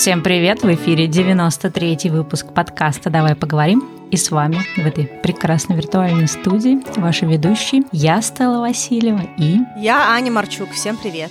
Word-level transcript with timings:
Всем 0.00 0.22
привет! 0.22 0.62
В 0.62 0.74
эфире 0.76 1.08
93-й 1.08 2.08
выпуск 2.08 2.54
подкаста 2.54 3.10
«Давай 3.10 3.34
поговорим». 3.34 3.86
И 4.10 4.16
с 4.16 4.30
вами 4.30 4.56
в 4.74 4.86
этой 4.86 5.04
прекрасной 5.04 5.76
виртуальной 5.76 6.26
студии 6.26 6.80
ваши 6.98 7.26
ведущие 7.26 7.82
я, 7.92 8.22
Стелла 8.22 8.60
Васильева, 8.60 9.20
и... 9.36 9.58
Я, 9.76 10.10
Аня 10.10 10.32
Марчук. 10.32 10.70
Всем 10.70 10.96
привет! 10.96 11.30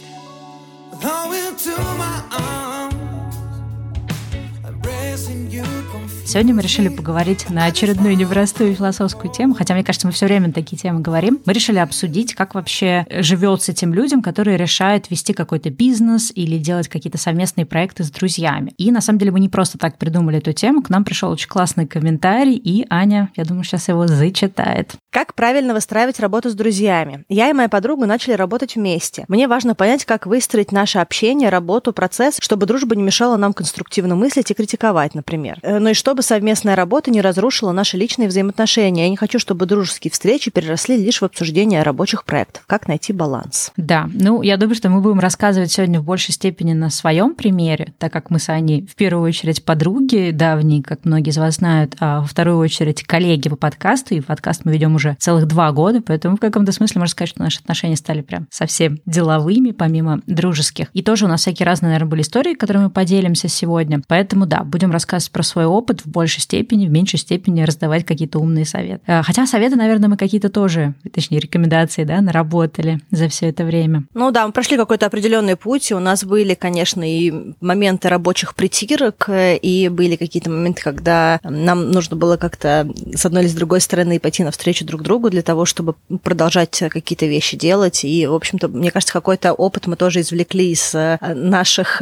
Сегодня 6.29 6.54
мы 6.54 6.61
решили 6.61 6.89
поговорить 6.89 7.49
на 7.49 7.65
очередную 7.65 8.15
непростую 8.15 8.75
философскую 8.75 9.34
тему, 9.34 9.55
хотя, 9.55 9.73
мне 9.73 9.84
кажется, 9.84 10.05
мы 10.05 10.13
все 10.13 10.27
время 10.27 10.53
такие 10.53 10.77
темы 10.77 10.99
говорим. 10.99 11.39
Мы 11.43 11.53
решили 11.53 11.79
обсудить, 11.79 12.35
как 12.35 12.53
вообще 12.53 13.07
живется 13.09 13.73
тем 13.73 13.95
людям, 13.95 14.21
которые 14.21 14.55
решают 14.55 15.09
вести 15.09 15.34
какой-то 15.34 15.71
бизнес 15.71 16.31
или 16.35 16.59
делать 16.59 16.88
какие-то 16.88 17.17
совместные 17.17 17.66
проекты 17.66 18.03
с 18.03 18.11
друзьями. 18.11 18.75
И, 18.77 18.91
на 18.91 19.02
самом 19.02 19.17
деле, 19.17 19.31
мы 19.31 19.39
не 19.39 19.49
просто 19.49 19.80
так 19.80 19.97
придумали 19.97 20.38
эту 20.38 20.53
тему. 20.53 20.84
К 20.84 20.91
нам 20.91 21.03
пришел 21.03 21.31
очень 21.31 21.49
классный 21.49 21.88
комментарий, 21.88 22.58
и 22.58 22.86
Аня, 22.91 23.31
я 23.36 23.44
думаю, 23.44 23.63
сейчас 23.63 23.88
его 23.88 24.05
зачитает. 24.05 24.94
Как 25.09 25.33
правильно 25.33 25.73
выстраивать 25.73 26.20
работу 26.20 26.52
с 26.52 26.53
друзьями? 26.53 27.25
Я 27.27 27.49
и 27.49 27.53
моя 27.53 27.70
подруга 27.70 28.05
начали 28.05 28.33
работать 28.33 28.75
вместе. 28.75 29.25
Мне 29.30 29.47
важно 29.47 29.73
понять, 29.73 30.05
как 30.05 30.27
выстроить 30.27 30.72
наше 30.72 30.99
общение, 30.99 31.49
работу, 31.49 31.91
процесс, 31.91 32.38
чтобы 32.39 32.67
дружба 32.67 32.95
не 32.95 33.02
мешала 33.02 33.36
нам 33.36 33.53
конструктивно 33.53 34.16
мыслить 34.16 34.52
и 34.52 34.53
критиковать, 34.53 35.09
например. 35.16 35.59
Э, 35.62 35.80
ну 35.80 35.90
и 35.90 35.94
чтобы 35.94 36.22
совместная 36.22 36.76
работа 36.76 37.12
не 37.12 37.22
разрушила 37.22 37.72
наши 37.72 37.98
личные 37.98 38.27
взаимоотношения. 38.27 39.04
Я 39.04 39.09
не 39.09 39.17
хочу, 39.17 39.40
чтобы 39.40 39.66
дружеские 39.66 40.12
встречи 40.12 40.52
переросли 40.52 40.98
лишь 40.98 41.22
в 41.22 41.26
обсуждение 41.26 41.84
рабочих 41.84 42.26
проектов. 42.26 42.63
Как 42.67 42.88
найти 42.88 43.14
баланс? 43.14 43.72
Да, 43.77 44.09
ну 44.14 44.41
я 44.41 44.58
думаю, 44.58 44.76
что 44.76 44.90
мы 44.90 45.02
будем 45.02 45.20
рассказывать 45.20 45.72
сегодня 45.72 46.00
в 46.00 46.03
большей 46.03 46.34
степени 46.34 46.73
на 46.73 46.90
своем 46.90 47.36
примере, 47.36 47.94
так 47.98 48.11
как 48.11 48.30
мы 48.30 48.39
с 48.39 48.50
Аней 48.50 48.86
в 48.86 48.95
первую 48.95 49.28
очередь 49.28 49.64
подруги 49.64 50.31
давние, 50.31 50.83
как 50.83 51.06
многие 51.06 51.30
из 51.30 51.38
вас 51.38 51.55
знают, 51.55 51.95
а 52.00 52.22
во 52.22 52.28
вторую 52.28 52.58
очередь 52.58 53.03
коллеги 53.03 53.50
по 53.50 53.55
подкасту, 53.55 54.16
и 54.16 54.22
подкаст 54.22 54.61
мы 54.66 54.73
ведем 54.73 54.95
уже 54.95 55.16
целых 55.20 55.48
два 55.48 55.72
года, 55.72 56.02
поэтому 56.02 56.38
в 56.38 56.39
каком-то 56.39 56.72
смысле 56.72 57.00
можно 57.00 57.11
сказать, 57.11 57.30
что 57.30 57.42
наши 57.42 57.59
отношения 57.59 57.95
стали 57.95 58.22
прям 58.22 58.48
совсем 58.50 59.00
деловыми, 59.05 59.72
помимо 59.72 60.22
дружеских. 60.28 60.88
И 60.94 61.02
тоже 61.02 61.26
у 61.26 61.28
нас 61.28 61.42
всякие 61.42 61.66
разные, 61.66 61.89
наверное, 61.89 62.09
были 62.09 62.22
истории, 62.22 62.53
которыми 62.53 62.83
мы 62.83 62.89
поделимся 62.89 63.48
сегодня. 63.48 64.02
Поэтому 64.08 64.45
да, 64.45 64.64
будем 64.64 64.92
рассказывать 65.00 65.31
про 65.31 65.44
свой 65.44 65.66
опыт 65.66 66.02
в 66.02 66.09
большей 66.09 66.42
степени, 66.42 66.88
в 66.88 66.92
меньшей 66.92 67.19
степени 67.19 67.61
раздавать 67.61 68.05
какие-то 68.05 68.39
умные 68.39 68.66
советы. 68.66 69.02
Э, 69.08 69.22
хотя 69.23 69.47
советы, 69.47 69.75
наверное, 69.75 70.09
мы 70.09 70.17
какие-то 70.17 70.50
тоже, 70.50 70.94
точнее, 71.14 71.39
рекомендации, 71.39 72.03
да, 72.03 72.22
наработали 72.22 73.00
за 73.11 73.30
все 73.30 73.47
это 73.47 73.64
время. 73.64 74.03
Ну 74.14 74.31
да, 74.31 74.45
мы 74.45 74.52
прошли 74.52 74.77
какой-то 74.77 75.05
определенный 75.05 75.55
путь, 75.55 75.92
и 75.92 75.94
у 75.94 76.00
нас 76.00 76.23
были, 76.23 76.53
конечно, 76.53 77.02
и 77.03 77.53
моменты 77.61 78.09
рабочих 78.09 78.55
притирок, 78.55 79.30
э, 79.30 79.58
и 79.58 79.89
были 79.89 80.16
какие-то 80.17 80.50
моменты, 80.50 80.81
когда 80.81 81.39
нам 81.44 81.92
нужно 81.92 82.16
было 82.17 82.38
как-то 82.38 82.88
с 83.16 83.25
одной 83.25 83.44
или 83.44 83.50
с 83.50 83.55
другой 83.55 83.81
стороны 83.81 84.20
пойти 84.20 84.44
навстречу 84.44 84.86
друг 84.86 85.02
другу 85.02 85.30
для 85.30 85.42
того, 85.42 85.66
чтобы 85.66 85.95
продолжать 86.22 86.83
какие-то 86.89 87.25
вещи 87.25 87.55
делать. 87.58 88.03
И, 88.03 88.27
в 88.27 88.33
общем-то, 88.33 88.67
мне 88.67 88.92
кажется, 88.92 89.14
какой-то 89.14 89.53
опыт 89.53 89.88
мы 89.88 89.95
тоже 89.95 90.22
извлекли 90.22 90.72
из 90.72 90.94
э, 90.94 91.17
наших 91.22 92.02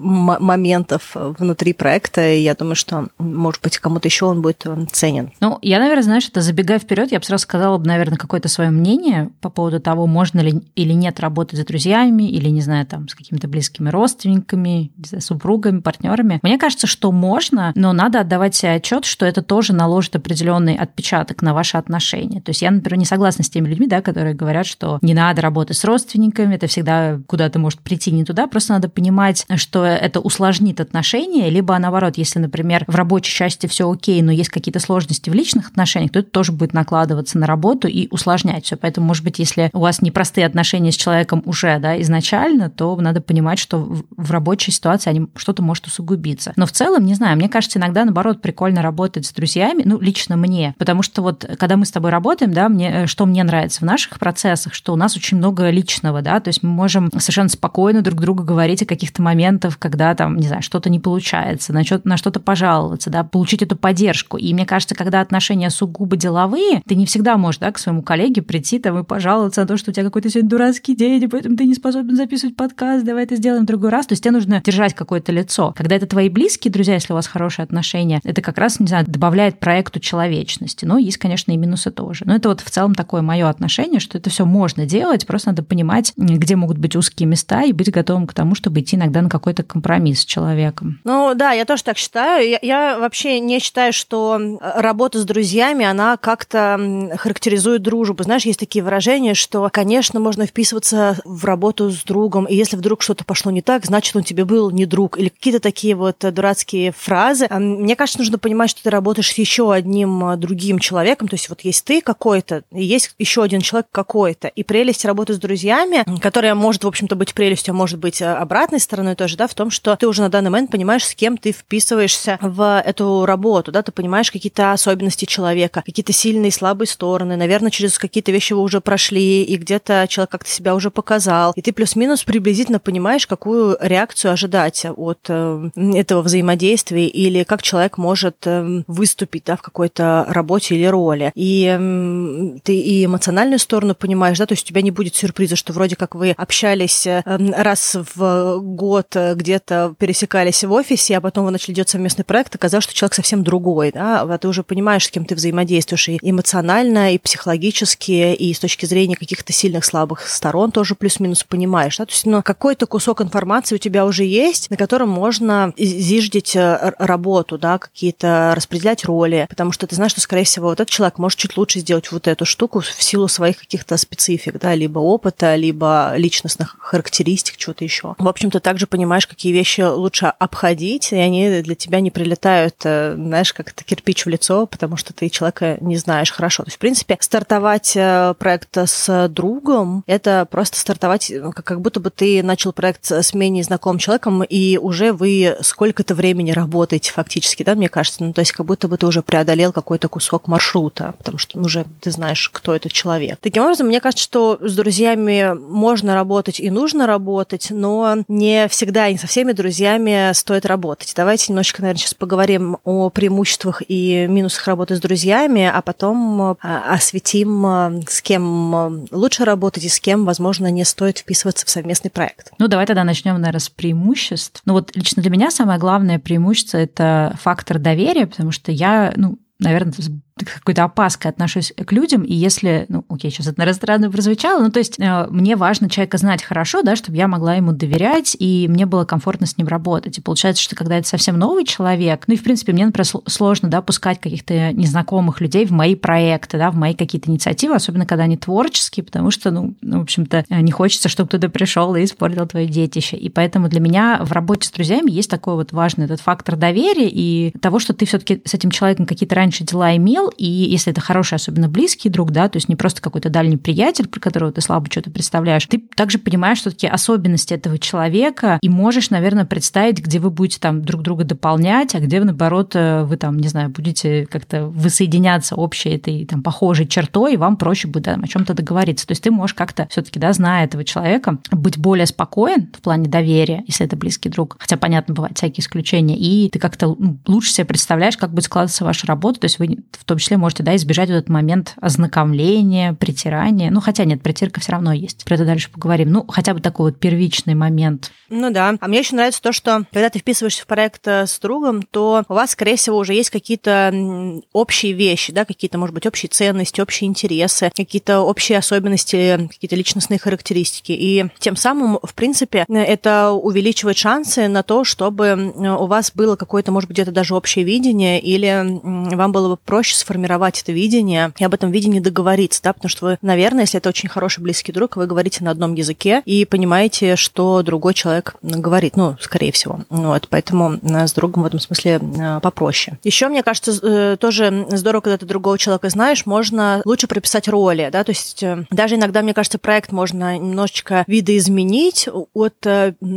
моментов 0.00 1.10
внутри 1.14 1.72
проекта. 1.72 2.03
И 2.16 2.42
я 2.42 2.54
думаю, 2.54 2.76
что, 2.76 3.08
может 3.18 3.62
быть, 3.62 3.78
кому-то 3.78 4.08
еще 4.08 4.26
он 4.26 4.42
будет 4.42 4.62
э, 4.66 4.86
ценен. 4.92 5.32
Ну, 5.40 5.58
я, 5.62 5.78
наверное, 5.78 6.02
знаешь, 6.02 6.28
это 6.28 6.40
забегая 6.40 6.78
вперед, 6.78 7.12
я 7.12 7.18
бы 7.18 7.24
сразу 7.24 7.42
сказала 7.42 7.78
бы, 7.78 7.86
наверное, 7.86 8.18
какое-то 8.18 8.48
свое 8.48 8.70
мнение 8.70 9.30
по 9.40 9.50
поводу 9.50 9.80
того, 9.80 10.06
можно 10.06 10.40
ли 10.40 10.62
или 10.74 10.92
нет 10.92 11.20
работать 11.20 11.58
с 11.58 11.64
друзьями, 11.64 12.24
или, 12.24 12.48
не 12.48 12.60
знаю, 12.60 12.86
там, 12.86 13.08
с 13.08 13.14
какими-то 13.14 13.48
близкими 13.48 13.88
родственниками, 13.88 14.92
супругами, 15.18 15.80
партнерами. 15.80 16.40
Мне 16.42 16.58
кажется, 16.58 16.86
что 16.86 17.12
можно, 17.12 17.72
но 17.74 17.92
надо 17.92 18.20
отдавать 18.20 18.54
себе 18.54 18.72
отчет, 18.72 19.04
что 19.04 19.26
это 19.26 19.42
тоже 19.42 19.72
наложит 19.72 20.16
определенный 20.16 20.76
отпечаток 20.76 21.42
на 21.42 21.54
ваши 21.54 21.76
отношения. 21.76 22.40
То 22.40 22.50
есть 22.50 22.62
я, 22.62 22.70
например, 22.70 22.98
не 22.98 23.04
согласна 23.04 23.44
с 23.44 23.50
теми 23.50 23.68
людьми, 23.68 23.86
да, 23.86 24.02
которые 24.02 24.34
говорят, 24.34 24.66
что 24.66 24.98
не 25.02 25.14
надо 25.14 25.42
работать 25.42 25.76
с 25.76 25.84
родственниками, 25.84 26.54
это 26.54 26.66
всегда 26.66 27.20
куда-то 27.26 27.58
может 27.58 27.80
прийти 27.80 28.10
не 28.10 28.24
туда, 28.24 28.46
просто 28.46 28.74
надо 28.74 28.88
понимать, 28.88 29.46
что 29.56 29.84
это 29.84 30.20
усложнит 30.20 30.80
отношения, 30.80 31.50
либо 31.50 31.74
наоборот, 31.84 32.16
если, 32.16 32.38
например, 32.38 32.84
в 32.86 32.94
рабочей 32.94 33.34
части 33.34 33.66
все 33.66 33.90
окей, 33.90 34.22
но 34.22 34.32
есть 34.32 34.48
какие-то 34.48 34.80
сложности 34.80 35.28
в 35.28 35.34
личных 35.34 35.68
отношениях, 35.68 36.12
то 36.12 36.20
это 36.20 36.30
тоже 36.30 36.50
будет 36.52 36.72
накладываться 36.72 37.38
на 37.38 37.46
работу 37.46 37.88
и 37.88 38.08
усложнять 38.10 38.64
все. 38.64 38.76
Поэтому, 38.76 39.06
может 39.06 39.22
быть, 39.22 39.38
если 39.38 39.70
у 39.72 39.80
вас 39.80 40.00
непростые 40.00 40.46
отношения 40.46 40.92
с 40.92 40.96
человеком 40.96 41.42
уже 41.44 41.78
да, 41.78 42.00
изначально, 42.00 42.70
то 42.70 42.96
надо 42.96 43.20
понимать, 43.20 43.58
что 43.58 43.78
в 44.16 44.30
рабочей 44.30 44.70
ситуации 44.70 45.10
они, 45.10 45.26
что-то 45.36 45.62
может 45.62 45.86
усугубиться. 45.86 46.54
Но 46.56 46.64
в 46.64 46.72
целом, 46.72 47.04
не 47.04 47.14
знаю, 47.14 47.36
мне 47.36 47.50
кажется, 47.50 47.78
иногда, 47.78 48.04
наоборот, 48.04 48.40
прикольно 48.40 48.80
работать 48.80 49.26
с 49.26 49.32
друзьями, 49.32 49.82
ну, 49.84 50.00
лично 50.00 50.36
мне, 50.36 50.74
потому 50.78 51.02
что 51.02 51.20
вот, 51.20 51.44
когда 51.58 51.76
мы 51.76 51.84
с 51.84 51.90
тобой 51.90 52.10
работаем, 52.10 52.52
да, 52.52 52.70
мне, 52.70 53.02
э, 53.02 53.06
что 53.06 53.26
мне 53.26 53.44
нравится 53.44 53.80
в 53.80 53.84
наших 53.84 54.18
процессах, 54.18 54.72
что 54.72 54.94
у 54.94 54.96
нас 54.96 55.16
очень 55.16 55.36
много 55.36 55.68
личного, 55.68 56.22
да, 56.22 56.40
то 56.40 56.48
есть 56.48 56.62
мы 56.62 56.70
можем 56.70 57.10
совершенно 57.18 57.50
спокойно 57.50 58.00
друг 58.00 58.20
другу 58.20 58.42
говорить 58.42 58.82
о 58.82 58.86
каких-то 58.86 59.20
моментах, 59.20 59.78
когда 59.78 60.14
там, 60.14 60.36
не 60.36 60.46
знаю, 60.46 60.62
что-то 60.62 60.88
не 60.88 61.00
получается, 61.00 61.73
на 61.74 61.84
что-то, 61.84 62.08
на 62.08 62.16
что-то 62.16 62.40
пожаловаться, 62.40 63.10
да, 63.10 63.24
получить 63.24 63.62
эту 63.62 63.76
поддержку. 63.76 64.36
И 64.36 64.52
мне 64.54 64.64
кажется, 64.66 64.94
когда 64.94 65.20
отношения 65.20 65.70
сугубо 65.70 66.16
деловые, 66.16 66.82
ты 66.86 66.94
не 66.94 67.06
всегда 67.06 67.36
можешь, 67.36 67.58
да, 67.58 67.72
к 67.72 67.78
своему 67.78 68.02
коллеге 68.02 68.42
прийти 68.42 68.78
там 68.78 68.98
и 68.98 69.04
пожаловаться 69.04 69.62
на 69.62 69.66
то, 69.66 69.76
что 69.76 69.90
у 69.90 69.94
тебя 69.94 70.04
какой-то 70.04 70.30
сегодня 70.30 70.50
дурацкий 70.50 70.94
день, 70.94 71.22
и 71.22 71.26
поэтому 71.26 71.56
ты 71.56 71.64
не 71.64 71.74
способен 71.74 72.16
записывать 72.16 72.56
подкаст, 72.56 73.04
давай 73.04 73.24
это 73.24 73.36
сделаем 73.36 73.64
в 73.64 73.66
другой 73.66 73.90
раз. 73.90 74.06
То 74.06 74.12
есть 74.12 74.22
тебе 74.22 74.32
нужно 74.32 74.62
держать 74.64 74.94
какое-то 74.94 75.32
лицо. 75.32 75.72
Когда 75.76 75.96
это 75.96 76.06
твои 76.06 76.28
близкие 76.28 76.72
друзья, 76.72 76.94
если 76.94 77.12
у 77.12 77.16
вас 77.16 77.26
хорошие 77.26 77.64
отношения, 77.64 78.20
это 78.24 78.40
как 78.40 78.58
раз, 78.58 78.80
не 78.80 78.86
знаю, 78.86 79.04
добавляет 79.06 79.58
проекту 79.58 80.00
человечности. 80.00 80.84
Но 80.84 80.98
есть, 80.98 81.18
конечно, 81.18 81.52
и 81.52 81.56
минусы 81.56 81.90
тоже. 81.90 82.24
Но 82.26 82.34
это 82.34 82.48
вот 82.48 82.60
в 82.60 82.70
целом 82.70 82.94
такое 82.94 83.22
мое 83.22 83.48
отношение, 83.48 84.00
что 84.00 84.18
это 84.18 84.30
все 84.30 84.44
можно 84.44 84.86
делать, 84.86 85.26
просто 85.26 85.50
надо 85.50 85.62
понимать, 85.62 86.12
где 86.16 86.56
могут 86.56 86.78
быть 86.78 86.96
узкие 86.96 87.28
места 87.28 87.62
и 87.62 87.72
быть 87.72 87.90
готовым 87.90 88.26
к 88.26 88.34
тому, 88.34 88.54
чтобы 88.54 88.80
идти 88.80 88.96
иногда 88.96 89.22
на 89.22 89.28
какой-то 89.28 89.62
компромисс 89.62 90.20
с 90.20 90.24
человеком. 90.24 91.00
Ну 91.04 91.34
да, 91.34 91.52
я 91.52 91.63
тоже 91.64 91.84
так 91.84 91.98
считаю. 91.98 92.48
Я, 92.48 92.58
я 92.62 92.98
вообще 92.98 93.40
не 93.40 93.58
считаю, 93.58 93.92
что 93.92 94.58
работа 94.60 95.18
с 95.20 95.24
друзьями, 95.24 95.84
она 95.84 96.16
как-то 96.16 97.10
характеризует 97.16 97.82
дружбу. 97.82 98.22
Знаешь, 98.22 98.44
есть 98.44 98.58
такие 98.58 98.84
выражения, 98.84 99.34
что, 99.34 99.68
конечно, 99.72 100.20
можно 100.20 100.46
вписываться 100.46 101.18
в 101.24 101.44
работу 101.44 101.90
с 101.90 102.02
другом, 102.04 102.44
и 102.46 102.54
если 102.54 102.76
вдруг 102.76 103.02
что-то 103.02 103.24
пошло 103.24 103.50
не 103.50 103.62
так, 103.62 103.84
значит, 103.86 104.14
он 104.16 104.24
тебе 104.24 104.44
был 104.44 104.70
не 104.70 104.86
друг. 104.86 105.18
Или 105.18 105.28
какие-то 105.28 105.60
такие 105.60 105.94
вот 105.94 106.18
дурацкие 106.18 106.92
фразы. 106.92 107.48
Мне 107.50 107.96
кажется, 107.96 108.18
нужно 108.18 108.38
понимать, 108.38 108.70
что 108.70 108.82
ты 108.82 108.90
работаешь 108.90 109.30
с 109.30 109.38
еще 109.38 109.72
одним 109.72 110.38
другим 110.38 110.78
человеком. 110.78 111.28
То 111.28 111.34
есть 111.34 111.48
вот 111.48 111.62
есть 111.62 111.84
ты 111.84 112.00
какой-то, 112.00 112.64
есть 112.70 113.14
еще 113.18 113.42
один 113.42 113.60
человек 113.60 113.86
какой-то. 113.90 114.48
И 114.48 114.62
прелесть 114.62 115.04
работы 115.04 115.34
с 115.34 115.38
друзьями, 115.38 116.04
которая 116.20 116.54
может, 116.54 116.84
в 116.84 116.88
общем-то, 116.88 117.16
быть 117.16 117.34
прелестью, 117.34 117.72
а 117.72 117.74
может 117.74 117.98
быть 117.98 118.20
обратной 118.20 118.80
стороной 118.80 119.14
тоже, 119.14 119.36
да, 119.36 119.46
в 119.46 119.54
том, 119.54 119.70
что 119.70 119.96
ты 119.96 120.06
уже 120.06 120.22
на 120.22 120.28
данный 120.28 120.50
момент 120.50 120.70
понимаешь, 120.70 121.06
с 121.06 121.14
кем 121.14 121.36
ты 121.36 121.52
вписываешься 121.54 122.38
в 122.40 122.82
эту 122.84 123.26
работу, 123.26 123.72
да, 123.72 123.82
ты 123.82 123.92
понимаешь 123.92 124.30
какие-то 124.30 124.72
особенности 124.72 125.24
человека, 125.24 125.82
какие-то 125.84 126.12
сильные 126.12 126.48
и 126.48 126.52
слабые 126.52 126.88
стороны, 126.88 127.36
наверное, 127.36 127.70
через 127.70 127.98
какие-то 127.98 128.32
вещи 128.32 128.52
вы 128.52 128.60
уже 128.60 128.80
прошли, 128.80 129.42
и 129.42 129.56
где-то 129.56 130.06
человек 130.08 130.30
как-то 130.30 130.50
себя 130.50 130.74
уже 130.74 130.90
показал, 130.90 131.52
и 131.56 131.62
ты 131.62 131.72
плюс-минус 131.72 132.24
приблизительно 132.24 132.78
понимаешь, 132.78 133.26
какую 133.26 133.76
реакцию 133.80 134.32
ожидать 134.32 134.86
от 134.96 135.18
э, 135.28 135.70
этого 135.94 136.22
взаимодействия 136.22 137.06
или 137.06 137.44
как 137.44 137.62
человек 137.62 137.98
может 137.98 138.36
э, 138.46 138.82
выступить, 138.86 139.44
да, 139.44 139.56
в 139.56 139.62
какой-то 139.62 140.26
работе 140.28 140.74
или 140.74 140.86
роли. 140.86 141.32
И 141.34 141.66
э, 141.66 142.58
ты 142.62 142.76
и 142.76 143.04
эмоциональную 143.04 143.58
сторону 143.58 143.94
понимаешь, 143.94 144.38
да, 144.38 144.46
то 144.46 144.52
есть 144.52 144.64
у 144.64 144.68
тебя 144.68 144.82
не 144.82 144.90
будет 144.90 145.14
сюрприза, 145.14 145.56
что 145.56 145.72
вроде 145.72 145.96
как 145.96 146.14
вы 146.14 146.32
общались 146.32 147.06
э, 147.06 147.22
раз 147.24 147.96
в 148.14 148.58
год, 148.60 149.16
э, 149.16 149.34
где-то 149.34 149.94
пересекались 149.98 150.64
в 150.64 150.72
офисе, 150.72 151.16
а 151.16 151.20
потом 151.20 151.43
вы 151.44 151.50
начали 151.50 151.74
делать 151.74 151.88
совместный 151.88 152.24
проект, 152.24 152.54
оказалось, 152.54 152.84
что 152.84 152.94
человек 152.94 153.14
совсем 153.14 153.44
другой, 153.44 153.92
да, 153.92 154.22
а 154.22 154.38
ты 154.38 154.48
уже 154.48 154.62
понимаешь, 154.62 155.06
с 155.06 155.10
кем 155.10 155.24
ты 155.24 155.34
взаимодействуешь 155.34 156.08
и 156.08 156.18
эмоционально, 156.22 157.14
и 157.14 157.18
психологически, 157.18 158.34
и 158.34 158.52
с 158.52 158.58
точки 158.58 158.86
зрения 158.86 159.16
каких-то 159.16 159.52
сильных, 159.52 159.84
слабых 159.84 160.28
сторон 160.28 160.70
тоже 160.70 160.94
плюс-минус 160.94 161.44
понимаешь, 161.44 161.96
да, 161.98 162.06
то 162.06 162.12
есть, 162.12 162.26
ну, 162.26 162.42
какой-то 162.42 162.86
кусок 162.86 163.20
информации 163.20 163.76
у 163.76 163.78
тебя 163.78 164.06
уже 164.06 164.24
есть, 164.24 164.70
на 164.70 164.76
котором 164.76 165.08
можно 165.08 165.72
зиждить 165.76 166.56
э, 166.56 166.92
работу, 166.98 167.58
да, 167.58 167.78
какие-то 167.78 168.52
распределять 168.56 169.04
роли, 169.04 169.46
потому 169.48 169.72
что 169.72 169.86
ты 169.86 169.94
знаешь, 169.94 170.12
что, 170.12 170.20
скорее 170.20 170.44
всего, 170.44 170.68
вот 170.68 170.80
этот 170.80 170.90
человек 170.90 171.18
может 171.18 171.38
чуть 171.38 171.56
лучше 171.56 171.80
сделать 171.80 172.10
вот 172.12 172.28
эту 172.28 172.44
штуку 172.44 172.80
в 172.80 173.02
силу 173.02 173.28
своих 173.28 173.58
каких-то 173.58 173.96
специфик, 173.96 174.58
да, 174.58 174.74
либо 174.74 174.98
опыта, 174.98 175.54
либо 175.54 176.14
личностных 176.16 176.76
характеристик, 176.78 177.56
чего-то 177.56 177.84
еще. 177.84 178.14
В 178.18 178.28
общем-то, 178.28 178.60
также 178.60 178.86
понимаешь, 178.86 179.26
какие 179.26 179.52
вещи 179.52 179.82
лучше 179.82 180.26
обходить, 180.38 181.12
и 181.12 181.16
они 181.16 181.33
они 181.34 181.62
для 181.62 181.74
тебя 181.74 182.00
не 182.00 182.10
прилетают, 182.10 182.76
э, 182.84 183.14
знаешь, 183.16 183.52
как 183.52 183.70
это 183.70 183.84
кирпич 183.84 184.26
в 184.26 184.28
лицо, 184.28 184.66
потому 184.66 184.96
что 184.96 185.12
ты 185.12 185.28
человека 185.28 185.78
не 185.80 185.96
знаешь 185.96 186.32
хорошо. 186.32 186.62
То 186.62 186.68
есть, 186.68 186.76
в 186.76 186.80
принципе, 186.80 187.16
стартовать 187.20 187.92
э, 187.96 188.34
проект 188.38 188.76
с 188.76 189.28
другом, 189.28 190.04
это 190.06 190.46
просто 190.50 190.78
стартовать, 190.78 191.30
э, 191.30 191.50
как 191.52 191.80
будто 191.80 192.00
бы 192.00 192.10
ты 192.10 192.42
начал 192.42 192.72
проект 192.72 193.10
с 193.10 193.34
менее 193.34 193.64
знакомым 193.64 193.98
человеком, 193.98 194.42
и 194.42 194.78
уже 194.78 195.12
вы 195.12 195.56
сколько-то 195.60 196.14
времени 196.14 196.52
работаете 196.52 197.12
фактически, 197.12 197.62
да, 197.62 197.74
мне 197.74 197.88
кажется. 197.88 198.22
Ну, 198.22 198.32
то 198.32 198.40
есть, 198.40 198.52
как 198.52 198.66
будто 198.66 198.88
бы 198.88 198.96
ты 198.96 199.06
уже 199.06 199.22
преодолел 199.22 199.72
какой-то 199.72 200.08
кусок 200.08 200.48
маршрута, 200.48 201.14
потому 201.18 201.38
что 201.38 201.58
уже 201.58 201.84
ты 202.00 202.10
знаешь, 202.10 202.48
кто 202.52 202.74
этот 202.74 202.92
человек. 202.92 203.38
Таким 203.40 203.62
образом, 203.62 203.88
мне 203.88 204.00
кажется, 204.00 204.24
что 204.24 204.58
с 204.60 204.74
друзьями 204.74 205.54
можно 205.54 206.14
работать 206.14 206.60
и 206.60 206.70
нужно 206.70 207.06
работать, 207.06 207.68
но 207.70 208.16
не 208.28 208.68
всегда 208.68 209.10
не 209.10 209.18
со 209.18 209.26
всеми 209.26 209.52
друзьями 209.52 210.32
стоит 210.32 210.66
работать. 210.66 211.14
Давайте 211.24 211.52
немножечко, 211.52 211.80
наверное, 211.80 212.00
сейчас 212.00 212.12
поговорим 212.12 212.76
о 212.84 213.08
преимуществах 213.08 213.80
и 213.88 214.26
минусах 214.28 214.66
работы 214.66 214.94
с 214.94 215.00
друзьями, 215.00 215.64
а 215.64 215.80
потом 215.80 216.38
а, 216.42 216.56
осветим, 216.90 217.64
а, 217.64 217.92
с 218.06 218.20
кем 218.20 218.74
а, 218.74 218.92
лучше 219.10 219.46
работать 219.46 219.84
и 219.84 219.88
с 219.88 220.00
кем, 220.00 220.26
возможно, 220.26 220.70
не 220.70 220.84
стоит 220.84 221.20
вписываться 221.20 221.64
в 221.64 221.70
совместный 221.70 222.10
проект. 222.10 222.52
Ну, 222.58 222.68
давай 222.68 222.84
тогда 222.84 223.04
начнем, 223.04 223.40
наверное, 223.40 223.58
с 223.58 223.70
преимуществ. 223.70 224.60
Ну, 224.66 224.74
вот 224.74 224.94
лично 224.94 225.22
для 225.22 225.30
меня 225.30 225.50
самое 225.50 225.78
главное 225.78 226.18
преимущество– 226.18 226.76
это 226.78 227.34
фактор 227.40 227.78
доверия, 227.78 228.26
потому 228.26 228.52
что 228.52 228.70
я, 228.70 229.14
ну, 229.16 229.38
наверное, 229.58 229.94
какой-то 230.36 230.84
опаской 230.84 231.30
отношусь 231.30 231.72
к 231.72 231.92
людям, 231.92 232.22
и 232.22 232.34
если, 232.34 232.86
ну, 232.88 233.04
окей, 233.08 233.30
сейчас 233.30 233.46
это, 233.46 233.58
наверное, 233.58 233.76
странно 233.76 234.10
прозвучало, 234.10 234.62
ну, 234.62 234.70
то 234.70 234.80
есть 234.80 234.98
э, 234.98 235.26
мне 235.30 235.54
важно 235.54 235.88
человека 235.88 236.18
знать 236.18 236.42
хорошо, 236.42 236.82
да, 236.82 236.96
чтобы 236.96 237.16
я 237.16 237.28
могла 237.28 237.54
ему 237.54 237.72
доверять, 237.72 238.36
и 238.38 238.66
мне 238.68 238.84
было 238.84 239.04
комфортно 239.04 239.46
с 239.46 239.56
ним 239.56 239.68
работать. 239.68 240.18
И 240.18 240.20
получается, 240.20 240.62
что 240.62 240.74
когда 240.74 240.98
это 240.98 241.06
совсем 241.06 241.38
новый 241.38 241.64
человек, 241.64 242.24
ну, 242.26 242.34
и, 242.34 242.36
в 242.36 242.42
принципе, 242.42 242.72
мне, 242.72 242.84
например, 242.84 243.06
сложно, 243.26 243.68
да, 243.68 243.80
пускать 243.80 244.20
каких-то 244.20 244.72
незнакомых 244.72 245.40
людей 245.40 245.66
в 245.66 245.70
мои 245.70 245.94
проекты, 245.94 246.58
да, 246.58 246.72
в 246.72 246.74
мои 246.74 246.94
какие-то 246.94 247.30
инициативы, 247.30 247.76
особенно 247.76 248.04
когда 248.04 248.24
они 248.24 248.36
творческие, 248.36 249.04
потому 249.04 249.30
что, 249.30 249.52
ну, 249.52 249.74
ну 249.82 250.00
в 250.00 250.02
общем-то, 250.02 250.44
не 250.50 250.72
хочется, 250.72 251.08
чтобы 251.08 251.28
кто-то 251.28 251.48
пришел 251.48 251.94
и 251.94 252.04
испортил 252.04 252.46
твое 252.46 252.66
детище. 252.66 253.16
И 253.16 253.28
поэтому 253.28 253.68
для 253.68 253.80
меня 253.80 254.20
в 254.22 254.32
работе 254.32 254.66
с 254.66 254.72
друзьями 254.72 255.12
есть 255.12 255.30
такой 255.30 255.54
вот 255.54 255.72
важный 255.72 256.06
этот 256.06 256.20
фактор 256.20 256.56
доверия 256.56 257.08
и 257.08 257.52
того, 257.60 257.78
что 257.78 257.92
ты 257.94 258.04
все 258.04 258.18
таки 258.18 258.42
с 258.44 258.54
этим 258.54 258.70
человеком 258.72 259.06
какие-то 259.06 259.36
раньше 259.36 259.62
дела 259.62 259.96
имел, 259.96 260.23
дел, 260.24 260.32
и 260.36 260.46
если 260.46 260.92
это 260.92 261.00
хороший, 261.00 261.34
особенно 261.34 261.68
близкий 261.68 262.08
друг, 262.08 262.30
да, 262.30 262.48
то 262.48 262.56
есть 262.56 262.68
не 262.68 262.76
просто 262.76 263.02
какой-то 263.02 263.30
дальний 263.30 263.56
приятель, 263.56 264.08
про 264.08 264.20
которого 264.20 264.52
ты 264.52 264.60
слабо 264.60 264.86
что-то 264.90 265.10
представляешь, 265.10 265.66
ты 265.66 265.82
также 265.96 266.18
понимаешь, 266.18 266.58
что 266.58 266.70
такие 266.70 266.90
особенности 266.90 267.54
этого 267.54 267.78
человека, 267.78 268.58
и 268.60 268.68
можешь, 268.68 269.10
наверное, 269.10 269.44
представить, 269.44 269.98
где 269.98 270.18
вы 270.18 270.30
будете 270.30 270.60
там 270.60 270.82
друг 270.82 271.02
друга 271.02 271.24
дополнять, 271.24 271.94
а 271.94 272.00
где, 272.00 272.22
наоборот, 272.22 272.72
э, 272.74 273.04
вы 273.04 273.16
там, 273.16 273.38
не 273.38 273.48
знаю, 273.48 273.70
будете 273.70 274.26
как-то 274.26 274.66
высоединяться 274.66 275.54
общей 275.56 275.90
этой 275.90 276.24
там 276.26 276.42
похожей 276.42 276.86
чертой, 276.86 277.34
и 277.34 277.36
вам 277.36 277.56
проще 277.56 277.88
будет 277.88 278.04
да, 278.04 278.18
о 278.22 278.26
чем-то 278.26 278.54
договориться. 278.54 279.06
То 279.06 279.12
есть 279.12 279.22
ты 279.22 279.30
можешь 279.30 279.54
как-то 279.54 279.86
все-таки, 279.90 280.18
да, 280.18 280.32
зная 280.32 280.64
этого 280.64 280.84
человека, 280.84 281.38
быть 281.50 281.78
более 281.78 282.06
спокоен 282.06 282.70
в 282.76 282.82
плане 282.82 283.08
доверия, 283.08 283.64
если 283.66 283.86
это 283.86 283.96
близкий 283.96 284.28
друг. 284.28 284.56
Хотя, 284.58 284.76
понятно, 284.76 285.14
бывают 285.14 285.38
всякие 285.38 285.62
исключения. 285.62 286.16
И 286.16 286.50
ты 286.50 286.58
как-то 286.58 286.94
ну, 286.98 287.18
лучше 287.26 287.50
себе 287.50 287.64
представляешь, 287.64 288.16
как 288.16 288.30
будет 288.30 288.44
складываться 288.44 288.84
ваша 288.84 289.06
работа. 289.06 289.40
То 289.40 289.46
есть 289.46 289.58
вы 289.58 289.78
в 289.92 290.04
том 290.04 290.13
том 290.14 290.20
числе 290.20 290.36
можете 290.36 290.62
да, 290.62 290.76
избежать 290.76 291.08
вот 291.08 291.16
этот 291.16 291.28
момент 291.28 291.74
ознакомления, 291.80 292.92
притирания. 292.92 293.70
Ну, 293.72 293.80
хотя 293.80 294.04
нет, 294.04 294.22
притирка 294.22 294.60
все 294.60 294.72
равно 294.72 294.92
есть. 294.92 295.24
Про 295.24 295.34
это 295.34 295.44
дальше 295.44 295.70
поговорим. 295.70 296.12
Ну, 296.12 296.24
хотя 296.28 296.54
бы 296.54 296.60
такой 296.60 296.92
вот 296.92 297.00
первичный 297.00 297.54
момент. 297.54 298.12
Ну 298.30 298.50
да. 298.52 298.76
А 298.80 298.88
мне 298.88 299.00
еще 299.00 299.16
нравится 299.16 299.42
то, 299.42 299.52
что 299.52 299.84
когда 299.92 300.10
ты 300.10 300.20
вписываешься 300.20 300.62
в 300.62 300.66
проект 300.66 301.06
э, 301.08 301.26
с 301.26 301.40
другом, 301.40 301.82
то 301.82 302.22
у 302.28 302.34
вас, 302.34 302.52
скорее 302.52 302.76
всего, 302.76 302.96
уже 302.96 303.12
есть 303.12 303.30
какие-то 303.30 304.40
общие 304.52 304.92
вещи, 304.92 305.32
да, 305.32 305.44
какие-то, 305.44 305.78
может 305.78 305.94
быть, 305.94 306.06
общие 306.06 306.30
ценности, 306.30 306.80
общие 306.80 307.08
интересы, 307.08 307.72
какие-то 307.76 308.20
общие 308.20 308.58
особенности, 308.58 309.48
какие-то 309.50 309.74
личностные 309.74 310.20
характеристики. 310.20 310.92
И 310.92 311.26
тем 311.40 311.56
самым, 311.56 311.98
в 312.02 312.14
принципе, 312.14 312.64
это 312.68 313.32
увеличивает 313.32 313.96
шансы 313.96 314.46
на 314.46 314.62
то, 314.62 314.84
чтобы 314.84 315.52
у 315.56 315.86
вас 315.86 316.12
было 316.14 316.36
какое-то, 316.36 316.70
может 316.70 316.86
быть, 316.88 316.98
где-то 316.98 317.10
даже 317.10 317.34
общее 317.34 317.64
видение, 317.64 318.20
или 318.20 318.80
вам 319.16 319.32
было 319.32 319.48
бы 319.48 319.56
проще 319.56 319.96
сформировать 320.04 320.60
это 320.62 320.72
видение 320.72 321.32
и 321.38 321.44
об 321.44 321.54
этом 321.54 321.70
видении 321.70 322.00
договориться, 322.00 322.62
да, 322.62 322.72
потому 322.72 322.88
что 322.88 323.06
вы, 323.06 323.18
наверное, 323.22 323.62
если 323.62 323.78
это 323.78 323.88
очень 323.88 324.08
хороший 324.08 324.40
близкий 324.40 324.72
друг, 324.72 324.96
вы 324.96 325.06
говорите 325.06 325.42
на 325.42 325.50
одном 325.50 325.74
языке 325.74 326.22
и 326.24 326.44
понимаете, 326.44 327.16
что 327.16 327.62
другой 327.62 327.94
человек 327.94 328.36
говорит, 328.42 328.96
ну, 328.96 329.16
скорее 329.20 329.52
всего. 329.52 329.80
Вот, 329.88 330.28
поэтому 330.28 330.74
э, 330.74 331.06
с 331.06 331.12
другом 331.12 331.42
в 331.42 331.46
этом 331.46 331.60
смысле 331.60 332.00
э, 332.00 332.40
попроще. 332.40 332.98
Еще, 333.02 333.28
мне 333.28 333.42
кажется, 333.42 333.72
э, 333.82 334.16
тоже 334.18 334.66
здорово, 334.70 335.00
когда 335.00 335.18
ты 335.18 335.26
другого 335.26 335.58
человека 335.58 335.88
знаешь, 335.88 336.26
можно 336.26 336.82
лучше 336.84 337.06
прописать 337.06 337.48
роли, 337.48 337.88
да, 337.90 338.04
то 338.04 338.10
есть 338.10 338.44
даже 338.70 338.96
иногда, 338.96 339.22
мне 339.22 339.34
кажется, 339.34 339.58
проект 339.58 339.92
можно 339.92 340.36
немножечко 340.36 341.04
видоизменить 341.06 342.08
от 342.34 342.54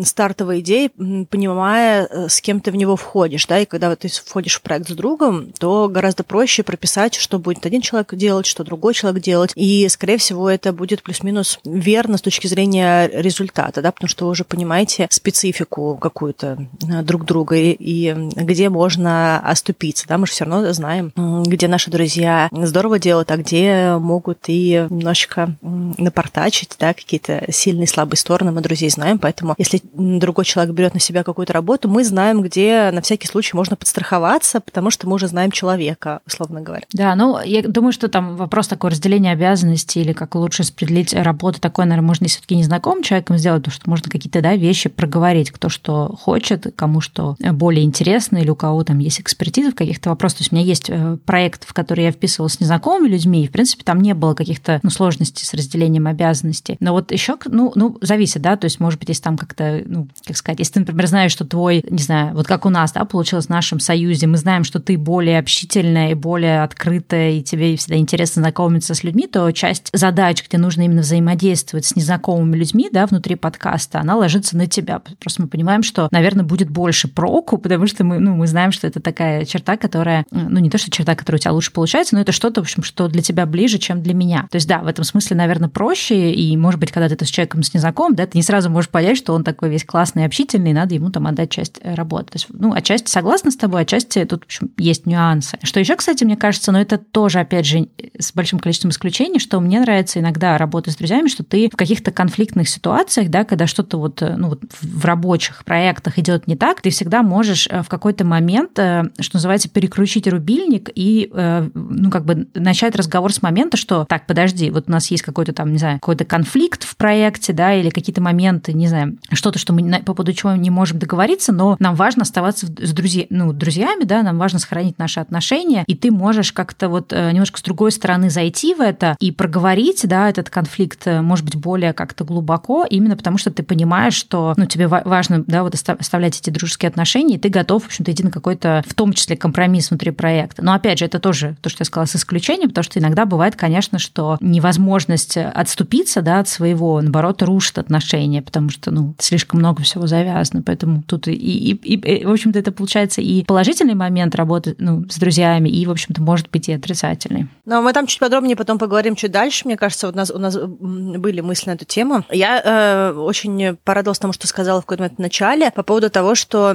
стартовой 0.03 0.61
идеи, 0.61 0.91
понимая, 1.25 2.27
с 2.29 2.41
кем 2.41 2.61
ты 2.61 2.71
в 2.71 2.75
него 2.75 2.95
входишь, 2.95 3.45
да, 3.45 3.59
и 3.59 3.65
когда 3.65 3.95
ты 3.95 4.07
входишь 4.07 4.55
в 4.55 4.61
проект 4.61 4.89
с 4.89 4.93
другом, 4.93 5.51
то 5.59 5.89
гораздо 5.89 6.23
проще 6.23 6.63
прописать, 6.63 6.76
что 7.15 7.39
будет 7.39 7.65
один 7.65 7.81
человек 7.81 8.13
делать, 8.15 8.45
что 8.45 8.63
другой 8.63 8.94
человек 8.94 9.24
делать. 9.24 9.51
И, 9.56 9.88
скорее 9.89 10.18
всего, 10.18 10.50
это 10.50 10.74
будет 10.74 11.03
плюс-минус 11.03 11.59
верно 11.65 12.18
с 12.18 12.21
точки 12.21 12.47
зрения 12.47 13.07
результата, 13.07 13.81
да, 13.81 13.91
потому 13.91 14.09
что 14.09 14.25
вы 14.25 14.31
уже 14.31 14.44
понимаете 14.44 15.07
специфику 15.09 15.97
какую-то 16.00 16.68
э, 16.89 17.01
друг 17.03 17.25
друга 17.25 17.56
и, 17.56 17.71
и 17.71 18.13
где 18.35 18.69
можно 18.69 19.39
оступиться. 19.39 20.07
Да, 20.07 20.18
мы 20.18 20.27
же 20.27 20.33
все 20.33 20.45
равно 20.45 20.71
знаем, 20.74 21.12
где 21.44 21.68
наши 21.68 21.89
друзья 21.89 22.50
здорово 22.51 23.00
делают, 23.00 23.31
а 23.31 23.38
где 23.38 23.97
могут 24.00 24.45
и 24.47 24.88
немножечко 24.89 25.56
напортачить, 25.62 26.75
да, 26.80 26.94
какие-то 26.94 27.45
сильные 27.51 27.88
слабые 27.88 28.18
стороны 28.18 28.51
мы 28.51 28.62
друзей 28.62 28.89
знаем, 28.89 29.19
поэтому 29.19 29.56
если 29.57 29.81
другой 29.94 30.45
человек 30.45 30.73
берет 30.73 30.94
на 30.94 31.00
себя 31.00 31.23
какую-то 31.23 31.53
работу, 31.53 31.88
мы 31.88 32.03
знаем, 32.03 32.41
где 32.41 32.91
на 32.91 33.01
всякий 33.01 33.27
случай 33.27 33.56
можно 33.56 33.75
подстраховаться, 33.75 34.59
потому 34.59 34.91
что 34.91 35.07
мы 35.07 35.15
уже 35.15 35.27
знаем 35.27 35.51
человека, 35.51 36.21
условно 36.25 36.62
говоря. 36.67 36.85
Да, 36.93 37.15
ну, 37.15 37.39
я 37.43 37.61
думаю, 37.63 37.91
что 37.91 38.07
там 38.07 38.35
вопрос 38.35 38.67
такой 38.67 38.91
разделения 38.91 39.31
обязанностей 39.31 40.01
или 40.01 40.13
как 40.13 40.35
лучше 40.35 40.63
распределить 40.63 41.13
работу 41.13 41.59
такой, 41.59 41.85
наверное, 41.85 42.07
можно 42.07 42.27
все 42.27 42.41
таки 42.41 42.55
незнакомым 42.55 43.03
человеком 43.03 43.37
сделать, 43.37 43.63
потому 43.63 43.73
что 43.73 43.89
можно 43.89 44.09
какие-то 44.09 44.41
да, 44.41 44.55
вещи 44.55 44.89
проговорить, 44.89 45.51
кто 45.51 45.69
что 45.69 46.15
хочет, 46.19 46.73
кому 46.75 47.01
что 47.01 47.35
более 47.39 47.85
интересно, 47.85 48.37
или 48.37 48.49
у 48.49 48.55
кого 48.55 48.83
там 48.83 48.99
есть 48.99 49.21
экспертиза 49.21 49.71
в 49.71 49.75
каких-то 49.75 50.09
вопросах. 50.09 50.39
То 50.39 50.41
есть 50.43 50.51
у 50.51 50.55
меня 50.55 50.65
есть 50.65 50.89
э, 50.89 51.17
проект, 51.25 51.67
в 51.67 51.73
который 51.73 52.05
я 52.05 52.11
вписывалась 52.11 52.53
с 52.53 52.59
незнакомыми 52.59 53.09
людьми, 53.09 53.43
и, 53.43 53.47
в 53.47 53.51
принципе, 53.51 53.83
там 53.83 54.01
не 54.01 54.13
было 54.13 54.33
каких-то 54.33 54.79
ну, 54.83 54.89
сложностей 54.89 55.45
с 55.45 55.53
разделением 55.53 56.07
обязанностей. 56.07 56.77
Но 56.79 56.91
вот 56.93 57.11
еще, 57.11 57.37
ну, 57.45 57.71
ну, 57.75 57.97
зависит, 58.01 58.41
да, 58.41 58.57
то 58.57 58.65
есть, 58.65 58.79
может 58.79 58.99
быть, 58.99 59.09
если 59.09 59.23
там 59.23 59.37
как-то, 59.37 59.81
ну, 59.85 60.07
как 60.25 60.37
сказать, 60.37 60.59
если 60.59 60.73
ты, 60.73 60.80
например, 60.81 61.07
знаешь, 61.07 61.31
что 61.31 61.45
твой, 61.45 61.83
не 61.89 62.01
знаю, 62.01 62.33
вот 62.35 62.47
как 62.47 62.65
у 62.65 62.69
нас, 62.69 62.92
да, 62.92 63.06
получилось 63.06 63.47
в 63.47 63.49
нашем 63.49 63.80
союзе, 63.80 64.27
мы 64.27 64.37
знаем, 64.37 64.63
что 64.63 64.80
ты 64.80 64.97
более 64.97 65.39
общительная 65.39 66.11
и 66.11 66.15
более 66.15 66.56
открытая, 66.64 67.31
и 67.31 67.42
тебе 67.42 67.76
всегда 67.78 67.97
интересно 67.97 68.42
знакомиться 68.42 68.94
с 68.94 69.04
людьми, 69.04 69.28
то 69.28 69.52
часть 69.52 69.90
задач, 69.94 70.44
где 70.47 70.57
нужно 70.57 70.83
именно 70.83 71.02
взаимодействовать 71.02 71.85
с 71.85 71.95
незнакомыми 71.95 72.56
людьми, 72.56 72.90
да, 72.92 73.06
внутри 73.06 73.35
подкаста, 73.35 73.99
она 73.99 74.16
ложится 74.16 74.57
на 74.57 74.68
тебя. 74.68 75.02
Просто 75.19 75.44
мы 75.44 75.47
понимаем, 75.47 75.83
что, 75.83 76.07
наверное, 76.11 76.45
будет 76.45 76.69
больше 76.69 77.07
проку, 77.07 77.57
потому 77.57 77.87
что 77.87 78.04
мы, 78.04 78.19
ну, 78.19 78.35
мы 78.35 78.47
знаем, 78.47 78.71
что 78.71 78.87
это 78.87 78.99
такая 78.99 79.45
черта, 79.45 79.78
которая, 79.78 80.26
ну, 80.31 80.59
не 80.59 80.69
то, 80.69 80.78
что 80.78 80.92
черта, 80.92 81.16
которая 81.16 81.40
у 81.40 81.42
тебя 81.42 81.54
лучше 81.54 81.71
получается, 81.71 82.16
но 82.16 82.21
это 82.21 82.31
что-то, 82.31 82.61
в 82.61 82.64
общем, 82.64 82.83
что 82.83 83.07
для 83.07 83.21
тебя 83.21 83.45
ближе, 83.45 83.78
чем 83.78 84.02
для 84.02 84.14
меня. 84.14 84.47
То 84.52 84.56
есть, 84.56 84.68
да, 84.68 84.80
в 84.80 84.87
этом 84.87 85.04
смысле, 85.04 85.37
наверное, 85.37 85.69
проще, 85.69 86.31
и, 86.31 86.56
может 86.57 86.80
быть, 86.80 86.92
когда 86.92 87.07
ты 87.09 87.26
с 87.26 87.30
человеком 87.30 87.64
с 87.64 87.73
незнакомым, 87.73 88.16
да, 88.16 88.26
ты 88.26 88.37
не 88.37 88.44
сразу 88.44 88.69
можешь 88.69 88.90
понять, 88.90 89.18
что 89.18 89.33
он 89.33 89.44
такой 89.44 89.69
весь 89.69 89.83
классный 89.83 90.26
общительный, 90.26 90.71
и 90.71 90.73
надо 90.73 90.95
ему 90.95 91.09
там 91.09 91.28
отдать 91.28 91.49
часть 91.49 91.80
работы. 91.83 92.31
То 92.31 92.35
есть, 92.35 92.47
ну, 92.49 92.73
отчасти 92.73 93.09
согласна 93.09 93.52
с 93.52 93.56
тобой, 93.56 93.81
отчасти 93.81 94.23
тут, 94.26 94.44
в 94.44 94.45
общем, 94.45 94.71
есть 94.78 95.06
нюансы. 95.06 95.57
Что 95.64 95.80
еще, 95.80 95.95
кстати, 95.95 96.23
мне 96.23 96.35
кажется, 96.35 96.46
но 96.71 96.81
это 96.81 96.97
тоже, 96.97 97.39
опять 97.39 97.66
же, 97.66 97.87
с 98.18 98.33
большим 98.33 98.59
количеством 98.59 98.92
исключений, 98.92 99.39
что 99.39 99.59
мне 99.59 99.80
нравится 99.80 100.19
иногда 100.19 100.57
работать 100.57 100.94
с 100.94 100.97
друзьями, 100.97 101.27
что 101.27 101.44
ты 101.44 101.69
в 101.71 101.75
каких-то 101.75 102.11
конфликтных 102.11 102.69
ситуациях, 102.69 103.30
да, 103.30 103.44
когда 103.44 103.68
что-то 103.68 103.97
вот, 103.97 104.21
э, 104.21 104.35
ну, 104.37 104.49
вот 104.49 104.61
в 104.81 105.06
рабочих 105.06 105.63
проектах 105.66 106.18
идет 106.19 106.47
не 106.47 106.56
так, 106.56 106.81
ты 106.81 106.89
всегда 106.89 107.23
можешь 107.23 107.68
э, 107.69 107.81
в 107.81 107.89
какой-то 107.89 108.25
момент, 108.25 108.77
э, 108.80 109.04
что 109.19 109.37
называется, 109.37 109.69
переключить 109.69 110.27
рубильник 110.27 110.89
и, 110.94 111.30
ну, 111.73 112.09
как 112.09 112.25
бы 112.25 112.47
начать 112.54 112.95
разговор 112.95 113.33
с 113.33 113.42
момента, 113.42 113.77
что 113.77 114.06
так, 114.06 114.25
подожди, 114.25 114.69
вот 114.69 114.85
у 114.87 114.92
нас 114.92 115.09
есть 115.11 115.23
какой-то 115.23 115.54
там, 115.54 115.71
не 115.71 115.77
знаю, 115.77 115.99
какой-то 115.99 116.25
конфликт 116.25 116.83
в 116.83 116.95
проекте, 116.95 117.54
да, 117.54 117.73
или 117.73 117.89
какие-то 117.89 118.21
моменты, 118.21 118.73
не 118.73 118.87
знаю, 118.87 119.18
что-то, 119.31 119.59
что 119.59 119.73
мы 119.73 120.01
по 120.04 120.13
поводу 120.13 120.33
чего 120.33 120.54
не 120.54 120.69
можем 120.69 120.99
договориться, 120.99 121.51
но 121.51 121.75
нам 121.80 121.95
важно 121.95 122.23
оставаться 122.23 122.68
с 122.68 122.94
друзьями, 122.94 123.27
ну, 123.30 123.54
друзьями, 123.54 124.04
да, 124.04 124.23
нам 124.23 124.37
важно 124.37 124.59
сохранить 124.59 124.97
наши 124.97 125.19
отношения, 125.19 125.83
и 125.87 125.95
ты 125.95 126.11
можешь 126.11 126.26
можешь 126.27 126.51
как-то 126.51 126.89
вот 126.89 127.13
э, 127.13 127.31
немножко 127.31 127.57
с 127.57 127.61
другой 127.61 127.89
стороны 127.89 128.29
зайти 128.29 128.75
в 128.75 128.81
это 128.81 129.15
и 129.21 129.31
проговорить, 129.31 130.05
да, 130.05 130.29
этот 130.29 130.49
конфликт, 130.49 131.07
э, 131.07 131.21
может 131.21 131.45
быть, 131.45 131.55
более 131.55 131.93
как-то 131.93 132.25
глубоко, 132.25 132.85
именно 132.89 133.15
потому 133.15 133.37
что 133.37 133.49
ты 133.49 133.63
понимаешь, 133.63 134.13
что, 134.13 134.53
ну, 134.57 134.65
тебе 134.65 134.87
важно, 134.87 135.45
да, 135.47 135.63
вот 135.63 135.73
оставлять 135.73 136.37
эти 136.37 136.49
дружеские 136.49 136.89
отношения, 136.89 137.35
и 137.35 137.37
ты 137.37 137.47
готов, 137.47 137.83
в 137.83 137.85
общем-то, 137.85 138.11
идти 138.11 138.23
на 138.23 138.31
какой-то, 138.31 138.83
в 138.85 138.93
том 138.93 139.13
числе, 139.13 139.37
компромисс 139.37 139.89
внутри 139.89 140.11
проекта. 140.11 140.65
Но, 140.65 140.73
опять 140.73 140.99
же, 140.99 141.05
это 141.05 141.19
тоже 141.19 141.55
то, 141.61 141.69
что 141.69 141.83
я 141.83 141.85
сказала, 141.85 142.07
с 142.07 142.17
исключением, 142.17 142.69
потому 142.69 142.83
что 142.83 142.99
иногда 142.99 143.25
бывает, 143.25 143.55
конечно, 143.55 143.97
что 143.97 144.37
невозможность 144.41 145.37
отступиться, 145.37 146.21
да, 146.21 146.39
от 146.39 146.49
своего, 146.49 146.99
наоборот, 146.99 147.41
рушит 147.41 147.77
отношения, 147.77 148.41
потому 148.41 148.69
что, 148.69 148.91
ну, 148.91 149.15
слишком 149.17 149.59
много 149.59 149.83
всего 149.83 150.07
завязано, 150.07 150.61
поэтому 150.61 151.03
тут 151.03 151.29
и, 151.29 151.31
и, 151.31 151.93
и, 151.95 152.25
в 152.25 152.31
общем-то, 152.31 152.59
это 152.59 152.73
получается 152.73 153.21
и 153.21 153.45
положительный 153.45 153.95
момент 153.95 154.35
работы, 154.35 154.75
ну, 154.77 155.05
с 155.09 155.17
друзьями, 155.17 155.69
и, 155.69 155.85
в 155.85 155.91
общем-то, 155.91 156.17
может 156.18 156.50
быть 156.50 156.69
и 156.69 156.74
отрицательный. 156.74 157.47
Но 157.66 157.81
мы 157.81 157.94
там 157.94 158.07
чуть 158.07 158.19
подробнее 158.19 158.56
потом 158.56 158.78
поговорим 158.78 159.16
чуть 159.16 159.31
дальше. 159.31 159.64
Мне 159.66 159.78
кажется, 159.78 160.07
вот 160.07 160.16
у 160.16 160.18
нас, 160.18 160.31
у 160.31 160.40
нас 160.40 160.57
были 160.57 161.42
мысли 161.42 161.69
на 161.69 161.76
эту 161.76 161.86
тему. 161.86 162.24
Я 162.31 162.62
э, 162.64 163.14
очень 163.14 163.78
порадовалась 163.83 164.19
тому, 164.19 164.33
что 164.33 164.47
сказала 164.47 164.81
в 164.81 164.86
какой-то 164.86 165.04
момент 165.04 165.19
в 165.19 165.21
начале 165.21 165.71
по 165.71 165.83
поводу 165.83 166.09
того, 166.09 166.36
что 166.36 166.74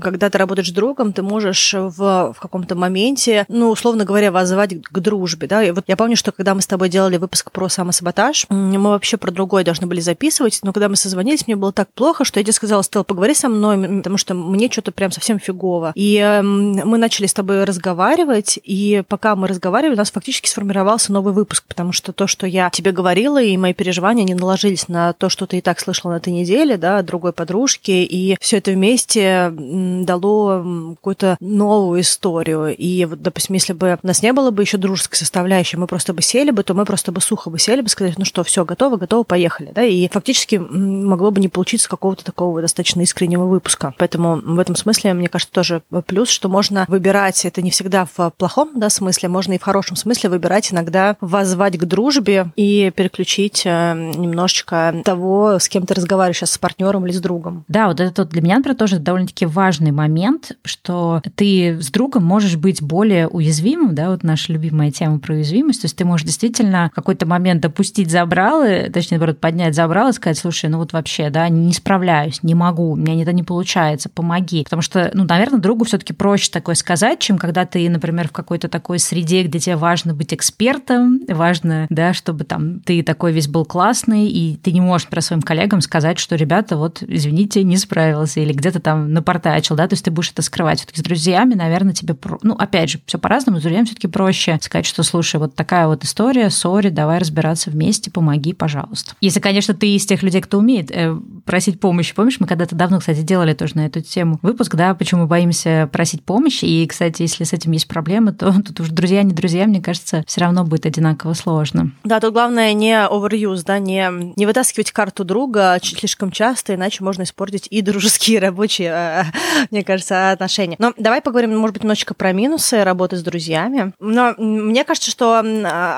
когда 0.00 0.30
ты 0.30 0.38
работаешь 0.38 0.68
с 0.68 0.72
другом, 0.72 1.12
ты 1.12 1.22
можешь 1.22 1.74
в, 1.74 2.32
в 2.32 2.36
каком-то 2.40 2.74
моменте, 2.74 3.44
ну, 3.48 3.70
условно 3.70 4.04
говоря, 4.04 4.32
вызывать 4.32 4.82
к 4.82 4.98
дружбе, 4.98 5.46
да. 5.46 5.62
И 5.62 5.70
вот 5.70 5.84
я 5.86 5.96
помню, 5.96 6.16
что 6.16 6.32
когда 6.32 6.54
мы 6.54 6.62
с 6.62 6.66
тобой 6.66 6.88
делали 6.88 7.16
выпуск 7.16 7.50
про 7.50 7.68
самосаботаж, 7.68 8.46
мы 8.48 8.90
вообще 8.90 9.16
про 9.16 9.30
другое 9.30 9.64
должны 9.64 9.86
были 9.86 10.00
записывать, 10.00 10.60
но 10.62 10.72
когда 10.72 10.88
мы 10.88 10.96
созвонились, 10.96 11.46
мне 11.46 11.56
было 11.56 11.72
так 11.72 11.92
плохо, 11.92 12.24
что 12.24 12.40
я 12.40 12.44
тебе 12.44 12.52
сказала, 12.52 12.82
Стелла, 12.82 13.04
поговори 13.04 13.34
со 13.34 13.48
мной, 13.48 13.98
потому 13.98 14.16
что 14.16 14.34
мне 14.34 14.70
что-то 14.70 14.92
прям 14.92 15.10
совсем 15.10 15.38
фигово. 15.38 15.92
И 15.94 16.16
э, 16.16 16.42
мы 16.42 16.98
начали 16.98 17.26
с 17.26 17.34
тобой 17.34 17.64
разговаривать, 17.64 18.58
и 18.70 19.02
пока 19.08 19.34
мы 19.34 19.48
разговаривали, 19.48 19.94
у 19.94 19.98
нас 19.98 20.12
фактически 20.12 20.48
сформировался 20.48 21.12
новый 21.12 21.34
выпуск, 21.34 21.64
потому 21.66 21.90
что 21.90 22.12
то, 22.12 22.28
что 22.28 22.46
я 22.46 22.70
тебе 22.70 22.92
говорила, 22.92 23.42
и 23.42 23.56
мои 23.56 23.74
переживания, 23.74 24.22
не 24.22 24.34
наложились 24.34 24.86
на 24.86 25.12
то, 25.12 25.28
что 25.28 25.46
ты 25.46 25.58
и 25.58 25.60
так 25.60 25.80
слышала 25.80 26.12
на 26.12 26.18
этой 26.18 26.32
неделе, 26.32 26.76
да, 26.76 26.98
от 26.98 27.06
другой 27.06 27.32
подружки, 27.32 27.90
и 27.90 28.36
все 28.40 28.58
это 28.58 28.70
вместе 28.70 29.52
дало 29.52 30.94
какую-то 30.94 31.36
новую 31.40 32.02
историю. 32.02 32.76
И 32.76 33.04
вот, 33.06 33.20
допустим, 33.20 33.54
если 33.54 33.72
бы 33.72 33.98
у 34.00 34.06
нас 34.06 34.22
не 34.22 34.32
было 34.32 34.52
бы 34.52 34.62
еще 34.62 34.76
дружеской 34.76 35.18
составляющей, 35.18 35.76
мы 35.76 35.88
просто 35.88 36.14
бы 36.14 36.22
сели 36.22 36.52
бы, 36.52 36.62
то 36.62 36.74
мы 36.74 36.84
просто 36.84 37.10
бы 37.10 37.20
сухо 37.20 37.50
бы 37.50 37.58
сели 37.58 37.80
бы, 37.80 37.88
сказать, 37.88 38.18
ну 38.18 38.24
что, 38.24 38.44
все, 38.44 38.64
готово, 38.64 38.98
готово, 38.98 39.24
поехали, 39.24 39.72
да, 39.74 39.82
и 39.82 40.08
фактически 40.08 40.58
могло 40.58 41.32
бы 41.32 41.40
не 41.40 41.48
получиться 41.48 41.88
какого-то 41.88 42.24
такого 42.24 42.60
достаточно 42.60 43.00
искреннего 43.00 43.46
выпуска. 43.46 43.94
Поэтому 43.98 44.36
в 44.36 44.60
этом 44.60 44.76
смысле, 44.76 45.12
мне 45.14 45.26
кажется, 45.26 45.52
тоже 45.52 45.82
плюс, 46.06 46.28
что 46.28 46.48
можно 46.48 46.84
выбирать, 46.86 47.44
это 47.44 47.62
не 47.62 47.72
всегда 47.72 48.06
в 48.16 48.30
плохом 48.36 48.59
да, 48.74 48.90
смысле, 48.90 49.28
можно 49.28 49.54
и 49.54 49.58
в 49.58 49.62
хорошем 49.62 49.96
смысле 49.96 50.30
выбирать 50.30 50.72
иногда 50.72 51.16
возвать 51.20 51.78
к 51.78 51.84
дружбе 51.84 52.52
и 52.56 52.92
переключить 52.94 53.62
э, 53.64 53.94
немножечко 53.94 55.02
того, 55.04 55.58
с 55.58 55.68
кем 55.68 55.86
ты 55.86 55.94
разговариваешь 55.94 56.38
сейчас, 56.38 56.52
с 56.52 56.58
партнером 56.58 57.06
или 57.06 57.12
с 57.12 57.20
другом. 57.20 57.64
Да, 57.68 57.88
вот 57.88 58.00
это 58.00 58.24
для 58.24 58.42
меня, 58.42 58.56
например, 58.56 58.76
тоже 58.76 58.98
довольно-таки 58.98 59.46
важный 59.46 59.90
момент, 59.90 60.52
что 60.64 61.22
ты 61.34 61.80
с 61.80 61.90
другом 61.90 62.24
можешь 62.24 62.56
быть 62.56 62.82
более 62.82 63.28
уязвимым, 63.28 63.94
да, 63.94 64.10
вот 64.10 64.22
наша 64.22 64.52
любимая 64.52 64.90
тема 64.90 65.18
про 65.18 65.34
уязвимость, 65.34 65.82
то 65.82 65.86
есть 65.86 65.96
ты 65.96 66.04
можешь 66.04 66.26
действительно 66.26 66.90
в 66.92 66.94
какой-то 66.94 67.26
момент 67.26 67.64
опустить 67.64 68.10
забралы, 68.10 68.90
точнее, 68.92 69.18
наоборот, 69.18 69.40
поднять 69.40 69.74
забралы 69.74 70.10
и 70.10 70.12
сказать, 70.12 70.38
слушай, 70.38 70.68
ну 70.68 70.78
вот 70.78 70.92
вообще, 70.92 71.30
да, 71.30 71.48
не 71.48 71.72
справляюсь, 71.72 72.42
не 72.42 72.54
могу, 72.54 72.92
у 72.92 72.96
меня 72.96 73.20
это 73.22 73.32
не 73.32 73.42
получается, 73.42 74.08
помоги. 74.08 74.64
Потому 74.64 74.82
что, 74.82 75.10
ну, 75.14 75.24
наверное, 75.24 75.60
другу 75.60 75.84
все 75.84 75.98
таки 75.98 76.12
проще 76.12 76.50
такое 76.50 76.74
сказать, 76.74 77.18
чем 77.20 77.38
когда 77.38 77.66
ты, 77.66 77.88
например, 77.88 78.28
в 78.28 78.32
какой-то 78.50 78.68
такой 78.68 78.98
среде, 78.98 79.44
где 79.44 79.60
тебе 79.60 79.76
важно 79.76 80.12
быть 80.12 80.34
экспертом, 80.34 81.20
важно, 81.28 81.86
да, 81.88 82.12
чтобы 82.12 82.42
там 82.42 82.80
ты 82.80 83.04
такой 83.04 83.30
весь 83.30 83.46
был 83.46 83.64
классный, 83.64 84.26
и 84.26 84.56
ты 84.56 84.72
не 84.72 84.80
можешь 84.80 85.06
про 85.06 85.20
своим 85.20 85.40
коллегам 85.40 85.80
сказать, 85.80 86.18
что, 86.18 86.34
ребята, 86.34 86.76
вот, 86.76 87.00
извините, 87.06 87.62
не 87.62 87.76
справился, 87.76 88.40
или 88.40 88.52
где-то 88.52 88.80
там 88.80 89.12
напортачил, 89.12 89.76
да, 89.76 89.86
то 89.86 89.92
есть 89.92 90.04
ты 90.04 90.10
будешь 90.10 90.32
это 90.32 90.42
скрывать. 90.42 90.78
Все-таки 90.78 91.00
с 91.00 91.04
друзьями, 91.04 91.54
наверное, 91.54 91.94
тебе, 91.94 92.16
ну, 92.42 92.54
опять 92.54 92.90
же, 92.90 93.00
все 93.06 93.18
по-разному, 93.18 93.60
с 93.60 93.62
друзьями 93.62 93.84
все-таки 93.84 94.08
проще 94.08 94.58
сказать, 94.60 94.84
что, 94.84 95.04
слушай, 95.04 95.36
вот 95.36 95.54
такая 95.54 95.86
вот 95.86 96.02
история, 96.02 96.50
сори, 96.50 96.88
давай 96.88 97.18
разбираться 97.18 97.70
вместе, 97.70 98.10
помоги, 98.10 98.52
пожалуйста. 98.52 99.14
Если, 99.20 99.38
конечно, 99.38 99.74
ты 99.74 99.94
из 99.94 100.04
тех 100.06 100.24
людей, 100.24 100.40
кто 100.40 100.58
умеет 100.58 100.90
э, 100.90 101.16
просить 101.44 101.78
помощи. 101.78 102.14
Помнишь, 102.16 102.40
мы 102.40 102.48
когда-то 102.48 102.74
давно, 102.74 102.98
кстати, 102.98 103.20
делали 103.20 103.54
тоже 103.54 103.76
на 103.76 103.86
эту 103.86 104.00
тему 104.00 104.40
выпуск, 104.42 104.74
да, 104.74 104.94
почему 104.94 105.20
мы 105.20 105.26
боимся 105.28 105.88
просить 105.92 106.24
помощи. 106.24 106.64
И, 106.64 106.84
кстати, 106.88 107.22
если 107.22 107.44
с 107.44 107.52
этим 107.52 107.72
есть 107.72 107.86
проблемы, 107.86 108.32
то 108.40 108.54
тут 108.66 108.80
уже 108.80 108.92
друзья, 108.92 109.22
не 109.22 109.34
друзья, 109.34 109.66
мне 109.66 109.82
кажется, 109.82 110.24
все 110.26 110.40
равно 110.40 110.64
будет 110.64 110.86
одинаково 110.86 111.34
сложно. 111.34 111.92
Да, 112.04 112.20
тут 112.20 112.32
главное 112.32 112.72
не 112.72 112.94
overuse, 112.94 113.62
да, 113.64 113.78
не, 113.78 114.32
не 114.36 114.46
вытаскивать 114.46 114.90
карту 114.90 115.24
друга 115.24 115.78
слишком 115.82 116.30
часто, 116.30 116.74
иначе 116.74 117.04
можно 117.04 117.22
испортить 117.24 117.66
и 117.70 117.82
дружеские, 117.82 118.38
и 118.38 118.40
рабочие, 118.40 118.92
а, 118.92 119.24
мне 119.70 119.84
кажется, 119.84 120.30
отношения. 120.32 120.76
Но 120.78 120.94
давай 120.96 121.20
поговорим, 121.20 121.56
может 121.58 121.74
быть, 121.74 121.82
немножечко 121.82 122.14
про 122.14 122.32
минусы 122.32 122.82
работы 122.82 123.16
с 123.16 123.22
друзьями. 123.22 123.92
Но 124.00 124.34
мне 124.38 124.84
кажется, 124.84 125.10
что 125.10 125.42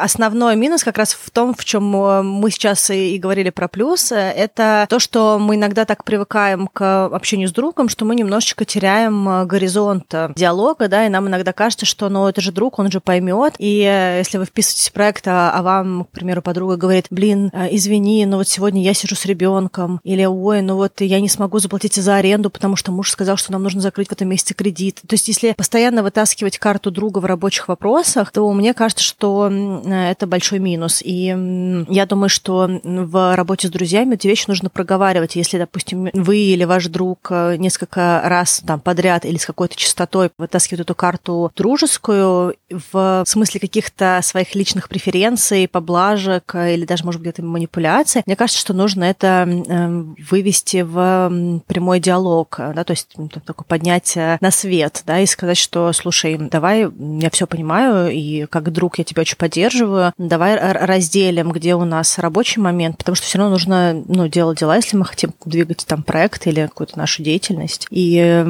основной 0.03 0.57
минус 0.57 0.83
как 0.83 0.99
раз 0.99 1.13
в 1.13 1.31
том, 1.31 1.55
в 1.55 1.65
чем 1.65 1.85
мы 1.85 2.51
сейчас 2.51 2.91
и 2.91 3.19
говорили 3.19 3.51
про 3.51 3.69
плюс, 3.69 4.11
это 4.11 4.87
то, 4.89 4.99
что 4.99 5.39
мы 5.39 5.55
иногда 5.55 5.85
так 5.85 6.05
привыкаем 6.05 6.67
к 6.67 7.07
общению 7.07 7.49
с 7.49 7.53
другом, 7.53 7.89
что 7.89 8.05
мы 8.05 8.15
немножечко 8.17 8.65
теряем 8.65 9.29
э, 9.29 9.45
горизонт 9.45 10.13
э, 10.13 10.33
диалога, 10.35 10.89
да, 10.89 11.07
и 11.07 11.09
нам 11.09 11.29
иногда 11.29 11.53
кажется, 11.53 11.87
что, 11.87 12.09
ну, 12.09 12.32
это 12.33 12.41
же 12.41 12.53
друг, 12.53 12.79
он 12.79 12.91
же 12.91 13.01
поймет. 13.01 13.55
И 13.59 13.83
э, 13.83 14.19
если 14.19 14.39
вы 14.39 14.47
вписываетесь 14.47 14.89
в 14.89 14.93
проект, 14.93 15.29
а, 15.29 15.53
а 15.53 15.63
вам, 15.63 16.05
к 16.05 16.09
примеру, 16.09 16.43
подруга 16.43 16.77
говорит, 16.77 17.07
блин, 17.11 17.51
извини, 17.71 18.25
но 18.27 18.39
вот 18.39 18.49
сегодня 18.49 18.83
я 18.83 18.95
сижу 18.95 19.15
с 19.15 19.27
ребенком, 19.27 20.01
или, 20.05 20.25
ой, 20.25 20.63
ну 20.63 20.77
вот 20.77 21.01
я 21.01 21.21
не 21.21 21.29
смогу 21.29 21.59
заплатить 21.59 21.95
за 21.95 22.17
аренду, 22.17 22.51
потому 22.51 22.77
что 22.77 22.93
муж 22.93 23.11
сказал, 23.11 23.37
что 23.37 23.53
нам 23.53 23.63
нужно 23.63 23.81
закрыть 23.81 24.09
в 24.09 24.13
этом 24.13 24.29
месяце 24.29 24.55
кредит. 24.55 25.01
То 25.07 25.15
есть, 25.15 25.29
если 25.29 25.53
постоянно 25.53 26.03
вытаскивать 26.03 26.59
карту 26.59 26.91
друга 26.91 27.19
в 27.19 27.25
рабочих 27.25 27.69
вопросах, 27.69 28.33
то 28.33 28.51
мне 28.53 28.75
кажется, 28.75 29.05
что 29.05 29.51
это 29.87 30.27
большой 30.27 30.59
минус. 30.59 31.03
И 31.05 31.85
я 31.89 32.07
думаю, 32.07 32.29
что 32.29 32.81
в 32.83 33.37
работе 33.37 33.69
с 33.69 33.71
друзьями 33.71 34.15
эти 34.15 34.27
вещи 34.27 34.45
нужно 34.49 34.71
проговаривать 34.71 35.37
если, 35.43 35.59
допустим, 35.59 36.09
вы 36.13 36.39
или 36.39 36.65
ваш 36.65 36.87
друг 36.87 37.29
э, 37.31 37.57
несколько 37.57 38.23
раз 38.25 38.63
там 38.65 38.81
подряд 38.81 39.25
или 39.25 39.37
с 39.37 39.45
какой-то 39.45 39.77
частотой 39.77 40.31
вытаскивает 40.39 40.83
эту 40.83 40.95
карту 40.95 41.53
дружескую 41.57 42.22
в 42.23 43.25
смысле 43.27 43.61
каких-то 43.61 44.21
своих 44.23 44.55
личных 44.55 44.89
преференций, 44.89 45.69
поблажек 45.69 46.55
э, 46.55 46.75
или 46.75 46.85
даже, 46.85 47.05
может 47.05 47.21
быть, 47.21 47.29
где-то 47.29 47.45
манипуляций, 47.45 48.23
мне 48.27 48.37
кажется, 48.37 48.61
что 48.61 48.75
нужно 48.75 49.05
это 49.05 49.47
эм, 49.47 50.17
вывести 50.31 50.83
в 50.83 51.63
прямой 51.67 52.01
диалог, 52.01 52.57
э, 52.59 52.73
да, 52.75 52.85
то 52.85 52.93
есть 52.93 53.15
такое 53.45 53.65
поднять 53.67 54.17
на 54.17 54.51
свет, 54.51 55.03
да, 55.07 55.21
и 55.21 55.27
сказать, 55.27 55.59
что, 55.59 55.93
слушай, 55.93 56.37
давай, 56.37 56.89
я 57.21 57.31
все 57.31 57.47
понимаю, 57.47 58.11
и 58.13 58.47
как 58.47 58.73
друг 58.73 58.99
я 58.99 59.05
тебя 59.05 59.23
очень 59.23 59.37
поддерживаю, 59.37 60.13
давай 60.19 60.57
разделим, 60.57 61.53
где 61.53 61.75
у 61.75 61.85
нас 61.85 62.19
рабочий 62.19 62.61
момент, 62.61 62.99
потому 62.99 63.17
что 63.17 63.27
все 63.27 63.39
равно 63.39 63.53
нужно, 63.53 64.03
ну, 64.07 64.29
делать 64.29 64.59
дела, 64.59 64.77
если 64.77 64.97
мы 64.97 65.05
хотим 65.05 65.33
двигать 65.45 65.85
там 65.87 66.03
проект 66.03 66.47
или 66.47 66.63
какую-то 66.67 66.99
нашу 66.99 67.23
деятельность. 67.23 67.87
И 67.91 68.19
э, 68.19 68.45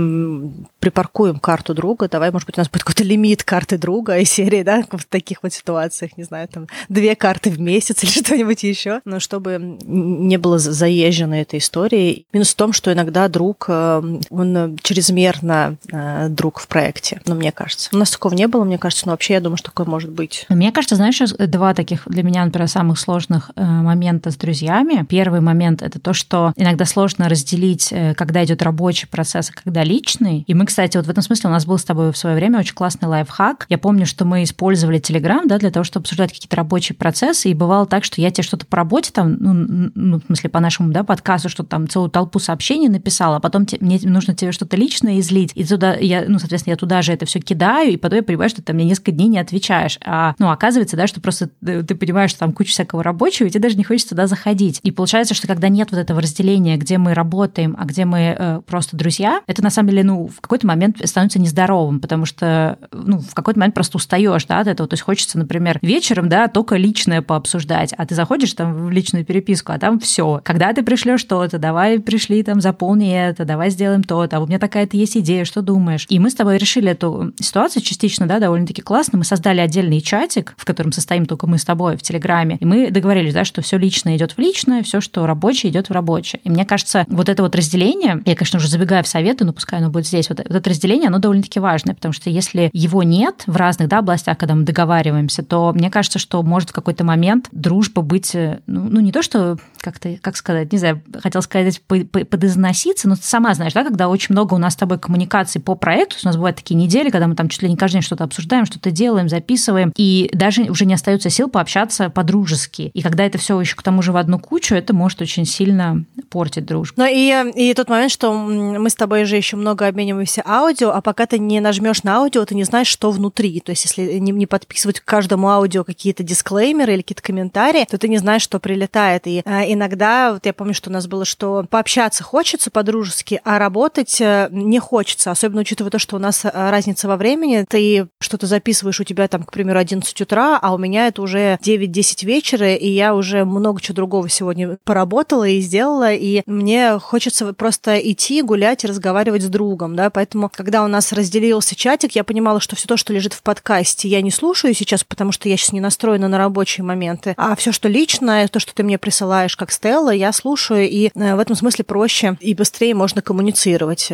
припаркуем 0.78 1.38
карту 1.38 1.74
друга. 1.74 2.08
Давай, 2.08 2.30
может 2.30 2.46
быть, 2.46 2.58
у 2.58 2.60
нас 2.60 2.68
будет 2.68 2.82
какой-то 2.82 3.04
лимит 3.04 3.44
карты 3.52 3.76
друга 3.76 4.16
и 4.16 4.24
серии, 4.24 4.62
да, 4.62 4.82
в 4.90 5.04
таких 5.04 5.42
вот 5.42 5.52
ситуациях, 5.52 6.16
не 6.16 6.24
знаю, 6.24 6.48
там 6.48 6.68
две 6.88 7.14
карты 7.14 7.50
в 7.50 7.60
месяц 7.60 8.02
или 8.02 8.10
что-нибудь 8.10 8.62
еще, 8.62 9.02
но 9.04 9.20
чтобы 9.20 9.76
не 9.84 10.38
было 10.38 10.58
заезжено 10.58 11.34
этой 11.34 11.58
историей. 11.58 12.24
Минус 12.32 12.54
в 12.54 12.56
том, 12.56 12.72
что 12.72 12.90
иногда 12.90 13.28
друг, 13.28 13.66
э, 13.68 14.02
он 14.30 14.78
чрезмерно 14.82 15.76
э, 15.92 16.28
друг 16.30 16.60
в 16.60 16.66
проекте, 16.66 17.20
ну, 17.26 17.34
мне 17.34 17.52
кажется. 17.52 17.90
У 17.92 17.98
нас 17.98 18.10
такого 18.10 18.32
не 18.32 18.48
было, 18.48 18.64
мне 18.64 18.78
кажется, 18.78 19.04
но 19.04 19.12
вообще 19.12 19.34
я 19.34 19.40
думаю, 19.40 19.58
что 19.58 19.66
такое 19.66 19.84
может 19.84 20.10
быть. 20.10 20.46
Мне 20.48 20.72
кажется, 20.72 20.96
знаешь, 20.96 21.20
два 21.20 21.74
таких 21.74 22.04
для 22.06 22.22
меня, 22.22 22.46
например, 22.46 22.68
самых 22.68 22.98
сложных 22.98 23.50
э, 23.54 23.62
момента 23.62 24.30
с 24.30 24.36
друзьями. 24.36 25.04
Первый 25.10 25.42
момент— 25.42 25.82
это 25.82 26.00
то, 26.00 26.14
что 26.14 26.54
иногда 26.56 26.86
сложно 26.86 27.28
разделить, 27.28 27.92
э, 27.92 28.14
когда 28.14 28.42
идет 28.44 28.62
рабочий 28.62 29.06
процесс, 29.08 29.50
а 29.50 29.52
когда 29.52 29.84
личный. 29.84 30.44
И 30.46 30.54
мы, 30.54 30.64
кстати, 30.64 30.96
вот 30.96 31.06
в 31.06 31.10
этом 31.10 31.22
смысле 31.22 31.50
у 31.50 31.52
нас 31.52 31.66
был 31.66 31.76
с 31.76 31.84
тобой 31.84 32.12
в 32.12 32.16
свое 32.16 32.34
время 32.34 32.58
очень 32.58 32.74
классный 32.74 33.08
лайфхак. 33.08 33.41
Я 33.68 33.78
помню, 33.78 34.06
что 34.06 34.24
мы 34.24 34.42
использовали 34.42 35.00
Telegram, 35.00 35.42
да, 35.46 35.58
для 35.58 35.70
того, 35.70 35.84
чтобы 35.84 36.02
обсуждать 36.02 36.32
какие-то 36.32 36.56
рабочие 36.56 36.96
процессы, 36.96 37.50
и 37.50 37.54
бывало 37.54 37.86
так, 37.86 38.04
что 38.04 38.20
я 38.20 38.30
тебе 38.30 38.44
что-то 38.44 38.66
по 38.66 38.76
работе 38.76 39.10
там, 39.12 39.36
ну, 39.38 39.90
ну 39.94 40.20
в 40.20 40.26
смысле, 40.26 40.50
по 40.50 40.60
нашему, 40.60 40.92
да, 40.92 41.04
подкасту, 41.04 41.48
что 41.48 41.62
там 41.62 41.88
целую 41.88 42.10
толпу 42.10 42.38
сообщений 42.38 42.88
написала, 42.88 43.36
а 43.36 43.40
потом 43.40 43.66
те, 43.66 43.78
мне 43.80 43.98
нужно 44.02 44.34
тебе 44.34 44.52
что-то 44.52 44.76
личное 44.76 45.20
излить, 45.20 45.52
и 45.54 45.64
туда 45.64 45.94
я, 45.94 46.24
ну, 46.28 46.38
соответственно, 46.38 46.72
я 46.72 46.76
туда 46.76 47.02
же 47.02 47.12
это 47.12 47.26
все 47.26 47.40
кидаю, 47.40 47.92
и 47.92 47.96
потом 47.96 48.18
я 48.18 48.22
понимаю, 48.22 48.50
что 48.50 48.62
ты 48.62 48.72
мне 48.72 48.84
несколько 48.84 49.12
дней 49.12 49.28
не 49.28 49.38
отвечаешь. 49.38 49.98
А, 50.04 50.34
ну, 50.38 50.50
оказывается, 50.50 50.96
да, 50.96 51.06
что 51.06 51.20
просто 51.20 51.50
ты, 51.64 51.82
ты 51.82 51.94
понимаешь, 51.94 52.30
что 52.30 52.40
там 52.40 52.52
куча 52.52 52.70
всякого 52.70 53.02
рабочего, 53.02 53.46
и 53.46 53.50
тебе 53.50 53.60
даже 53.60 53.76
не 53.76 53.84
хочется 53.84 54.10
туда 54.10 54.26
заходить. 54.26 54.80
И 54.82 54.90
получается, 54.90 55.34
что 55.34 55.46
когда 55.46 55.68
нет 55.68 55.90
вот 55.90 55.98
этого 55.98 56.20
разделения 56.20 56.76
где 56.76 56.98
мы 56.98 57.14
работаем, 57.14 57.76
а 57.78 57.84
где 57.84 58.04
мы 58.04 58.36
э, 58.38 58.60
просто 58.66 58.96
друзья, 58.96 59.40
это 59.46 59.62
на 59.62 59.70
самом 59.70 59.90
деле, 59.90 60.04
ну, 60.04 60.28
в 60.28 60.40
какой-то 60.40 60.66
момент 60.66 61.00
становится 61.04 61.38
нездоровым, 61.38 62.00
потому 62.00 62.26
что, 62.26 62.78
ну, 62.92 63.20
в 63.32 63.34
какой-то 63.34 63.58
момент 63.58 63.74
просто 63.74 63.96
устаешь, 63.96 64.44
да, 64.44 64.60
от 64.60 64.66
этого. 64.66 64.86
То 64.86 64.94
есть 64.94 65.02
хочется, 65.02 65.38
например, 65.38 65.78
вечером, 65.80 66.28
да, 66.28 66.48
только 66.48 66.76
личное 66.76 67.22
пообсуждать, 67.22 67.94
а 67.96 68.04
ты 68.04 68.14
заходишь 68.14 68.52
там 68.52 68.74
в 68.74 68.90
личную 68.90 69.24
переписку, 69.24 69.72
а 69.72 69.78
там 69.78 69.98
все. 69.98 70.42
Когда 70.44 70.72
ты 70.74 70.82
пришлешь 70.82 71.20
что-то, 71.20 71.58
давай 71.58 71.98
пришли, 71.98 72.42
там, 72.42 72.60
заполни 72.60 73.10
это, 73.10 73.46
давай 73.46 73.70
сделаем 73.70 74.02
то-то, 74.02 74.36
а 74.36 74.40
у 74.40 74.46
меня 74.46 74.58
такая-то 74.58 74.98
есть 74.98 75.16
идея, 75.16 75.46
что 75.46 75.62
думаешь? 75.62 76.04
И 76.10 76.18
мы 76.18 76.28
с 76.28 76.34
тобой 76.34 76.58
решили 76.58 76.90
эту 76.90 77.32
ситуацию 77.40 77.82
частично, 77.82 78.26
да, 78.26 78.38
довольно-таки 78.38 78.82
классно. 78.82 79.18
Мы 79.18 79.24
создали 79.24 79.60
отдельный 79.60 80.02
чатик, 80.02 80.52
в 80.58 80.66
котором 80.66 80.92
состоим 80.92 81.24
только 81.24 81.46
мы 81.46 81.56
с 81.56 81.64
тобой 81.64 81.96
в 81.96 82.02
Телеграме, 82.02 82.58
и 82.60 82.66
мы 82.66 82.90
договорились, 82.90 83.32
да, 83.32 83.44
что 83.46 83.62
все 83.62 83.78
личное 83.78 84.16
идет 84.16 84.32
в 84.32 84.38
личное, 84.38 84.82
все, 84.82 85.00
что 85.00 85.26
рабочее, 85.26 85.72
идет 85.72 85.88
в 85.88 85.92
рабочее. 85.92 86.40
И 86.44 86.50
мне 86.50 86.66
кажется, 86.66 87.06
вот 87.08 87.30
это 87.30 87.42
вот 87.42 87.56
разделение, 87.56 88.22
я, 88.26 88.36
конечно, 88.36 88.58
уже 88.58 88.68
забегаю 88.68 89.02
в 89.04 89.08
советы, 89.08 89.44
но 89.44 89.54
пускай 89.54 89.80
оно 89.80 89.90
будет 89.90 90.06
здесь, 90.06 90.28
вот, 90.28 90.38
вот 90.38 90.54
это 90.54 90.68
разделение, 90.68 91.08
оно 91.08 91.18
довольно-таки 91.18 91.60
важное, 91.60 91.94
потому 91.94 92.12
что 92.12 92.28
если 92.28 92.68
его 92.72 93.02
нет 93.22 93.44
в 93.46 93.56
разных 93.56 93.88
да, 93.88 93.98
областях, 93.98 94.36
когда 94.36 94.54
мы 94.54 94.64
договариваемся, 94.64 95.42
то 95.42 95.72
мне 95.72 95.90
кажется, 95.90 96.18
что 96.18 96.42
может 96.42 96.70
в 96.70 96.72
какой-то 96.72 97.04
момент 97.04 97.48
дружба 97.52 98.02
быть, 98.02 98.34
э, 98.34 98.60
ну, 98.66 98.84
ну 98.88 99.00
не 99.00 99.12
то, 99.12 99.22
что 99.22 99.58
как-то, 99.78 100.16
как 100.20 100.36
сказать, 100.36 100.72
не 100.72 100.78
знаю, 100.78 101.02
хотел 101.22 101.42
сказать, 101.42 101.80
подизноситься, 101.82 103.08
но 103.08 103.16
ты 103.16 103.22
сама 103.22 103.54
знаешь, 103.54 103.72
да, 103.72 103.84
когда 103.84 104.08
очень 104.08 104.32
много 104.32 104.54
у 104.54 104.58
нас 104.58 104.74
с 104.74 104.76
тобой 104.76 104.98
коммуникаций 104.98 105.60
по 105.60 105.74
проекту, 105.74 106.16
у 106.22 106.26
нас 106.26 106.36
бывают 106.36 106.56
такие 106.56 106.74
недели, 106.74 107.10
когда 107.10 107.26
мы 107.26 107.34
там 107.34 107.48
чуть 107.48 107.62
ли 107.62 107.68
не 107.68 107.76
каждый 107.76 107.94
день 107.94 108.02
что-то 108.02 108.24
обсуждаем, 108.24 108.66
что-то 108.66 108.90
делаем, 108.90 109.28
записываем, 109.28 109.92
и 109.96 110.30
даже 110.32 110.62
уже 110.62 110.84
не 110.84 110.94
остается 110.94 111.30
сил 111.30 111.48
пообщаться 111.48 112.10
по-дружески. 112.10 112.90
И 112.94 113.02
когда 113.02 113.24
это 113.24 113.38
все 113.38 113.60
еще 113.60 113.76
к 113.76 113.82
тому 113.82 114.02
же 114.02 114.12
в 114.12 114.16
одну 114.16 114.38
кучу, 114.38 114.74
это 114.74 114.94
может 114.94 115.20
очень 115.20 115.44
сильно 115.44 116.04
портить 116.30 116.66
дружбу. 116.66 116.94
Ну 116.96 117.06
и, 117.06 117.52
и 117.54 117.74
тот 117.74 117.88
момент, 117.88 118.10
что 118.10 118.32
мы 118.32 118.88
с 118.88 118.94
тобой 118.94 119.24
же 119.24 119.36
еще 119.36 119.56
много 119.56 119.86
обмениваемся 119.86 120.42
аудио, 120.46 120.90
а 120.90 121.00
пока 121.00 121.26
ты 121.26 121.38
не 121.38 121.60
нажмешь 121.60 122.02
на 122.02 122.16
аудио, 122.16 122.44
ты 122.44 122.54
не 122.54 122.64
знаешь, 122.64 122.88
что 122.88 123.11
внутри. 123.12 123.60
То 123.60 123.70
есть 123.70 123.84
если 123.84 124.18
не, 124.18 124.32
не 124.32 124.46
подписывать 124.46 125.00
к 125.00 125.04
каждому 125.04 125.48
аудио 125.48 125.84
какие-то 125.84 126.22
дисклеймеры 126.22 126.94
или 126.94 127.02
какие-то 127.02 127.22
комментарии, 127.22 127.86
то 127.88 127.98
ты 127.98 128.08
не 128.08 128.18
знаешь, 128.18 128.42
что 128.42 128.58
прилетает. 128.58 129.26
И 129.26 129.42
а, 129.44 129.64
иногда, 129.64 130.32
вот 130.32 130.46
я 130.46 130.52
помню, 130.52 130.74
что 130.74 130.90
у 130.90 130.92
нас 130.92 131.06
было, 131.06 131.24
что 131.24 131.64
пообщаться 131.68 132.22
хочется 132.22 132.70
по-дружески, 132.70 133.40
а 133.44 133.58
работать 133.58 134.20
э, 134.20 134.48
не 134.50 134.78
хочется, 134.78 135.30
особенно 135.30 135.60
учитывая 135.60 135.90
то, 135.90 135.98
что 135.98 136.16
у 136.16 136.18
нас 136.18 136.44
э, 136.44 136.50
разница 136.52 137.08
во 137.08 137.16
времени. 137.16 137.64
Ты 137.68 138.08
что-то 138.20 138.46
записываешь, 138.46 139.00
у 139.00 139.04
тебя 139.04 139.28
там, 139.28 139.44
к 139.44 139.52
примеру, 139.52 139.78
11 139.78 140.20
утра, 140.20 140.58
а 140.60 140.74
у 140.74 140.78
меня 140.78 141.08
это 141.08 141.22
уже 141.22 141.58
9-10 141.62 142.24
вечера, 142.24 142.74
и 142.74 142.88
я 142.88 143.14
уже 143.14 143.44
много 143.44 143.80
чего 143.80 143.94
другого 143.94 144.28
сегодня 144.28 144.78
поработала 144.84 145.46
и 145.46 145.60
сделала, 145.60 146.12
и 146.12 146.42
мне 146.46 146.98
хочется 146.98 147.52
просто 147.52 147.98
идти, 147.98 148.42
гулять 148.42 148.84
и 148.84 148.86
разговаривать 148.86 149.42
с 149.42 149.48
другом, 149.48 149.96
да, 149.96 150.10
поэтому, 150.10 150.50
когда 150.52 150.84
у 150.84 150.88
нас 150.88 151.12
разделился 151.12 151.74
чатик, 151.74 152.12
я 152.12 152.24
понимала, 152.24 152.60
что 152.60 152.76
все 152.76 152.86
то, 152.86 152.96
что 153.02 153.12
лежит 153.12 153.32
в 153.32 153.42
подкасте, 153.42 154.08
я 154.08 154.22
не 154.22 154.30
слушаю 154.30 154.74
сейчас, 154.74 155.02
потому 155.02 155.32
что 155.32 155.48
я 155.48 155.56
сейчас 155.56 155.72
не 155.72 155.80
настроена 155.80 156.28
на 156.28 156.38
рабочие 156.38 156.84
моменты, 156.84 157.34
а 157.36 157.56
все, 157.56 157.72
что 157.72 157.88
личное, 157.88 158.46
то, 158.46 158.60
что 158.60 158.74
ты 158.74 158.84
мне 158.84 158.96
присылаешь 158.96 159.56
как 159.56 159.72
Стелла, 159.72 160.10
я 160.10 160.32
слушаю, 160.32 160.88
и 160.88 161.10
э, 161.12 161.34
в 161.34 161.38
этом 161.40 161.56
смысле 161.56 161.84
проще 161.84 162.36
и 162.40 162.54
быстрее 162.54 162.94
можно 162.94 163.20
коммуницировать. 163.20 164.12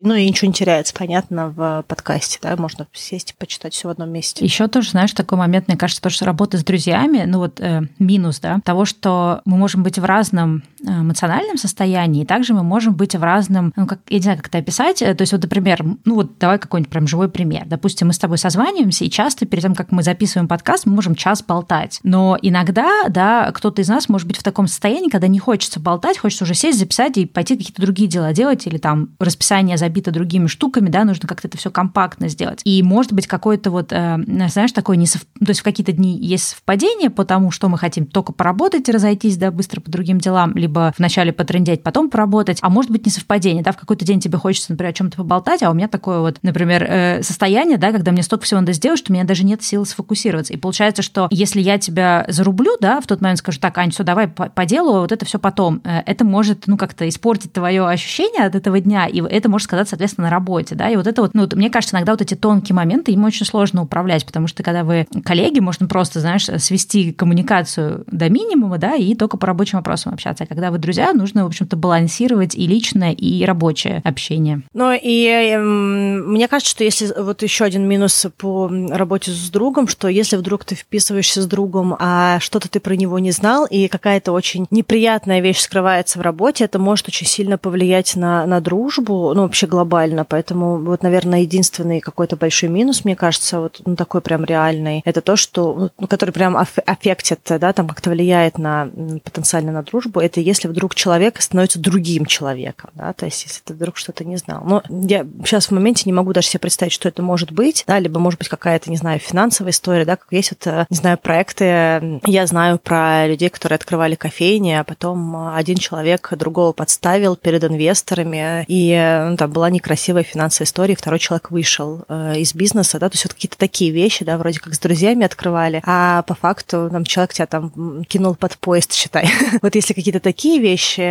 Ну 0.00 0.14
и 0.14 0.28
ничего 0.28 0.48
не 0.48 0.54
теряется, 0.54 0.94
понятно, 0.96 1.48
в 1.48 1.84
подкасте, 1.88 2.38
да, 2.40 2.56
можно 2.56 2.86
сесть 2.92 3.32
и 3.32 3.34
почитать 3.34 3.74
все 3.74 3.88
в 3.88 3.90
одном 3.90 4.10
месте. 4.10 4.44
Еще 4.44 4.68
тоже, 4.68 4.90
знаешь, 4.90 5.12
такой 5.12 5.38
момент, 5.38 5.66
мне 5.66 5.76
кажется, 5.76 6.00
то, 6.00 6.08
что 6.08 6.24
работа 6.24 6.56
с 6.56 6.64
друзьями, 6.64 7.24
ну 7.26 7.38
вот 7.38 7.60
э, 7.60 7.82
минус, 7.98 8.38
да, 8.38 8.60
того, 8.64 8.84
что 8.84 9.40
мы 9.44 9.56
можем 9.56 9.82
быть 9.82 9.98
в 9.98 10.04
разном 10.04 10.62
э, 10.86 10.88
эмоциональном 10.88 11.56
состоянии, 11.56 12.22
и 12.22 12.26
также 12.26 12.54
мы 12.54 12.62
можем 12.62 12.94
быть 12.94 13.16
в 13.16 13.22
разном, 13.22 13.72
ну, 13.74 13.86
как, 13.86 13.98
я 14.08 14.18
не 14.18 14.22
знаю, 14.22 14.38
как 14.38 14.48
это 14.48 14.58
описать, 14.58 15.02
э, 15.02 15.14
то 15.14 15.22
есть 15.22 15.32
вот, 15.32 15.42
например, 15.42 15.84
ну 16.04 16.14
вот 16.14 16.38
давай 16.38 16.60
какой-нибудь 16.60 16.90
прям 16.90 17.08
живой 17.08 17.28
пример. 17.28 17.64
Допустим, 17.66 18.06
мы 18.06 18.12
с 18.12 18.18
тобой 18.18 18.38
созваниваемся, 18.38 19.04
и 19.04 19.10
часто 19.10 19.46
перед 19.46 19.62
тем, 19.62 19.74
как 19.74 19.90
мы 19.90 20.04
записываем 20.04 20.46
подкаст, 20.46 20.86
мы 20.86 20.92
можем 20.92 21.16
час 21.16 21.42
болтать. 21.42 21.98
Но 22.04 22.38
иногда, 22.40 23.04
да, 23.08 23.50
кто-то 23.50 23.82
из 23.82 23.88
нас 23.88 24.08
может 24.08 24.28
быть 24.28 24.36
в 24.36 24.44
таком 24.44 24.68
состоянии, 24.68 25.08
когда 25.08 25.26
не 25.26 25.40
хочется 25.40 25.80
болтать, 25.80 26.18
хочется 26.18 26.44
уже 26.44 26.54
сесть, 26.54 26.78
записать 26.78 27.18
и 27.18 27.26
пойти 27.26 27.56
какие-то 27.56 27.82
другие 27.82 28.08
дела 28.08 28.32
делать, 28.32 28.64
или 28.68 28.78
там 28.78 29.10
расписание 29.18 29.76
забито 29.88 30.10
другими 30.10 30.46
штуками, 30.46 30.90
да, 30.90 31.04
нужно 31.04 31.26
как-то 31.26 31.48
это 31.48 31.56
все 31.56 31.70
компактно 31.70 32.28
сделать. 32.28 32.60
И 32.64 32.82
может 32.82 33.12
быть 33.12 33.26
какой-то 33.26 33.70
вот, 33.70 33.90
э, 33.90 34.18
знаешь, 34.48 34.72
такой 34.72 34.98
несов... 34.98 35.22
то 35.38 35.48
есть 35.48 35.60
в 35.60 35.62
какие-то 35.62 35.92
дни 35.92 36.18
есть 36.18 36.48
совпадение 36.48 37.08
по 37.08 37.24
тому, 37.24 37.50
что 37.50 37.68
мы 37.68 37.78
хотим 37.78 38.04
только 38.04 38.32
поработать 38.32 38.88
и 38.88 38.92
разойтись, 38.92 39.38
да, 39.38 39.50
быстро 39.50 39.80
по 39.80 39.90
другим 39.90 40.18
делам, 40.18 40.54
либо 40.54 40.92
вначале 40.98 41.32
потрендеть, 41.32 41.82
потом 41.82 42.10
поработать, 42.10 42.58
а 42.60 42.68
может 42.68 42.90
быть 42.90 43.06
не 43.06 43.10
совпадение, 43.12 43.62
да, 43.62 43.72
в 43.72 43.78
какой-то 43.78 44.04
день 44.04 44.20
тебе 44.20 44.36
хочется, 44.36 44.72
например, 44.72 44.90
о 44.90 44.94
чем-то 44.94 45.16
поболтать, 45.16 45.62
а 45.62 45.70
у 45.70 45.74
меня 45.74 45.88
такое 45.88 46.20
вот, 46.20 46.38
например, 46.42 46.84
э, 46.86 47.22
состояние, 47.22 47.78
да, 47.78 47.92
когда 47.92 48.12
мне 48.12 48.22
столько 48.22 48.44
всего 48.44 48.60
надо 48.60 48.72
сделать, 48.74 48.98
что 48.98 49.10
у 49.10 49.14
меня 49.14 49.24
даже 49.24 49.44
нет 49.44 49.62
сил 49.62 49.86
сфокусироваться. 49.86 50.52
И 50.52 50.58
получается, 50.58 51.02
что 51.02 51.28
если 51.30 51.62
я 51.62 51.78
тебя 51.78 52.26
зарублю, 52.28 52.76
да, 52.80 53.00
в 53.00 53.06
тот 53.06 53.22
момент 53.22 53.38
скажу, 53.38 53.58
так, 53.58 53.78
Ань, 53.78 53.90
все, 53.90 54.02
давай 54.02 54.28
по, 54.28 54.50
по 54.50 54.66
делу, 54.66 54.94
а 54.96 55.00
вот 55.00 55.12
это 55.12 55.24
все 55.24 55.38
потом, 55.38 55.80
э, 55.84 56.02
это 56.04 56.24
может, 56.24 56.66
ну, 56.66 56.76
как-то 56.76 57.08
испортить 57.08 57.52
твое 57.52 57.86
ощущение 57.86 58.44
от 58.44 58.54
этого 58.54 58.80
дня, 58.80 59.06
и 59.06 59.22
это 59.22 59.48
может 59.48 59.64
сказать, 59.64 59.77
соответственно, 59.86 60.26
на 60.26 60.30
работе, 60.30 60.74
да, 60.74 60.88
и 60.88 60.96
вот 60.96 61.06
это 61.06 61.22
вот, 61.22 61.34
ну, 61.34 61.48
мне 61.54 61.70
кажется, 61.70 61.96
иногда 61.96 62.12
вот 62.12 62.22
эти 62.22 62.34
тонкие 62.34 62.74
моменты, 62.74 63.12
им 63.12 63.24
очень 63.24 63.46
сложно 63.46 63.82
управлять, 63.82 64.26
потому 64.26 64.46
что 64.46 64.62
когда 64.62 64.84
вы 64.84 65.06
коллеги, 65.24 65.60
можно 65.60 65.86
просто, 65.86 66.20
знаешь, 66.20 66.44
свести 66.44 67.12
коммуникацию 67.12 68.04
до 68.06 68.28
минимума, 68.28 68.78
да, 68.78 68.94
и 68.94 69.14
только 69.14 69.36
по 69.36 69.46
рабочим 69.46 69.78
вопросам 69.78 70.12
общаться, 70.12 70.44
а 70.44 70.46
когда 70.46 70.70
вы 70.70 70.78
друзья, 70.78 71.12
нужно, 71.12 71.44
в 71.44 71.46
общем-то, 71.48 71.76
балансировать 71.76 72.54
и 72.54 72.66
личное, 72.66 73.12
и 73.12 73.44
рабочее 73.44 74.00
общение. 74.04 74.62
Ну, 74.74 74.92
и 74.92 75.26
э, 75.26 75.58
мне 75.58 76.48
кажется, 76.48 76.70
что 76.70 76.84
если 76.84 77.12
вот 77.20 77.42
еще 77.42 77.64
один 77.64 77.86
минус 77.86 78.26
по 78.36 78.70
работе 78.90 79.30
с 79.30 79.50
другом, 79.50 79.88
что 79.88 80.08
если 80.08 80.36
вдруг 80.36 80.64
ты 80.64 80.74
вписываешься 80.74 81.42
с 81.42 81.46
другом, 81.46 81.96
а 81.98 82.38
что-то 82.40 82.68
ты 82.68 82.80
про 82.80 82.94
него 82.94 83.18
не 83.18 83.30
знал, 83.30 83.66
и 83.66 83.88
какая-то 83.88 84.32
очень 84.32 84.66
неприятная 84.70 85.40
вещь 85.40 85.60
скрывается 85.60 86.18
в 86.18 86.22
работе, 86.22 86.64
это 86.64 86.78
может 86.78 87.08
очень 87.08 87.26
сильно 87.26 87.58
повлиять 87.58 88.16
на, 88.16 88.46
на 88.46 88.60
дружбу, 88.60 89.32
ну, 89.34 89.42
вообще 89.42 89.66
глобально 89.68 90.24
поэтому 90.24 90.78
вот, 90.78 91.02
наверное, 91.02 91.40
единственный 91.40 92.00
какой-то 92.00 92.36
большой 92.36 92.68
минус, 92.68 93.04
мне 93.04 93.16
кажется, 93.16 93.60
вот 93.60 93.80
ну, 93.84 93.96
такой 93.96 94.20
прям 94.20 94.44
реальный, 94.44 95.02
это 95.04 95.20
то, 95.20 95.36
что, 95.36 95.90
ну, 95.98 96.06
который 96.06 96.30
прям 96.30 96.56
аффектит, 96.56 97.40
да, 97.48 97.72
там 97.72 97.88
как-то 97.88 98.10
влияет 98.10 98.58
на 98.58 98.88
потенциально 99.24 99.72
на 99.72 99.82
дружбу, 99.82 100.20
это 100.20 100.40
если 100.40 100.68
вдруг 100.68 100.94
человек 100.94 101.40
становится 101.40 101.78
другим 101.78 102.26
человеком, 102.26 102.90
да, 102.94 103.12
то 103.12 103.26
есть 103.26 103.44
если 103.44 103.60
ты 103.64 103.74
вдруг 103.74 103.96
что-то 103.96 104.24
не 104.24 104.36
знал. 104.36 104.62
Но 104.64 104.82
я 104.88 105.26
сейчас 105.44 105.66
в 105.66 105.70
моменте 105.72 106.02
не 106.06 106.12
могу 106.12 106.32
даже 106.32 106.48
себе 106.48 106.60
представить, 106.60 106.92
что 106.92 107.08
это 107.08 107.22
может 107.22 107.52
быть, 107.52 107.84
да, 107.86 107.98
либо 107.98 108.20
может 108.20 108.38
быть 108.38 108.48
какая-то, 108.48 108.90
не 108.90 108.96
знаю, 108.96 109.18
финансовая 109.18 109.72
история, 109.72 110.04
да, 110.04 110.16
как 110.16 110.28
есть 110.30 110.52
вот, 110.52 110.66
э, 110.66 110.86
не 110.90 110.96
знаю, 110.96 111.18
проекты, 111.18 112.20
я 112.26 112.46
знаю 112.46 112.78
про 112.78 113.26
людей, 113.26 113.48
которые 113.48 113.76
открывали 113.76 114.14
кофейни, 114.14 114.72
а 114.72 114.84
потом 114.84 115.54
один 115.54 115.76
человек 115.76 116.32
другого 116.36 116.72
подставил 116.72 117.36
перед 117.36 117.64
инвесторами, 117.64 118.64
и 118.68 119.24
ну, 119.28 119.36
там 119.36 119.50
была 119.58 119.70
не 119.70 119.80
красивая 119.80 120.22
финансовая 120.22 120.66
история, 120.66 120.94
второй 120.94 121.18
человек 121.18 121.50
вышел 121.50 122.04
э, 122.08 122.38
из 122.38 122.54
бизнеса, 122.54 123.00
да, 123.00 123.08
то 123.08 123.14
есть 123.14 123.24
вот 123.24 123.34
какие-то 123.34 123.58
такие 123.58 123.90
вещи, 123.90 124.24
да, 124.24 124.38
вроде 124.38 124.60
как 124.60 124.72
с 124.72 124.78
друзьями 124.78 125.24
открывали, 125.24 125.82
а 125.84 126.22
по 126.22 126.34
факту 126.34 126.88
там 126.92 127.04
человек 127.04 127.32
тебя 127.32 127.46
там 127.46 128.04
кинул 128.04 128.36
под 128.36 128.56
поезд, 128.58 128.92
считай. 128.92 129.28
вот 129.62 129.74
если 129.74 129.94
какие-то 129.94 130.20
такие 130.20 130.60
вещи, 130.60 131.02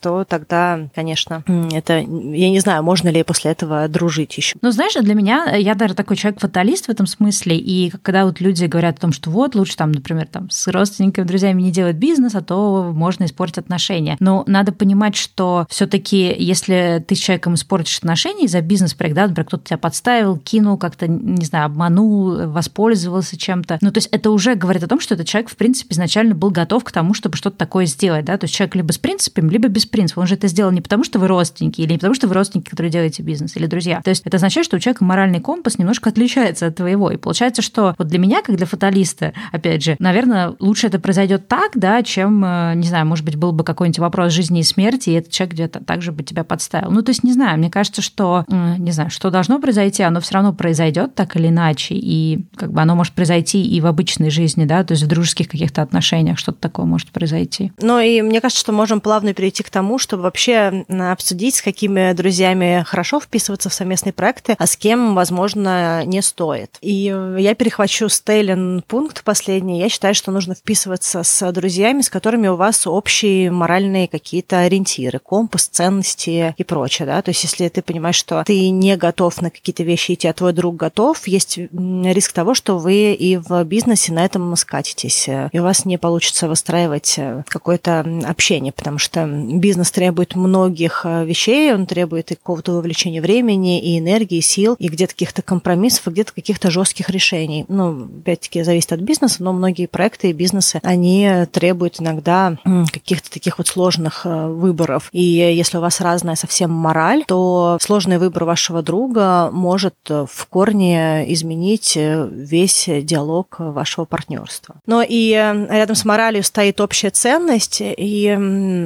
то 0.00 0.24
тогда, 0.24 0.88
конечно, 0.94 1.42
это, 1.72 1.94
я 1.94 2.50
не 2.50 2.60
знаю, 2.60 2.84
можно 2.84 3.08
ли 3.08 3.24
после 3.24 3.50
этого 3.50 3.88
дружить 3.88 4.36
еще. 4.36 4.56
Ну, 4.62 4.70
знаешь, 4.70 4.94
для 4.94 5.14
меня, 5.14 5.56
я 5.56 5.74
даже 5.74 5.94
такой 5.94 6.16
человек-фаталист 6.16 6.86
в 6.86 6.90
этом 6.90 7.08
смысле, 7.08 7.56
и 7.56 7.90
когда 8.02 8.24
вот 8.24 8.40
люди 8.40 8.66
говорят 8.66 8.98
о 8.98 9.00
том, 9.00 9.12
что 9.12 9.30
вот 9.30 9.56
лучше 9.56 9.76
там, 9.76 9.90
например, 9.90 10.28
там 10.28 10.48
с 10.48 10.68
родственниками, 10.68 11.26
друзьями 11.26 11.62
не 11.62 11.72
делать 11.72 11.96
бизнес, 11.96 12.36
а 12.36 12.40
то 12.40 12.92
можно 12.94 13.24
испортить 13.24 13.58
отношения. 13.58 14.16
Но 14.20 14.44
надо 14.46 14.70
понимать, 14.70 15.16
что 15.16 15.66
все 15.68 15.88
таки 15.88 16.32
если 16.38 17.04
ты 17.04 17.16
с 17.16 17.18
человеком 17.18 17.47
испортишь 17.54 17.78
портишь 17.78 17.98
отношения 17.98 18.44
из-за 18.44 18.60
бизнес-проекта, 18.60 19.22
да, 19.22 19.28
например, 19.28 19.46
кто-то 19.46 19.64
тебя 19.64 19.78
подставил, 19.78 20.36
кинул, 20.36 20.76
как-то, 20.76 21.06
не 21.06 21.44
знаю, 21.44 21.66
обманул, 21.66 22.48
воспользовался 22.48 23.36
чем-то. 23.36 23.78
Ну, 23.80 23.90
то 23.92 23.98
есть 23.98 24.08
это 24.10 24.30
уже 24.30 24.54
говорит 24.54 24.82
о 24.82 24.88
том, 24.88 25.00
что 25.00 25.14
этот 25.14 25.26
человек, 25.26 25.50
в 25.50 25.56
принципе, 25.56 25.92
изначально 25.92 26.34
был 26.34 26.50
готов 26.50 26.84
к 26.84 26.90
тому, 26.90 27.14
чтобы 27.14 27.36
что-то 27.36 27.56
такое 27.56 27.86
сделать, 27.86 28.24
да, 28.24 28.36
то 28.36 28.44
есть 28.44 28.54
человек 28.54 28.74
либо 28.74 28.92
с 28.92 28.98
принципами, 28.98 29.50
либо 29.50 29.68
без 29.68 29.86
принципов. 29.86 30.22
Он 30.22 30.26
же 30.26 30.34
это 30.34 30.48
сделал 30.48 30.72
не 30.72 30.80
потому, 30.80 31.04
что 31.04 31.18
вы 31.18 31.28
родственники, 31.28 31.80
или 31.80 31.92
не 31.92 31.98
потому, 31.98 32.14
что 32.14 32.26
вы 32.26 32.34
родственники, 32.34 32.68
которые 32.68 32.90
делаете 32.90 33.22
бизнес, 33.22 33.56
или 33.56 33.66
друзья. 33.66 34.00
То 34.02 34.10
есть 34.10 34.22
это 34.24 34.36
означает, 34.36 34.66
что 34.66 34.76
у 34.76 34.80
человека 34.80 35.04
моральный 35.04 35.40
компас 35.40 35.78
немножко 35.78 36.10
отличается 36.10 36.66
от 36.66 36.76
твоего. 36.76 37.10
И 37.10 37.16
получается, 37.16 37.62
что 37.62 37.94
вот 37.96 38.08
для 38.08 38.18
меня, 38.18 38.42
как 38.42 38.56
для 38.56 38.66
фаталиста, 38.66 39.32
опять 39.52 39.82
же, 39.82 39.96
наверное, 39.98 40.54
лучше 40.58 40.88
это 40.88 40.98
произойдет 40.98 41.48
так, 41.48 41.72
да, 41.74 42.02
чем, 42.02 42.44
э, 42.44 42.72
не 42.74 42.88
знаю, 42.88 43.06
может 43.06 43.24
быть, 43.24 43.36
был 43.36 43.52
бы 43.52 43.64
какой-нибудь 43.64 43.98
вопрос 43.98 44.32
жизни 44.32 44.60
и 44.60 44.62
смерти, 44.64 45.10
и 45.10 45.14
этот 45.14 45.32
человек 45.32 45.54
где-то 45.54 45.84
также 45.84 46.12
бы 46.12 46.22
тебя 46.22 46.44
подставил. 46.44 46.90
Ну, 46.90 47.02
то 47.02 47.10
есть, 47.10 47.24
не 47.24 47.32
знаю, 47.38 47.58
мне 47.58 47.70
кажется, 47.70 48.02
что, 48.02 48.44
не 48.48 48.90
знаю, 48.90 49.10
что 49.10 49.30
должно 49.30 49.60
произойти, 49.60 50.02
оно 50.02 50.20
все 50.20 50.34
равно 50.34 50.52
произойдет 50.52 51.14
так 51.14 51.36
или 51.36 51.48
иначе, 51.48 51.94
и 51.94 52.44
как 52.56 52.72
бы 52.72 52.80
оно 52.80 52.96
может 52.96 53.14
произойти 53.14 53.64
и 53.64 53.80
в 53.80 53.86
обычной 53.86 54.30
жизни, 54.30 54.64
да, 54.64 54.82
то 54.82 54.92
есть 54.92 55.04
в 55.04 55.06
дружеских 55.06 55.48
каких-то 55.48 55.82
отношениях 55.82 56.38
что-то 56.38 56.58
такое 56.58 56.84
может 56.84 57.10
произойти. 57.10 57.72
Ну 57.80 58.00
и 58.00 58.20
мне 58.22 58.40
кажется, 58.40 58.60
что 58.60 58.72
можем 58.72 59.00
плавно 59.00 59.34
перейти 59.34 59.62
к 59.62 59.70
тому, 59.70 59.98
чтобы 59.98 60.24
вообще 60.24 60.84
обсудить, 60.88 61.54
с 61.56 61.62
какими 61.62 62.12
друзьями 62.12 62.82
хорошо 62.86 63.20
вписываться 63.20 63.68
в 63.68 63.74
совместные 63.74 64.12
проекты, 64.12 64.56
а 64.58 64.66
с 64.66 64.76
кем, 64.76 65.14
возможно, 65.14 66.04
не 66.04 66.22
стоит. 66.22 66.78
И 66.80 67.14
я 67.38 67.54
перехвачу 67.54 68.08
Стейлин 68.08 68.82
пункт 68.86 69.22
последний. 69.22 69.78
Я 69.78 69.88
считаю, 69.88 70.14
что 70.14 70.32
нужно 70.32 70.54
вписываться 70.54 71.22
с 71.22 71.52
друзьями, 71.52 72.02
с 72.02 72.10
которыми 72.10 72.48
у 72.48 72.56
вас 72.56 72.86
общие 72.86 73.50
моральные 73.50 74.08
какие-то 74.08 74.60
ориентиры, 74.60 75.20
компас, 75.20 75.68
ценности 75.68 76.54
и 76.56 76.64
прочее, 76.64 77.06
да, 77.06 77.22
то 77.28 77.30
есть 77.30 77.42
если 77.42 77.68
ты 77.68 77.82
понимаешь, 77.82 78.16
что 78.16 78.42
ты 78.46 78.70
не 78.70 78.96
готов 78.96 79.42
на 79.42 79.50
какие-то 79.50 79.82
вещи 79.82 80.12
идти, 80.12 80.26
а 80.28 80.32
твой 80.32 80.54
друг 80.54 80.76
готов, 80.76 81.28
есть 81.28 81.58
риск 81.58 82.32
того, 82.32 82.54
что 82.54 82.78
вы 82.78 83.12
и 83.12 83.36
в 83.36 83.64
бизнесе 83.64 84.14
на 84.14 84.24
этом 84.24 84.56
скатитесь, 84.56 85.28
и 85.28 85.58
у 85.58 85.62
вас 85.62 85.84
не 85.84 85.98
получится 85.98 86.48
выстраивать 86.48 87.16
э, 87.18 87.44
какое-то 87.46 88.00
общение, 88.26 88.72
потому 88.72 88.96
что 88.96 89.26
бизнес 89.26 89.90
требует 89.90 90.36
многих 90.36 91.02
э, 91.04 91.26
вещей, 91.26 91.74
он 91.74 91.84
требует 91.84 92.32
и 92.32 92.34
какого-то 92.34 92.72
вовлечения 92.72 93.20
времени, 93.20 93.78
и 93.78 93.98
энергии, 93.98 94.38
и 94.38 94.40
сил, 94.40 94.74
и 94.78 94.88
где-то 94.88 95.12
каких-то 95.12 95.42
компромиссов, 95.42 96.08
и 96.08 96.10
где-то 96.12 96.32
каких-то 96.32 96.70
жестких 96.70 97.10
решений. 97.10 97.66
Ну, 97.68 98.08
опять-таки, 98.22 98.62
зависит 98.62 98.94
от 98.94 99.00
бизнеса, 99.00 99.42
но 99.42 99.52
многие 99.52 99.84
проекты 99.84 100.30
и 100.30 100.32
бизнесы, 100.32 100.80
они 100.82 101.44
требуют 101.52 102.00
иногда 102.00 102.56
каких-то 102.90 103.30
таких 103.30 103.58
вот 103.58 103.68
сложных 103.68 104.24
э, 104.24 104.46
выборов. 104.46 105.10
И 105.12 105.22
если 105.22 105.76
у 105.76 105.82
вас 105.82 106.00
разная 106.00 106.34
совсем 106.34 106.70
мораль, 106.70 107.07
то 107.26 107.78
сложный 107.80 108.18
выбор 108.18 108.44
вашего 108.44 108.82
друга 108.82 109.50
может 109.52 109.94
в 110.08 110.46
корне 110.48 111.32
изменить 111.32 111.96
весь 111.96 112.88
диалог 113.02 113.56
вашего 113.58 114.04
партнерства. 114.04 114.76
Но 114.86 115.02
и 115.06 115.30
рядом 115.30 115.96
с 115.96 116.04
моралью 116.04 116.42
стоит 116.42 116.80
общая 116.80 117.10
ценность, 117.10 117.80
и 117.80 118.38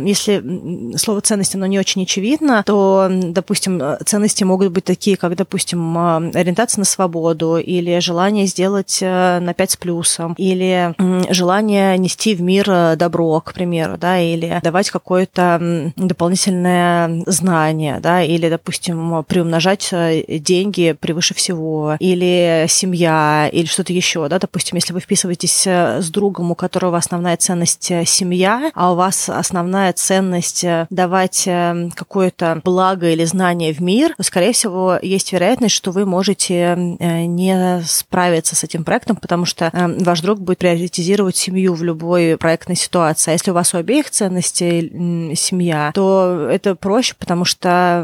если 0.06 0.96
слово 0.96 1.20
ценность, 1.20 1.54
оно 1.54 1.66
не 1.66 1.78
очень 1.78 2.02
очевидно, 2.02 2.62
то, 2.64 3.08
допустим, 3.10 3.80
ценности 4.04 4.44
могут 4.44 4.72
быть 4.72 4.84
такие, 4.84 5.16
как, 5.16 5.36
допустим, 5.36 5.96
ориентация 5.98 6.80
на 6.80 6.84
свободу 6.84 7.56
или 7.56 7.98
желание 8.00 8.46
сделать 8.46 8.98
э, 9.00 9.40
на 9.40 9.54
5 9.54 9.70
с 9.70 9.76
плюсом, 9.76 10.34
или 10.36 10.94
желание 11.32 11.96
нести 11.98 12.34
в 12.34 12.42
мир 12.42 12.66
э, 12.68 12.96
добро, 12.96 13.40
к 13.40 13.52
примеру, 13.52 13.96
да, 13.98 14.18
или 14.18 14.60
давать 14.62 14.90
какое-то 14.90 15.92
дополнительное 15.96 17.22
знание, 17.26 18.00
да, 18.00 18.11
или, 18.20 18.50
допустим, 18.50 19.24
приумножать 19.24 19.88
э, 19.92 20.24
деньги 20.38 20.94
превыше 20.98 21.34
всего, 21.34 21.96
или 21.98 22.66
семья, 22.68 23.48
или 23.50 23.64
что-то 23.66 23.92
еще, 23.92 24.28
да, 24.28 24.38
допустим, 24.38 24.76
если 24.76 24.92
вы 24.92 25.00
вписываетесь 25.00 25.66
с 25.66 26.10
другом, 26.10 26.50
у 26.50 26.54
которого 26.54 26.98
основная 26.98 27.36
ценность 27.36 27.90
семья, 28.06 28.70
а 28.74 28.92
у 28.92 28.96
вас 28.96 29.28
основная 29.28 29.92
ценность 29.94 30.64
давать 30.90 31.48
какое-то 31.94 32.60
благо 32.64 33.08
или 33.08 33.24
знание 33.24 33.72
в 33.72 33.80
мир, 33.80 34.14
то, 34.16 34.22
скорее 34.22 34.52
всего, 34.52 34.98
есть 35.00 35.32
вероятность, 35.32 35.74
что 35.74 35.90
вы 35.92 36.04
можете 36.04 36.74
не 36.76 37.82
справиться 37.86 38.54
с 38.56 38.64
этим 38.64 38.84
проектом, 38.84 39.16
потому 39.16 39.46
что 39.46 39.70
ваш 39.72 40.20
друг 40.20 40.40
будет 40.40 40.58
приоритизировать 40.58 41.36
семью 41.36 41.74
в 41.74 41.82
любой 41.82 42.36
проектной 42.36 42.76
ситуации. 42.76 43.30
А 43.30 43.32
если 43.32 43.50
у 43.50 43.54
вас 43.54 43.72
у 43.74 43.78
обеих 43.78 44.10
ценностей 44.10 45.34
семья, 45.36 45.92
то 45.94 46.48
это 46.50 46.74
проще, 46.74 47.14
потому 47.18 47.44
что 47.44 48.01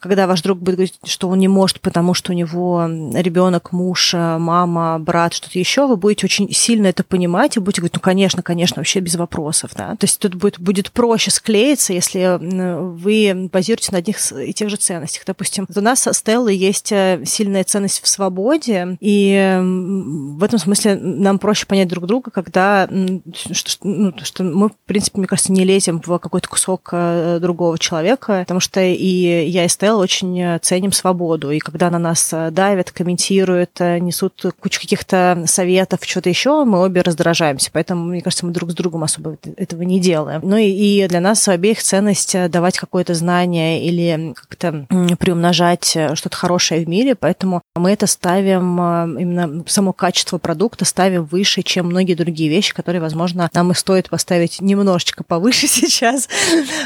когда 0.00 0.26
ваш 0.26 0.42
друг 0.42 0.58
будет 0.58 0.76
говорить, 0.76 0.98
что 1.04 1.28
он 1.28 1.38
не 1.38 1.48
может, 1.48 1.80
потому 1.80 2.14
что 2.14 2.32
у 2.32 2.34
него 2.34 2.86
ребенок, 3.14 3.72
муж, 3.72 4.14
мама, 4.14 4.98
брат, 4.98 5.34
что-то 5.34 5.58
еще, 5.58 5.86
вы 5.86 5.96
будете 5.96 6.26
очень 6.26 6.52
сильно 6.52 6.86
это 6.86 7.04
понимать 7.04 7.56
и 7.56 7.60
будете 7.60 7.80
говорить, 7.80 7.94
ну, 7.94 8.00
конечно, 8.00 8.42
конечно, 8.42 8.80
вообще 8.80 9.00
без 9.00 9.16
вопросов, 9.16 9.72
да. 9.76 9.90
То 9.96 10.04
есть 10.04 10.18
тут 10.18 10.34
будет, 10.34 10.58
будет 10.58 10.92
проще 10.92 11.30
склеиться, 11.30 11.92
если 11.92 12.38
вы 12.40 13.48
базируетесь 13.52 13.92
на 13.92 13.98
одних 13.98 14.18
и 14.32 14.52
тех 14.52 14.70
же 14.70 14.76
ценностях. 14.76 15.24
Допустим, 15.26 15.66
у 15.74 15.80
нас 15.80 16.06
с 16.06 16.12
Стеллой 16.14 16.56
есть 16.56 16.92
э, 16.92 17.22
сильная 17.24 17.64
ценность 17.64 18.02
в 18.02 18.08
свободе, 18.08 18.96
и 19.00 19.58
в 19.60 20.42
этом 20.42 20.58
смысле 20.58 20.96
нам 20.96 21.38
проще 21.38 21.66
понять 21.66 21.88
друг 21.88 22.06
друга, 22.06 22.30
когда 22.30 22.88
что, 23.32 23.86
ну, 23.86 24.12
что 24.22 24.44
мы, 24.44 24.68
в 24.68 24.76
принципе, 24.86 25.18
мне 25.18 25.26
кажется, 25.26 25.52
не 25.52 25.64
лезем 25.64 26.00
в 26.04 26.18
какой-то 26.18 26.48
кусок 26.48 26.90
э, 26.92 27.38
другого 27.40 27.78
человека, 27.78 28.40
потому 28.40 28.60
что 28.60 28.80
и 28.80 29.37
я, 29.46 29.64
и 29.64 29.68
Стелла 29.68 30.02
очень 30.02 30.58
ценим 30.60 30.92
свободу, 30.92 31.50
и 31.50 31.58
когда 31.58 31.90
на 31.90 31.98
нас 31.98 32.32
давят, 32.50 32.90
комментируют, 32.90 33.80
э, 33.80 33.98
несут 33.98 34.44
кучу 34.60 34.80
каких-то 34.80 35.44
советов, 35.46 36.00
что-то 36.02 36.28
еще, 36.28 36.64
мы 36.64 36.80
обе 36.80 37.02
раздражаемся, 37.02 37.70
поэтому, 37.72 38.04
мне 38.04 38.20
кажется, 38.20 38.46
мы 38.46 38.52
друг 38.52 38.70
с 38.70 38.74
другом 38.74 39.04
особо 39.04 39.36
этого 39.56 39.82
не 39.82 40.00
делаем. 40.00 40.40
Ну 40.42 40.56
и, 40.56 40.66
и 40.66 41.06
для 41.08 41.20
нас 41.20 41.46
обеих 41.48 41.82
ценность 41.82 42.36
давать 42.50 42.78
какое-то 42.78 43.14
знание 43.14 43.84
или 43.84 44.34
как-то 44.34 44.86
приумножать 45.18 45.96
что-то 46.14 46.36
хорошее 46.36 46.84
в 46.84 46.88
мире, 46.88 47.14
поэтому 47.14 47.62
мы 47.76 47.92
это 47.92 48.06
ставим, 48.06 48.80
э, 48.80 49.22
именно 49.22 49.64
само 49.66 49.92
качество 49.92 50.38
продукта 50.38 50.84
ставим 50.84 51.24
выше, 51.24 51.62
чем 51.62 51.86
многие 51.86 52.14
другие 52.14 52.50
вещи, 52.50 52.74
которые, 52.74 53.00
возможно, 53.00 53.48
нам 53.52 53.72
и 53.72 53.74
стоит 53.74 54.08
поставить 54.08 54.60
немножечко 54.60 55.24
повыше 55.24 55.66
сейчас, 55.68 56.28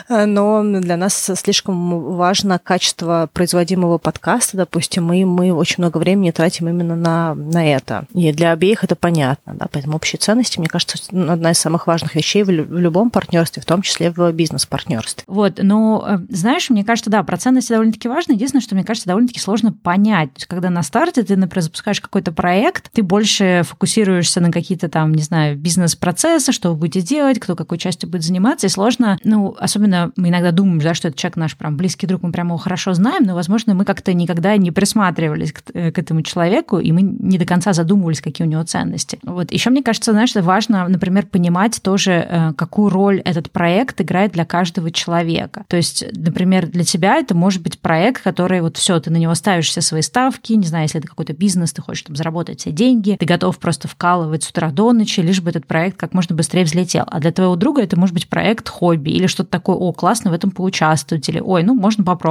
но 0.08 0.62
для 0.62 0.96
нас 0.96 1.30
слишком 1.36 2.16
важно 2.16 2.41
качество 2.58 3.28
производимого 3.32 3.98
подкаста, 3.98 4.56
допустим, 4.56 5.12
и 5.12 5.24
мы 5.24 5.52
очень 5.52 5.76
много 5.78 5.98
времени 5.98 6.30
тратим 6.30 6.68
именно 6.68 6.96
на, 6.96 7.34
на 7.34 7.66
это. 7.66 8.06
И 8.14 8.32
для 8.32 8.52
обеих 8.52 8.84
это 8.84 8.96
понятно, 8.96 9.54
да, 9.54 9.66
поэтому 9.70 9.96
общие 9.96 10.18
ценности, 10.18 10.58
мне 10.58 10.68
кажется, 10.68 10.98
одна 11.10 11.52
из 11.52 11.58
самых 11.58 11.86
важных 11.86 12.14
вещей 12.14 12.42
в, 12.42 12.50
любом 12.50 13.10
партнерстве, 13.10 13.62
в 13.62 13.66
том 13.66 13.82
числе 13.82 14.10
в 14.10 14.32
бизнес-партнерстве. 14.32 15.24
Вот, 15.26 15.60
но, 15.62 16.04
э, 16.06 16.18
знаешь, 16.28 16.70
мне 16.70 16.84
кажется, 16.84 17.10
да, 17.10 17.22
про 17.22 17.36
ценности 17.36 17.72
довольно-таки 17.72 18.08
важно. 18.08 18.32
Единственное, 18.32 18.62
что, 18.62 18.74
мне 18.74 18.84
кажется, 18.84 19.08
довольно-таки 19.08 19.40
сложно 19.40 19.72
понять. 19.72 20.32
То 20.34 20.38
есть, 20.38 20.46
когда 20.46 20.70
на 20.70 20.82
старте 20.82 21.22
ты, 21.22 21.36
например, 21.36 21.62
запускаешь 21.62 22.00
какой-то 22.00 22.32
проект, 22.32 22.90
ты 22.92 23.02
больше 23.02 23.62
фокусируешься 23.64 24.40
на 24.40 24.50
какие-то 24.50 24.88
там, 24.88 25.14
не 25.14 25.22
знаю, 25.22 25.56
бизнес-процессы, 25.56 26.52
что 26.52 26.70
вы 26.70 26.76
будете 26.76 27.00
делать, 27.02 27.38
кто 27.38 27.56
какой 27.56 27.78
частью 27.78 28.08
будет 28.08 28.22
заниматься, 28.22 28.66
и 28.66 28.70
сложно, 28.70 29.18
ну, 29.24 29.56
особенно 29.58 30.12
мы 30.16 30.28
иногда 30.28 30.50
думаем, 30.50 30.80
да, 30.80 30.94
что 30.94 31.08
это 31.08 31.16
человек 31.16 31.36
наш 31.36 31.56
прям 31.56 31.76
близкий 31.76 32.06
друг, 32.06 32.22
мы 32.22 32.31
прямо 32.32 32.50
его 32.50 32.58
хорошо 32.58 32.94
знаем, 32.94 33.24
но, 33.24 33.34
возможно, 33.34 33.74
мы 33.74 33.84
как-то 33.84 34.12
никогда 34.12 34.56
не 34.56 34.70
присматривались 34.70 35.52
к, 35.52 35.62
э, 35.74 35.92
к 35.92 35.98
этому 35.98 36.22
человеку, 36.22 36.78
и 36.78 36.92
мы 36.92 37.02
не 37.02 37.38
до 37.38 37.44
конца 37.44 37.72
задумывались, 37.72 38.20
какие 38.20 38.46
у 38.46 38.50
него 38.50 38.62
ценности. 38.64 39.18
Вот. 39.22 39.52
Еще 39.52 39.70
мне 39.70 39.82
кажется, 39.82 40.12
знаешь, 40.12 40.34
важно, 40.34 40.88
например, 40.88 41.26
понимать 41.26 41.80
тоже, 41.82 42.26
э, 42.28 42.52
какую 42.54 42.90
роль 42.90 43.20
этот 43.20 43.50
проект 43.50 44.00
играет 44.00 44.32
для 44.32 44.44
каждого 44.44 44.90
человека. 44.90 45.64
То 45.68 45.76
есть, 45.76 46.04
например, 46.12 46.66
для 46.66 46.84
тебя 46.84 47.16
это 47.16 47.34
может 47.34 47.62
быть 47.62 47.78
проект, 47.78 48.22
который 48.22 48.60
вот 48.60 48.76
все, 48.76 48.98
ты 49.00 49.10
на 49.10 49.16
него 49.16 49.34
ставишь 49.34 49.68
все 49.68 49.80
свои 49.80 50.02
ставки, 50.02 50.52
не 50.54 50.66
знаю, 50.66 50.84
если 50.84 50.98
это 50.98 51.08
какой-то 51.08 51.32
бизнес, 51.32 51.72
ты 51.72 51.82
хочешь 51.82 52.02
там 52.02 52.16
заработать 52.16 52.60
все 52.60 52.72
деньги, 52.72 53.16
ты 53.18 53.26
готов 53.26 53.58
просто 53.58 53.88
вкалывать 53.88 54.44
с 54.44 54.50
утра 54.50 54.70
до 54.70 54.92
ночи, 54.92 55.20
лишь 55.20 55.40
бы 55.40 55.50
этот 55.50 55.66
проект 55.66 55.96
как 55.96 56.14
можно 56.14 56.34
быстрее 56.34 56.64
взлетел. 56.64 57.04
А 57.06 57.20
для 57.20 57.32
твоего 57.32 57.56
друга 57.56 57.82
это 57.82 57.98
может 57.98 58.14
быть 58.14 58.28
проект 58.28 58.68
хобби 58.68 59.10
или 59.10 59.26
что-то 59.26 59.50
такое, 59.50 59.76
о, 59.76 59.92
классно 59.92 60.30
в 60.30 60.34
этом 60.34 60.50
поучаствовать, 60.50 61.28
или 61.28 61.40
ой, 61.40 61.62
ну, 61.62 61.74
можно 61.74 62.04
попробовать. 62.04 62.21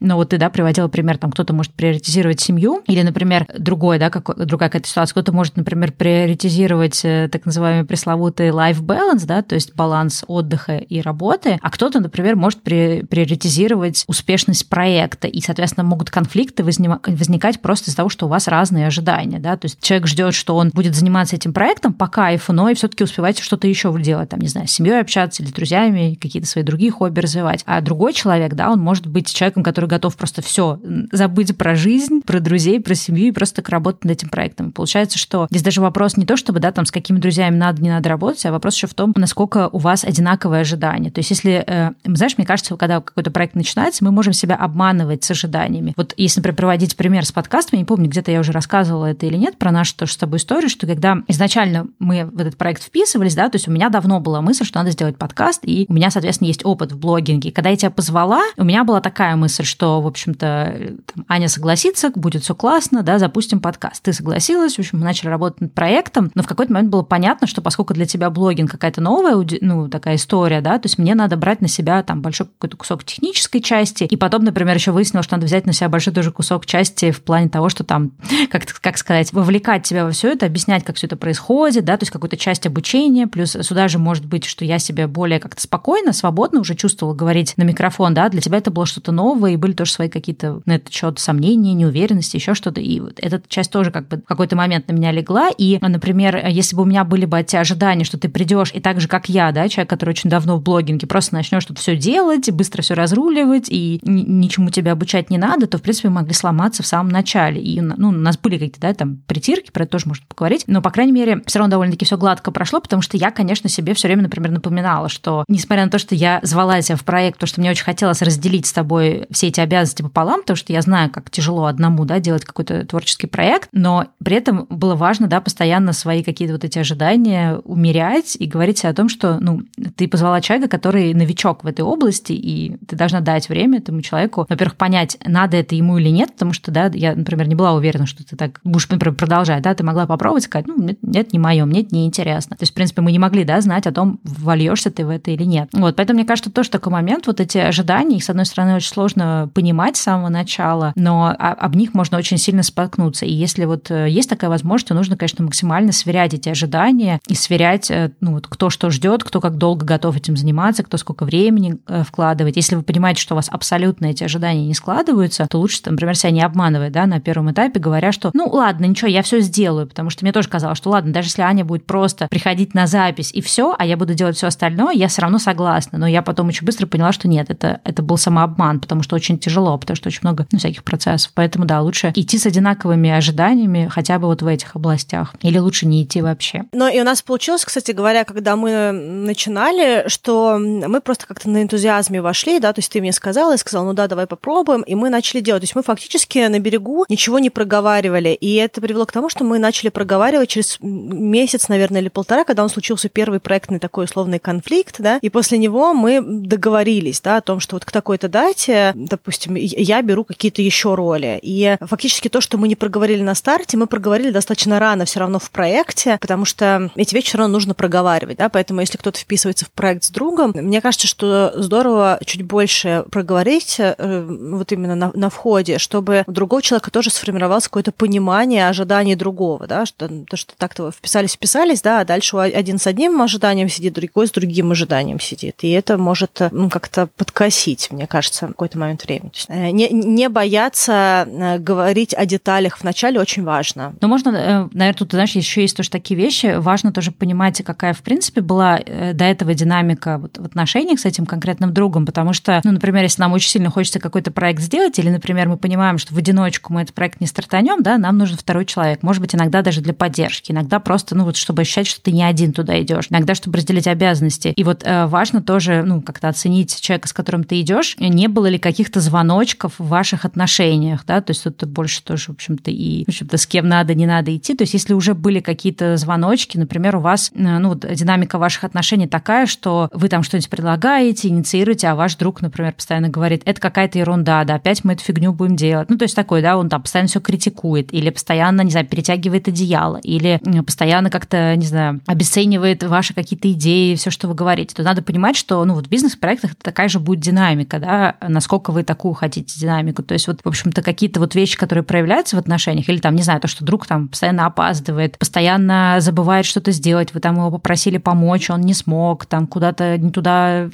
Но 0.00 0.16
вот 0.16 0.30
ты, 0.30 0.38
да, 0.38 0.50
приводила 0.50 0.88
пример, 0.88 1.18
там 1.18 1.30
кто-то 1.30 1.52
может 1.52 1.72
приоритизировать 1.72 2.40
семью, 2.40 2.82
или, 2.86 3.02
например, 3.02 3.46
другой, 3.58 3.98
да, 3.98 4.10
как, 4.10 4.36
другая 4.46 4.68
какая-то 4.68 4.88
ситуация, 4.88 5.12
кто-то 5.14 5.32
может, 5.32 5.56
например, 5.56 5.92
приоритизировать 5.92 7.00
э, 7.04 7.28
так 7.30 7.46
называемый 7.46 7.84
пресловутый 7.84 8.48
life 8.48 8.80
balance, 8.80 9.26
да, 9.26 9.42
то 9.42 9.54
есть 9.54 9.74
баланс 9.74 10.24
отдыха 10.26 10.76
и 10.76 11.00
работы, 11.00 11.58
а 11.60 11.70
кто-то, 11.70 12.00
например, 12.00 12.36
может 12.36 12.62
приоритизировать 12.62 14.04
успешность 14.06 14.68
проекта, 14.68 15.28
и, 15.28 15.40
соответственно, 15.40 15.84
могут 15.84 16.10
конфликты 16.10 16.64
возникать 16.64 17.60
просто 17.60 17.90
из-за 17.90 17.96
того, 17.96 18.08
что 18.08 18.26
у 18.26 18.28
вас 18.28 18.48
разные 18.48 18.86
ожидания, 18.86 19.38
да, 19.38 19.56
то 19.56 19.66
есть 19.66 19.82
человек 19.82 20.06
ждет, 20.06 20.34
что 20.34 20.56
он 20.56 20.70
будет 20.70 20.94
заниматься 20.94 21.36
этим 21.36 21.52
проектом 21.52 21.92
по 21.92 22.06
кайфу, 22.06 22.52
но 22.52 22.68
и 22.68 22.74
все-таки 22.74 23.04
успевать 23.04 23.38
что-то 23.38 23.66
еще 23.66 23.90
делать, 24.00 24.28
там, 24.28 24.40
не 24.40 24.48
знаю, 24.48 24.68
с 24.68 24.72
семьей 24.72 25.00
общаться 25.00 25.42
или 25.42 25.50
друзьями, 25.50 26.18
какие-то 26.20 26.48
свои 26.48 26.64
другие 26.64 26.90
хобби 26.90 27.20
развивать. 27.20 27.62
А 27.66 27.80
другой 27.80 28.12
человек, 28.12 28.54
да, 28.54 28.70
он 28.70 28.80
может 28.80 29.06
быть 29.06 29.32
человеком, 29.40 29.62
который 29.62 29.86
готов 29.86 30.16
просто 30.16 30.42
все 30.42 30.78
забыть 31.12 31.56
про 31.56 31.74
жизнь, 31.74 32.20
про 32.20 32.40
друзей, 32.40 32.78
про 32.80 32.94
семью 32.94 33.28
и 33.28 33.32
просто 33.32 33.62
работать 33.66 34.04
над 34.04 34.12
этим 34.12 34.28
проектом. 34.28 34.70
Получается, 34.70 35.18
что 35.18 35.46
здесь 35.50 35.62
даже 35.62 35.80
вопрос 35.80 36.16
не 36.18 36.26
то, 36.26 36.36
чтобы, 36.36 36.60
да, 36.60 36.72
там, 36.72 36.84
с 36.84 36.90
какими 36.90 37.18
друзьями 37.18 37.56
надо, 37.56 37.80
не 37.80 37.88
надо 37.88 38.08
работать, 38.10 38.44
а 38.44 38.52
вопрос 38.52 38.74
еще 38.74 38.86
в 38.86 38.94
том, 38.94 39.14
насколько 39.16 39.68
у 39.68 39.78
вас 39.78 40.04
одинаковые 40.04 40.60
ожидания. 40.60 41.10
То 41.10 41.20
есть, 41.20 41.30
если, 41.30 41.64
э, 41.66 41.92
знаешь, 42.04 42.36
мне 42.36 42.46
кажется, 42.46 42.76
когда 42.76 43.00
какой-то 43.00 43.30
проект 43.30 43.54
начинается, 43.54 44.04
мы 44.04 44.10
можем 44.10 44.34
себя 44.34 44.56
обманывать 44.56 45.24
с 45.24 45.30
ожиданиями. 45.30 45.94
Вот 45.96 46.12
если, 46.18 46.40
например, 46.40 46.56
проводить 46.56 46.96
пример 46.96 47.24
с 47.24 47.32
подкастом, 47.32 47.78
я 47.78 47.78
не 47.78 47.86
помню, 47.86 48.10
где-то 48.10 48.30
я 48.30 48.40
уже 48.40 48.52
рассказывала 48.52 49.06
это 49.06 49.24
или 49.24 49.36
нет, 49.36 49.56
про 49.56 49.72
нашу 49.72 49.96
тоже 49.96 50.12
с 50.12 50.16
тобой 50.16 50.36
историю, 50.38 50.68
что 50.68 50.86
когда 50.86 51.18
изначально 51.28 51.86
мы 51.98 52.26
в 52.26 52.38
этот 52.40 52.56
проект 52.56 52.82
вписывались, 52.82 53.34
да, 53.34 53.48
то 53.48 53.56
есть 53.56 53.68
у 53.68 53.70
меня 53.70 53.88
давно 53.88 54.20
была 54.20 54.42
мысль, 54.42 54.64
что 54.64 54.78
надо 54.78 54.90
сделать 54.90 55.16
подкаст, 55.16 55.60
и 55.62 55.86
у 55.88 55.94
меня, 55.94 56.10
соответственно, 56.10 56.48
есть 56.48 56.64
опыт 56.64 56.92
в 56.92 56.98
блогинге. 56.98 57.52
Когда 57.52 57.70
я 57.70 57.76
тебя 57.76 57.90
позвала, 57.90 58.42
у 58.56 58.64
меня 58.64 58.84
была 58.84 59.00
такая 59.00 59.19
такая 59.20 59.36
мысль, 59.36 59.64
что, 59.64 60.00
в 60.00 60.06
общем-то, 60.06 60.94
там, 61.04 61.26
Аня 61.28 61.48
согласится, 61.48 62.08
будет 62.08 62.42
все 62.42 62.54
классно, 62.54 63.02
да, 63.02 63.18
запустим 63.18 63.60
подкаст. 63.60 64.02
Ты 64.02 64.14
согласилась, 64.14 64.76
в 64.76 64.78
общем, 64.78 64.98
мы 64.98 65.04
начали 65.04 65.28
работать 65.28 65.60
над 65.60 65.74
проектом, 65.74 66.30
но 66.34 66.42
в 66.42 66.46
какой-то 66.46 66.72
момент 66.72 66.90
было 66.90 67.02
понятно, 67.02 67.46
что 67.46 67.60
поскольку 67.60 67.92
для 67.92 68.06
тебя 68.06 68.30
блогинг 68.30 68.70
какая-то 68.70 69.02
новая, 69.02 69.46
ну, 69.60 69.90
такая 69.90 70.16
история, 70.16 70.62
да, 70.62 70.78
то 70.78 70.86
есть 70.86 70.96
мне 70.96 71.14
надо 71.14 71.36
брать 71.36 71.60
на 71.60 71.68
себя 71.68 72.02
там 72.02 72.22
большой 72.22 72.46
какой-то 72.46 72.78
кусок 72.78 73.04
технической 73.04 73.60
части, 73.60 74.04
и 74.04 74.16
потом, 74.16 74.42
например, 74.42 74.74
еще 74.74 74.90
выяснилось, 74.90 75.26
что 75.26 75.36
надо 75.36 75.44
взять 75.44 75.66
на 75.66 75.74
себя 75.74 75.90
большой 75.90 76.14
тоже 76.14 76.32
кусок 76.32 76.64
части 76.64 77.10
в 77.10 77.22
плане 77.22 77.50
того, 77.50 77.68
что 77.68 77.84
там, 77.84 78.12
как, 78.50 78.64
как 78.80 78.96
сказать, 78.96 79.34
вовлекать 79.34 79.82
тебя 79.82 80.06
во 80.06 80.12
все 80.12 80.32
это, 80.32 80.46
объяснять, 80.46 80.82
как 80.82 80.96
все 80.96 81.06
это 81.06 81.18
происходит, 81.18 81.84
да, 81.84 81.98
то 81.98 82.04
есть 82.04 82.10
какую-то 82.10 82.38
часть 82.38 82.66
обучения, 82.66 83.26
плюс 83.26 83.50
сюда 83.50 83.88
же 83.88 83.98
может 83.98 84.24
быть, 84.24 84.46
что 84.46 84.64
я 84.64 84.78
себе 84.78 85.06
более 85.06 85.40
как-то 85.40 85.60
спокойно, 85.60 86.14
свободно 86.14 86.60
уже 86.60 86.74
чувствовала 86.74 87.14
говорить 87.14 87.52
на 87.58 87.64
микрофон, 87.64 88.14
да, 88.14 88.30
для 88.30 88.40
тебя 88.40 88.56
это 88.56 88.70
было 88.70 88.86
что-то 88.86 89.09
новое, 89.10 89.52
и 89.52 89.56
были 89.56 89.72
тоже 89.72 89.92
свои 89.92 90.08
какие-то 90.08 90.62
на 90.66 90.76
этот 90.76 90.92
счет 90.92 91.18
сомнения, 91.18 91.74
неуверенности, 91.74 92.36
еще 92.36 92.54
что-то, 92.54 92.80
и 92.80 93.00
вот 93.00 93.14
эта 93.16 93.42
часть 93.48 93.70
тоже 93.70 93.90
как 93.90 94.08
бы 94.08 94.18
в 94.18 94.22
какой-то 94.22 94.56
момент 94.56 94.88
на 94.88 94.92
меня 94.92 95.12
легла, 95.12 95.50
и, 95.56 95.78
например, 95.80 96.46
если 96.46 96.76
бы 96.76 96.82
у 96.82 96.86
меня 96.86 97.04
были 97.04 97.24
бы 97.24 97.38
эти 97.38 97.56
ожидания, 97.56 98.04
что 98.04 98.18
ты 98.18 98.28
придешь 98.28 98.70
и 98.74 98.80
так 98.80 99.00
же, 99.00 99.08
как 99.08 99.28
я, 99.28 99.52
да, 99.52 99.68
человек, 99.68 99.90
который 99.90 100.10
очень 100.10 100.30
давно 100.30 100.56
в 100.56 100.62
блогинге, 100.62 101.06
просто 101.06 101.34
начнешь 101.34 101.62
что-то 101.62 101.80
все 101.80 101.96
делать, 101.96 102.50
быстро 102.50 102.82
все 102.82 102.94
разруливать, 102.94 103.66
и 103.68 104.00
ничему 104.02 104.70
тебя 104.70 104.92
обучать 104.92 105.30
не 105.30 105.38
надо, 105.38 105.66
то, 105.66 105.78
в 105.78 105.82
принципе, 105.82 106.08
могли 106.08 106.34
сломаться 106.34 106.82
в 106.82 106.86
самом 106.86 107.10
начале. 107.10 107.60
И 107.60 107.80
ну, 107.80 108.08
у 108.08 108.12
нас 108.12 108.38
были 108.38 108.54
какие-то, 108.54 108.80
да, 108.80 108.94
там, 108.94 109.18
притирки, 109.26 109.70
про 109.70 109.84
это 109.84 109.92
тоже 109.92 110.08
можно 110.08 110.24
поговорить, 110.28 110.64
но, 110.66 110.82
по 110.82 110.90
крайней 110.90 111.12
мере, 111.12 111.42
все 111.46 111.58
равно 111.58 111.70
довольно-таки 111.70 112.04
все 112.04 112.16
гладко 112.16 112.50
прошло, 112.50 112.80
потому 112.80 113.02
что 113.02 113.16
я, 113.16 113.30
конечно, 113.30 113.68
себе 113.68 113.94
все 113.94 114.08
время, 114.08 114.22
например, 114.22 114.50
напоминала, 114.50 115.08
что, 115.08 115.44
несмотря 115.48 115.84
на 115.84 115.90
то, 115.90 115.98
что 115.98 116.14
я 116.14 116.40
звала 116.42 116.80
тебя 116.82 116.96
в 116.96 117.04
проект, 117.04 117.38
то, 117.38 117.46
что 117.46 117.60
мне 117.60 117.70
очень 117.70 117.84
хотелось 117.84 118.22
разделить 118.22 118.66
с 118.66 118.72
тобой 118.72 118.99
все 119.30 119.48
эти 119.48 119.60
обязанности 119.60 120.02
пополам, 120.02 120.40
потому 120.40 120.56
что 120.56 120.72
я 120.72 120.82
знаю, 120.82 121.10
как 121.10 121.30
тяжело 121.30 121.66
одному, 121.66 122.04
да, 122.04 122.20
делать 122.20 122.44
какой-то 122.44 122.84
творческий 122.86 123.26
проект, 123.26 123.68
но 123.72 124.06
при 124.22 124.36
этом 124.36 124.66
было 124.68 124.94
важно, 124.94 125.26
да, 125.26 125.40
постоянно 125.40 125.92
свои 125.92 126.22
какие-то 126.22 126.54
вот 126.54 126.64
эти 126.64 126.78
ожидания 126.78 127.56
умерять 127.64 128.36
и 128.38 128.46
говорить 128.46 128.78
себе 128.78 128.90
о 128.90 128.94
том, 128.94 129.08
что, 129.08 129.38
ну, 129.40 129.62
ты 129.96 130.08
позвала 130.08 130.40
человека, 130.40 130.68
который 130.68 131.14
новичок 131.14 131.64
в 131.64 131.66
этой 131.66 131.82
области, 131.82 132.32
и 132.32 132.76
ты 132.86 132.96
должна 132.96 133.20
дать 133.20 133.48
время 133.48 133.78
этому 133.78 134.02
человеку, 134.02 134.46
во-первых, 134.48 134.76
понять, 134.76 135.18
надо 135.24 135.56
это 135.56 135.74
ему 135.74 135.98
или 135.98 136.08
нет, 136.08 136.32
потому 136.32 136.52
что, 136.52 136.70
да, 136.70 136.90
я, 136.94 137.14
например, 137.14 137.48
не 137.48 137.54
была 137.54 137.72
уверена, 137.72 138.06
что 138.06 138.24
ты 138.24 138.36
так 138.36 138.60
будешь, 138.64 138.88
например, 138.88 139.16
продолжать, 139.16 139.62
да, 139.62 139.74
ты 139.74 139.84
могла 139.84 140.06
попробовать 140.06 140.44
сказать, 140.44 140.66
ну, 140.66 140.80
нет, 140.80 140.98
нет 141.02 141.32
не 141.32 141.38
мое, 141.38 141.64
мне 141.64 141.82
это 141.82 141.94
не 141.94 142.06
интересно. 142.06 142.56
То 142.56 142.62
есть, 142.62 142.72
в 142.72 142.74
принципе, 142.74 143.02
мы 143.02 143.12
не 143.12 143.18
могли, 143.18 143.44
да, 143.44 143.60
знать 143.60 143.86
о 143.86 143.92
том, 143.92 144.20
вольешься 144.24 144.90
ты 144.90 145.04
в 145.04 145.10
это 145.10 145.30
или 145.30 145.44
нет. 145.44 145.68
Вот, 145.72 145.96
поэтому 145.96 146.18
мне 146.18 146.26
кажется, 146.26 146.50
тоже 146.50 146.70
такой 146.70 146.92
момент, 146.92 147.26
вот 147.26 147.40
эти 147.40 147.58
ожидания, 147.58 148.16
их, 148.16 148.24
с 148.24 148.30
одной 148.30 148.46
стороны, 148.46 148.76
очень 148.76 148.89
сложно 148.90 149.50
понимать 149.54 149.96
с 149.96 150.00
самого 150.00 150.28
начала, 150.28 150.92
но 150.96 151.34
об 151.38 151.76
них 151.76 151.94
можно 151.94 152.18
очень 152.18 152.38
сильно 152.38 152.62
споткнуться. 152.62 153.26
И 153.26 153.32
если 153.32 153.64
вот 153.64 153.90
э, 153.90 154.08
есть 154.08 154.28
такая 154.28 154.50
возможность, 154.50 154.88
то 154.88 154.94
нужно, 154.94 155.16
конечно, 155.16 155.44
максимально 155.44 155.92
сверять 155.92 156.34
эти 156.34 156.48
ожидания 156.48 157.20
и 157.26 157.34
сверять, 157.34 157.90
э, 157.90 158.12
ну, 158.20 158.32
вот 158.32 158.46
кто 158.46 158.70
что 158.70 158.90
ждет, 158.90 159.24
кто 159.24 159.40
как 159.40 159.56
долго 159.56 159.86
готов 159.86 160.16
этим 160.16 160.36
заниматься, 160.36 160.82
кто 160.82 160.96
сколько 160.96 161.24
времени 161.24 161.78
э, 161.86 162.02
вкладывает. 162.06 162.56
Если 162.56 162.76
вы 162.76 162.82
понимаете, 162.82 163.20
что 163.20 163.34
у 163.34 163.36
вас 163.36 163.48
абсолютно 163.50 164.06
эти 164.06 164.24
ожидания 164.24 164.66
не 164.66 164.74
складываются, 164.74 165.46
то 165.48 165.58
лучше, 165.58 165.80
например, 165.86 166.16
себя 166.16 166.30
не 166.30 166.42
обманывать, 166.42 166.92
да, 166.92 167.06
на 167.06 167.20
первом 167.20 167.50
этапе, 167.50 167.80
говоря, 167.80 168.12
что, 168.12 168.30
ну, 168.34 168.48
ладно, 168.48 168.84
ничего, 168.84 169.08
я 169.08 169.22
все 169.22 169.40
сделаю, 169.40 169.86
потому 169.86 170.10
что 170.10 170.24
мне 170.24 170.32
тоже 170.32 170.48
казалось, 170.48 170.78
что 170.78 170.90
ладно, 170.90 171.12
даже 171.12 171.28
если 171.28 171.42
Аня 171.42 171.64
будет 171.64 171.86
просто 171.86 172.28
приходить 172.28 172.74
на 172.74 172.86
запись 172.86 173.30
и 173.32 173.40
все, 173.40 173.74
а 173.78 173.86
я 173.86 173.96
буду 173.96 174.14
делать 174.14 174.36
все 174.36 174.46
остальное, 174.46 174.92
я 174.92 175.08
все 175.08 175.22
равно 175.22 175.38
согласна. 175.38 175.98
Но 175.98 176.06
я 176.06 176.22
потом 176.22 176.48
очень 176.48 176.66
быстро 176.66 176.86
поняла, 176.86 177.12
что 177.12 177.28
нет, 177.28 177.50
это, 177.50 177.80
это 177.84 178.02
был 178.02 178.16
самообман, 178.16 178.79
потому 178.80 179.02
что 179.02 179.16
очень 179.16 179.38
тяжело, 179.38 179.76
потому 179.78 179.96
что 179.96 180.08
очень 180.08 180.20
много 180.22 180.46
ну, 180.52 180.58
всяких 180.58 180.82
процессов. 180.84 181.32
Поэтому, 181.34 181.64
да, 181.64 181.80
лучше 181.80 182.12
идти 182.14 182.38
с 182.38 182.46
одинаковыми 182.46 183.10
ожиданиями 183.10 183.88
хотя 183.90 184.18
бы 184.18 184.26
вот 184.26 184.42
в 184.42 184.46
этих 184.46 184.76
областях. 184.76 185.34
Или 185.42 185.58
лучше 185.58 185.86
не 185.86 186.02
идти 186.02 186.22
вообще. 186.22 186.64
Но 186.72 186.88
и 186.88 187.00
у 187.00 187.04
нас 187.04 187.22
получилось, 187.22 187.64
кстати 187.64 187.92
говоря, 187.92 188.24
когда 188.24 188.56
мы 188.56 188.92
начинали, 188.92 190.08
что 190.08 190.58
мы 190.58 191.00
просто 191.00 191.26
как-то 191.26 191.48
на 191.50 191.62
энтузиазме 191.62 192.22
вошли, 192.22 192.58
да, 192.60 192.72
то 192.72 192.78
есть 192.78 192.92
ты 192.92 193.00
мне 193.00 193.12
сказала, 193.12 193.52
я 193.52 193.58
сказала, 193.58 193.86
ну 193.86 193.92
да, 193.92 194.08
давай 194.08 194.26
попробуем, 194.26 194.82
и 194.82 194.94
мы 194.94 195.10
начали 195.10 195.40
делать. 195.40 195.62
То 195.62 195.64
есть 195.64 195.76
мы 195.76 195.82
фактически 195.82 196.38
на 196.38 196.58
берегу 196.58 197.04
ничего 197.08 197.38
не 197.38 197.50
проговаривали, 197.50 198.30
и 198.30 198.54
это 198.54 198.80
привело 198.80 199.06
к 199.06 199.12
тому, 199.12 199.28
что 199.28 199.44
мы 199.44 199.58
начали 199.58 199.88
проговаривать 199.88 200.48
через 200.48 200.78
месяц, 200.80 201.68
наверное, 201.68 202.00
или 202.00 202.08
полтора, 202.08 202.44
когда 202.44 202.62
он 202.62 202.68
случился 202.68 203.08
первый 203.08 203.40
проектный 203.40 203.78
такой 203.78 204.04
условный 204.04 204.38
конфликт, 204.38 204.96
да, 204.98 205.18
и 205.20 205.28
после 205.28 205.58
него 205.58 205.92
мы 205.94 206.20
договорились, 206.22 207.20
да, 207.20 207.36
о 207.38 207.40
том, 207.40 207.60
что 207.60 207.76
вот 207.76 207.84
к 207.84 207.90
такой-то 207.90 208.28
дате, 208.28 208.69
допустим, 208.94 209.54
я 209.54 210.02
беру 210.02 210.24
какие-то 210.24 210.62
еще 210.62 210.94
роли. 210.94 211.38
И 211.42 211.76
фактически 211.80 212.28
то, 212.28 212.40
что 212.40 212.58
мы 212.58 212.68
не 212.68 212.76
проговорили 212.76 213.22
на 213.22 213.34
старте, 213.34 213.76
мы 213.76 213.86
проговорили 213.86 214.30
достаточно 214.30 214.78
рано 214.78 215.04
все 215.04 215.20
равно 215.20 215.38
в 215.38 215.50
проекте, 215.50 216.18
потому 216.20 216.44
что 216.44 216.90
эти 216.96 217.14
вещи 217.14 217.28
все 217.28 217.38
равно 217.38 217.52
нужно 217.52 217.74
проговаривать, 217.74 218.38
да, 218.38 218.48
поэтому 218.48 218.80
если 218.80 218.96
кто-то 218.96 219.18
вписывается 219.18 219.64
в 219.64 219.70
проект 219.70 220.04
с 220.04 220.10
другом, 220.10 220.52
мне 220.54 220.80
кажется, 220.80 221.06
что 221.06 221.52
здорово 221.56 222.18
чуть 222.24 222.42
больше 222.42 223.04
проговорить 223.10 223.76
э, 223.78 224.26
вот 224.28 224.72
именно 224.72 224.94
на, 224.94 225.10
на 225.14 225.30
входе, 225.30 225.78
чтобы 225.78 226.24
у 226.26 226.32
другого 226.32 226.62
человека 226.62 226.90
тоже 226.90 227.10
сформировалось 227.10 227.64
какое-то 227.64 227.92
понимание 227.92 228.68
ожиданий 228.68 229.14
другого, 229.14 229.66
да, 229.66 229.86
что 229.86 230.08
то, 230.08 230.36
что 230.36 230.54
так-то 230.56 230.90
вписались, 230.90 231.32
вписались, 231.32 231.82
да, 231.82 232.00
а 232.00 232.04
дальше 232.04 232.36
один 232.36 232.78
с 232.78 232.86
одним 232.86 233.20
ожиданием 233.22 233.68
сидит, 233.68 233.94
другой 233.94 234.26
с 234.26 234.30
другим 234.30 234.70
ожиданием 234.72 235.20
сидит. 235.20 235.56
И 235.62 235.70
это 235.70 235.98
может 235.98 236.40
ну, 236.50 236.70
как-то 236.70 237.06
подкосить, 237.06 237.90
мне 237.90 238.06
кажется, 238.06 238.52
какой-то 238.60 238.78
момент 238.78 239.04
времени. 239.04 239.30
Есть, 239.32 239.46
э, 239.48 239.70
не, 239.70 239.88
не 239.88 240.28
бояться 240.28 241.26
э, 241.26 241.58
говорить 241.58 242.12
о 242.12 242.26
деталях 242.26 242.82
вначале 242.82 243.18
очень 243.18 243.42
важно. 243.42 243.94
Но 244.02 244.08
можно, 244.08 244.68
наверное, 244.72 244.92
тут, 244.92 245.12
знаешь, 245.12 245.32
еще 245.32 245.62
есть 245.62 245.76
тоже 245.76 245.88
такие 245.88 246.20
вещи. 246.20 246.56
Важно 246.58 246.92
тоже 246.92 247.10
понимать, 247.10 247.62
какая, 247.64 247.94
в 247.94 248.02
принципе, 248.02 248.42
была 248.42 248.78
до 249.14 249.24
этого 249.24 249.54
динамика 249.54 250.18
вот 250.18 250.36
в 250.36 250.44
отношениях 250.44 251.00
с 251.00 251.06
этим 251.06 251.24
конкретным 251.24 251.72
другом, 251.72 252.04
потому 252.04 252.34
что, 252.34 252.60
ну, 252.64 252.72
например, 252.72 253.02
если 253.02 253.22
нам 253.22 253.32
очень 253.32 253.48
сильно 253.48 253.70
хочется 253.70 253.98
какой-то 253.98 254.30
проект 254.30 254.60
сделать, 254.60 254.98
или, 254.98 255.08
например, 255.08 255.48
мы 255.48 255.56
понимаем, 255.56 255.96
что 255.96 256.14
в 256.14 256.18
одиночку 256.18 256.72
мы 256.74 256.82
этот 256.82 256.94
проект 256.94 257.20
не 257.20 257.26
стартанем, 257.26 257.82
да, 257.82 257.96
нам 257.96 258.18
нужен 258.18 258.36
второй 258.36 258.66
человек. 258.66 259.02
Может 259.02 259.22
быть, 259.22 259.34
иногда 259.34 259.62
даже 259.62 259.80
для 259.80 259.94
поддержки, 259.94 260.52
иногда 260.52 260.80
просто, 260.80 261.14
ну, 261.14 261.24
вот 261.24 261.36
чтобы 261.36 261.62
ощущать, 261.62 261.86
что 261.86 262.02
ты 262.02 262.12
не 262.12 262.22
один 262.22 262.52
туда 262.52 262.80
идешь, 262.82 263.06
иногда, 263.08 263.34
чтобы 263.34 263.56
разделить 263.56 263.86
обязанности. 263.86 264.48
И 264.48 264.64
вот 264.64 264.82
э, 264.84 265.06
важно 265.06 265.40
тоже, 265.40 265.82
ну, 265.82 266.02
как-то 266.02 266.28
оценить 266.28 266.78
человека, 266.78 267.08
с 267.08 267.14
которым 267.14 267.44
ты 267.44 267.58
идешь, 267.60 267.96
не 267.98 268.28
было 268.28 268.49
ли 268.50 268.58
каких-то 268.58 269.00
звоночков 269.00 269.74
в 269.78 269.88
ваших 269.88 270.24
отношениях, 270.24 271.04
да, 271.06 271.20
то 271.20 271.30
есть 271.30 271.44
тут 271.44 271.64
больше 271.64 272.02
тоже, 272.02 272.26
в 272.26 272.30
общем-то, 272.30 272.70
и, 272.70 273.04
в 273.04 273.08
общем-то, 273.08 273.36
с 273.36 273.46
кем 273.46 273.68
надо, 273.68 273.94
не 273.94 274.06
надо 274.06 274.36
идти. 274.36 274.54
То 274.54 274.62
есть 274.62 274.74
если 274.74 274.92
уже 274.92 275.14
были 275.14 275.40
какие-то 275.40 275.96
звоночки, 275.96 276.58
например, 276.58 276.96
у 276.96 277.00
вас, 277.00 277.30
э, 277.34 277.58
ну, 277.58 277.74
динамика 277.74 278.38
ваших 278.38 278.64
отношений 278.64 279.06
такая, 279.06 279.46
что 279.46 279.88
вы 279.92 280.08
там 280.08 280.22
что-нибудь 280.22 280.50
предлагаете, 280.50 281.28
инициируете, 281.28 281.88
а 281.88 281.94
ваш 281.94 282.16
друг, 282.16 282.42
например, 282.42 282.72
постоянно 282.72 283.08
говорит, 283.08 283.42
это 283.44 283.60
какая-то 283.60 283.98
ерунда, 283.98 284.44
да, 284.44 284.56
опять 284.56 284.84
мы 284.84 284.94
эту 284.94 285.04
фигню 285.04 285.32
будем 285.32 285.56
делать. 285.56 285.88
Ну, 285.88 285.96
то 285.96 286.04
есть 286.04 286.16
такой, 286.16 286.42
да, 286.42 286.58
он 286.58 286.68
там 286.68 286.82
постоянно 286.82 287.08
все 287.08 287.20
критикует, 287.20 287.92
или 287.92 288.10
постоянно, 288.10 288.62
не 288.62 288.70
знаю, 288.70 288.86
перетягивает 288.86 289.48
одеяло, 289.48 289.98
или 290.02 290.40
постоянно 290.64 291.10
как-то, 291.10 291.56
не 291.56 291.66
знаю, 291.66 292.00
обесценивает 292.06 292.82
ваши 292.82 293.14
какие-то 293.14 293.50
идеи, 293.52 293.94
все, 293.94 294.10
что 294.10 294.28
вы 294.28 294.34
говорите, 294.34 294.74
то 294.74 294.82
надо 294.82 295.02
понимать, 295.02 295.36
что, 295.36 295.64
ну, 295.64 295.74
вот 295.74 295.86
в 295.86 295.90
бизнес-проектах 295.90 296.54
такая 296.56 296.88
же 296.88 296.98
будет 296.98 297.20
динамика, 297.20 297.78
да, 297.78 298.16
насколько 298.32 298.70
вы 298.70 298.82
такую 298.82 299.14
хотите 299.14 299.58
динамику. 299.58 300.02
То 300.02 300.14
есть 300.14 300.26
вот, 300.26 300.40
в 300.42 300.48
общем-то, 300.48 300.82
какие-то 300.82 301.20
вот 301.20 301.34
вещи, 301.34 301.56
которые 301.56 301.84
проявляются 301.84 302.36
в 302.36 302.38
отношениях, 302.38 302.88
или 302.88 302.98
там, 302.98 303.14
не 303.14 303.22
знаю, 303.22 303.40
то, 303.40 303.48
что 303.48 303.64
друг 303.64 303.86
там 303.86 304.08
постоянно 304.08 304.46
опаздывает, 304.46 305.18
постоянно 305.18 305.96
забывает 306.00 306.46
что-то 306.46 306.72
сделать, 306.72 307.14
вы 307.14 307.20
там 307.20 307.36
его 307.36 307.50
попросили 307.50 307.98
помочь, 307.98 308.50
он 308.50 308.60
не 308.62 308.74
смог, 308.74 309.26
там 309.26 309.46
куда-то 309.46 309.98
не 309.98 310.10
туда 310.10 310.70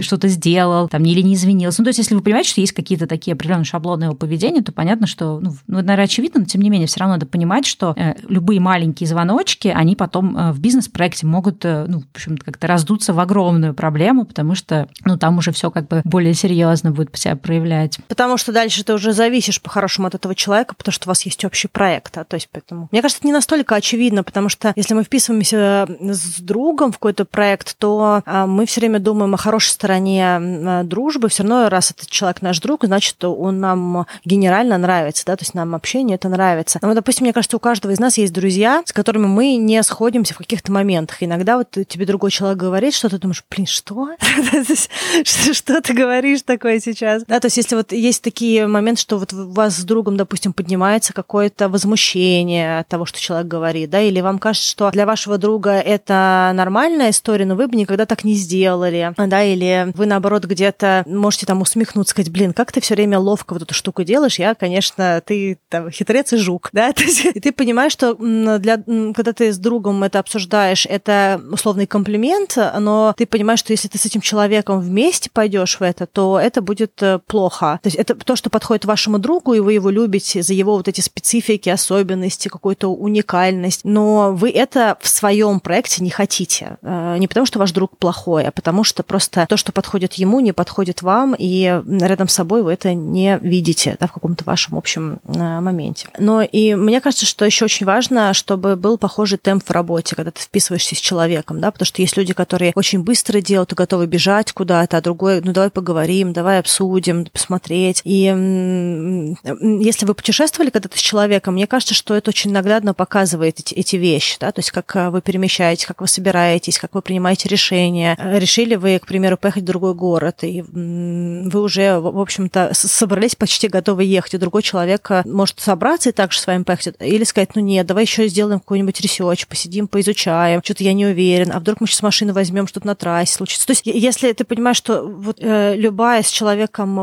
что-то 0.00 0.28
сделал, 0.28 0.88
там 0.88 1.04
или 1.04 1.20
не 1.22 1.34
извинился. 1.34 1.80
Ну, 1.80 1.84
то 1.84 1.88
есть, 1.90 1.98
если 1.98 2.14
вы 2.14 2.20
понимаете, 2.20 2.50
что 2.50 2.60
есть 2.60 2.72
какие-то 2.72 3.06
такие 3.06 3.34
определенные 3.34 3.64
шаблоны 3.64 4.04
его 4.04 4.14
поведения, 4.14 4.62
то 4.62 4.72
понятно, 4.72 5.06
что, 5.06 5.40
ну, 5.40 5.54
ну 5.66 5.76
наверное, 5.76 6.04
очевидно, 6.04 6.40
но 6.40 6.46
тем 6.46 6.60
не 6.60 6.70
менее, 6.70 6.86
все 6.86 7.00
равно 7.00 7.14
надо 7.14 7.26
понимать, 7.26 7.66
что 7.66 7.94
э, 7.96 8.14
любые 8.28 8.60
маленькие 8.60 9.06
звоночки, 9.06 9.68
они 9.68 9.96
потом 9.96 10.36
э, 10.36 10.52
в 10.52 10.60
бизнес-проекте 10.60 11.26
могут, 11.26 11.64
э, 11.64 11.86
ну, 11.88 12.00
в 12.00 12.14
общем-то, 12.14 12.44
как-то 12.44 12.66
раздуться 12.66 13.12
в 13.12 13.20
огромную 13.20 13.74
проблему, 13.74 14.24
потому 14.24 14.54
что, 14.54 14.88
ну, 15.04 15.16
там 15.16 15.38
уже 15.38 15.52
все 15.52 15.70
как 15.70 15.88
бы 15.88 16.02
более 16.04 16.34
серьезно 16.34 16.85
будет 16.90 17.16
себя 17.16 17.36
проявлять. 17.36 17.98
Потому 18.08 18.36
что 18.36 18.52
дальше 18.52 18.84
ты 18.84 18.92
уже 18.92 19.12
зависишь 19.12 19.60
по-хорошему 19.60 20.08
от 20.08 20.14
этого 20.14 20.34
человека, 20.34 20.74
потому 20.74 20.92
что 20.92 21.08
у 21.08 21.10
вас 21.10 21.22
есть 21.22 21.44
общий 21.44 21.68
проект. 21.68 22.16
А, 22.18 22.24
то 22.24 22.34
есть, 22.34 22.48
поэтому... 22.50 22.88
Мне 22.92 23.02
кажется, 23.02 23.20
это 23.20 23.26
не 23.26 23.32
настолько 23.32 23.74
очевидно, 23.74 24.22
потому 24.22 24.48
что 24.48 24.72
если 24.76 24.94
мы 24.94 25.04
вписываемся 25.04 25.86
с 26.00 26.40
другом 26.40 26.92
в 26.92 26.98
какой-то 26.98 27.24
проект, 27.24 27.76
то 27.78 28.22
а, 28.24 28.46
мы 28.46 28.66
все 28.66 28.80
время 28.80 28.98
думаем 28.98 29.34
о 29.34 29.36
хорошей 29.36 29.70
стороне 29.70 30.24
а, 30.26 30.82
дружбы. 30.84 31.28
Все 31.28 31.42
равно, 31.42 31.68
раз 31.68 31.90
этот 31.90 32.08
человек 32.10 32.42
наш 32.42 32.60
друг, 32.60 32.84
значит, 32.84 33.22
он 33.24 33.60
нам 33.60 34.06
генерально 34.24 34.78
нравится, 34.78 35.24
да, 35.26 35.36
то 35.36 35.42
есть 35.42 35.54
нам 35.54 35.74
общение 35.74 36.16
это 36.16 36.28
нравится. 36.28 36.78
Но, 36.82 36.94
допустим, 36.94 37.24
мне 37.24 37.32
кажется, 37.32 37.56
у 37.56 37.60
каждого 37.60 37.92
из 37.92 37.98
нас 37.98 38.18
есть 38.18 38.32
друзья, 38.32 38.82
с 38.84 38.92
которыми 38.92 39.26
мы 39.26 39.56
не 39.56 39.82
сходимся 39.82 40.34
в 40.34 40.38
каких-то 40.38 40.72
моментах. 40.72 41.22
Иногда 41.22 41.56
вот 41.56 41.70
тебе 41.70 42.06
другой 42.06 42.30
человек 42.30 42.58
говорит, 42.58 42.94
что 42.94 43.08
ты 43.08 43.18
думаешь, 43.18 43.44
блин, 43.50 43.66
что? 43.66 44.10
Что 45.24 45.80
ты 45.80 45.94
говоришь 45.94 46.42
такое? 46.42 46.75
Происходит 46.76 46.84
сейчас. 46.84 47.24
Да, 47.26 47.40
то 47.40 47.46
есть 47.46 47.56
если 47.56 47.76
вот 47.76 47.92
есть 47.92 48.22
такие 48.22 48.66
моменты, 48.66 49.00
что 49.00 49.18
вот 49.18 49.32
у 49.32 49.50
вас 49.50 49.76
с 49.76 49.84
другом, 49.84 50.16
допустим, 50.16 50.52
поднимается 50.52 51.12
какое-то 51.12 51.68
возмущение 51.68 52.80
от 52.80 52.88
того, 52.88 53.06
что 53.06 53.20
человек 53.20 53.48
говорит, 53.48 53.90
да, 53.90 54.00
или 54.00 54.20
вам 54.20 54.38
кажется, 54.38 54.68
что 54.68 54.90
для 54.90 55.06
вашего 55.06 55.38
друга 55.38 55.72
это 55.72 56.52
нормальная 56.54 57.10
история, 57.10 57.46
но 57.46 57.54
вы 57.54 57.68
бы 57.68 57.76
никогда 57.76 58.06
так 58.06 58.24
не 58.24 58.34
сделали, 58.34 59.12
да, 59.16 59.42
или 59.42 59.92
вы, 59.94 60.06
наоборот, 60.06 60.44
где-то 60.44 61.04
можете 61.06 61.46
там 61.46 61.60
усмехнуться, 61.60 62.12
сказать, 62.12 62.30
блин, 62.30 62.52
как 62.52 62.72
ты 62.72 62.80
все 62.80 62.94
время 62.94 63.18
ловко 63.18 63.54
вот 63.54 63.62
эту 63.62 63.74
штуку 63.74 64.04
делаешь, 64.04 64.38
я, 64.38 64.54
конечно, 64.54 65.22
ты 65.24 65.58
там 65.68 65.90
хитрец 65.90 66.32
и 66.32 66.36
жук, 66.36 66.70
да, 66.72 66.90
и 67.34 67.40
ты 67.40 67.52
понимаешь, 67.52 67.92
что 67.92 68.14
для, 68.14 68.76
когда 68.76 69.32
ты 69.32 69.52
с 69.52 69.58
другом 69.58 70.02
это 70.04 70.18
обсуждаешь, 70.18 70.86
это 70.86 71.40
условный 71.50 71.86
комплимент, 71.86 72.56
но 72.78 73.14
ты 73.16 73.26
понимаешь, 73.26 73.60
что 73.60 73.72
если 73.72 73.88
ты 73.88 73.98
с 73.98 74.06
этим 74.06 74.20
человеком 74.20 74.80
вместе 74.80 75.30
пойдешь 75.32 75.78
в 75.78 75.82
это, 75.82 76.06
то 76.06 76.38
это 76.38 76.60
будет 76.66 77.02
э, 77.02 77.18
плохо. 77.26 77.80
То 77.82 77.86
есть 77.86 77.96
это 77.96 78.14
то, 78.14 78.36
что 78.36 78.50
подходит 78.50 78.84
вашему 78.84 79.18
другу, 79.18 79.54
и 79.54 79.60
вы 79.60 79.72
его 79.72 79.88
любите 79.88 80.42
за 80.42 80.52
его 80.52 80.76
вот 80.76 80.88
эти 80.88 81.00
специфики, 81.00 81.70
особенности, 81.70 82.48
какую-то 82.48 82.88
уникальность, 82.88 83.80
но 83.84 84.32
вы 84.32 84.50
это 84.50 84.98
в 85.00 85.08
своем 85.08 85.60
проекте 85.60 86.02
не 86.02 86.10
хотите. 86.10 86.76
Э, 86.82 87.16
не 87.18 87.28
потому, 87.28 87.46
что 87.46 87.58
ваш 87.58 87.72
друг 87.72 87.96
плохой, 87.96 88.44
а 88.44 88.50
потому 88.50 88.84
что 88.84 89.02
просто 89.02 89.46
то, 89.48 89.56
что 89.56 89.72
подходит 89.72 90.14
ему, 90.14 90.40
не 90.40 90.52
подходит 90.52 91.02
вам, 91.02 91.34
и 91.38 91.80
рядом 91.88 92.28
с 92.28 92.34
собой 92.34 92.62
вы 92.62 92.72
это 92.72 92.92
не 92.92 93.38
видите 93.40 93.96
да, 93.98 94.06
в 94.06 94.12
каком-то 94.12 94.44
вашем 94.44 94.76
общем 94.76 95.20
э, 95.24 95.60
моменте. 95.60 96.08
Но 96.18 96.42
и 96.42 96.74
мне 96.74 97.00
кажется, 97.00 97.26
что 97.26 97.44
еще 97.44 97.64
очень 97.64 97.86
важно, 97.86 98.34
чтобы 98.34 98.76
был 98.76 98.98
похожий 98.98 99.38
темп 99.38 99.64
в 99.64 99.70
работе, 99.70 100.16
когда 100.16 100.30
ты 100.30 100.40
вписываешься 100.42 100.94
с 100.94 100.98
человеком, 100.98 101.60
да, 101.60 101.70
потому 101.70 101.86
что 101.86 102.02
есть 102.02 102.16
люди, 102.16 102.34
которые 102.34 102.72
очень 102.74 103.02
быстро 103.02 103.40
делают 103.40 103.72
и 103.72 103.76
готовы 103.76 104.06
бежать 104.06 104.52
куда-то, 104.52 104.96
а 104.96 105.00
другой, 105.00 105.40
ну 105.42 105.52
давай 105.52 105.70
поговорим, 105.70 106.32
давай 106.56 106.60
обсудим, 106.60 107.26
посмотреть. 107.26 108.00
И 108.04 108.22
если 108.24 110.06
вы 110.06 110.14
путешествовали 110.14 110.70
когда-то 110.70 110.98
с 110.98 111.00
человеком, 111.00 111.54
мне 111.54 111.66
кажется, 111.66 111.94
что 111.94 112.14
это 112.14 112.30
очень 112.30 112.52
наглядно 112.52 112.94
показывает 112.94 113.60
эти, 113.60 113.74
эти 113.74 113.96
вещи, 113.96 114.36
да, 114.40 114.52
то 114.52 114.60
есть 114.60 114.70
как 114.70 114.94
э, 114.96 115.10
вы 115.10 115.20
перемещаетесь, 115.20 115.86
как 115.86 116.00
вы 116.00 116.08
собираетесь, 116.08 116.78
как 116.78 116.94
вы 116.94 117.02
принимаете 117.02 117.48
решения. 117.48 118.16
Решили 118.18 118.76
вы, 118.76 118.98
к 118.98 119.06
примеру, 119.06 119.36
поехать 119.36 119.62
в 119.62 119.66
другой 119.66 119.94
город, 119.94 120.42
и 120.42 120.62
вы 120.62 121.60
уже, 121.60 121.98
в 121.98 122.18
общем-то, 122.18 122.70
собрались 122.72 123.34
почти 123.34 123.68
готовы 123.68 124.04
ехать, 124.04 124.34
и 124.34 124.38
другой 124.38 124.62
человек 124.62 125.10
э, 125.10 125.22
может 125.26 125.60
собраться 125.60 126.10
и 126.10 126.12
также 126.12 126.40
с 126.40 126.46
вами 126.46 126.62
поехать, 126.62 126.94
или 127.00 127.24
сказать, 127.24 127.50
ну 127.54 127.62
нет, 127.62 127.86
давай 127.86 128.04
еще 128.04 128.28
сделаем 128.28 128.60
какой-нибудь 128.60 129.00
research, 129.00 129.46
посидим, 129.46 129.88
поизучаем, 129.88 130.62
что-то 130.64 130.84
я 130.84 130.92
не 130.92 131.06
уверен, 131.06 131.52
а 131.52 131.60
вдруг 131.60 131.80
мы 131.80 131.86
сейчас 131.86 132.02
машину 132.02 132.32
возьмем, 132.32 132.66
что-то 132.66 132.86
на 132.86 132.94
трассе 132.94 133.34
случится. 133.34 133.66
То 133.66 133.72
есть, 133.72 133.82
если 133.84 134.32
ты 134.32 134.44
понимаешь, 134.44 134.76
что 134.76 135.02
вот 135.06 135.38
э, 135.40 135.74
любая 135.76 136.22
с 136.22 136.30
человеком 136.30 136.45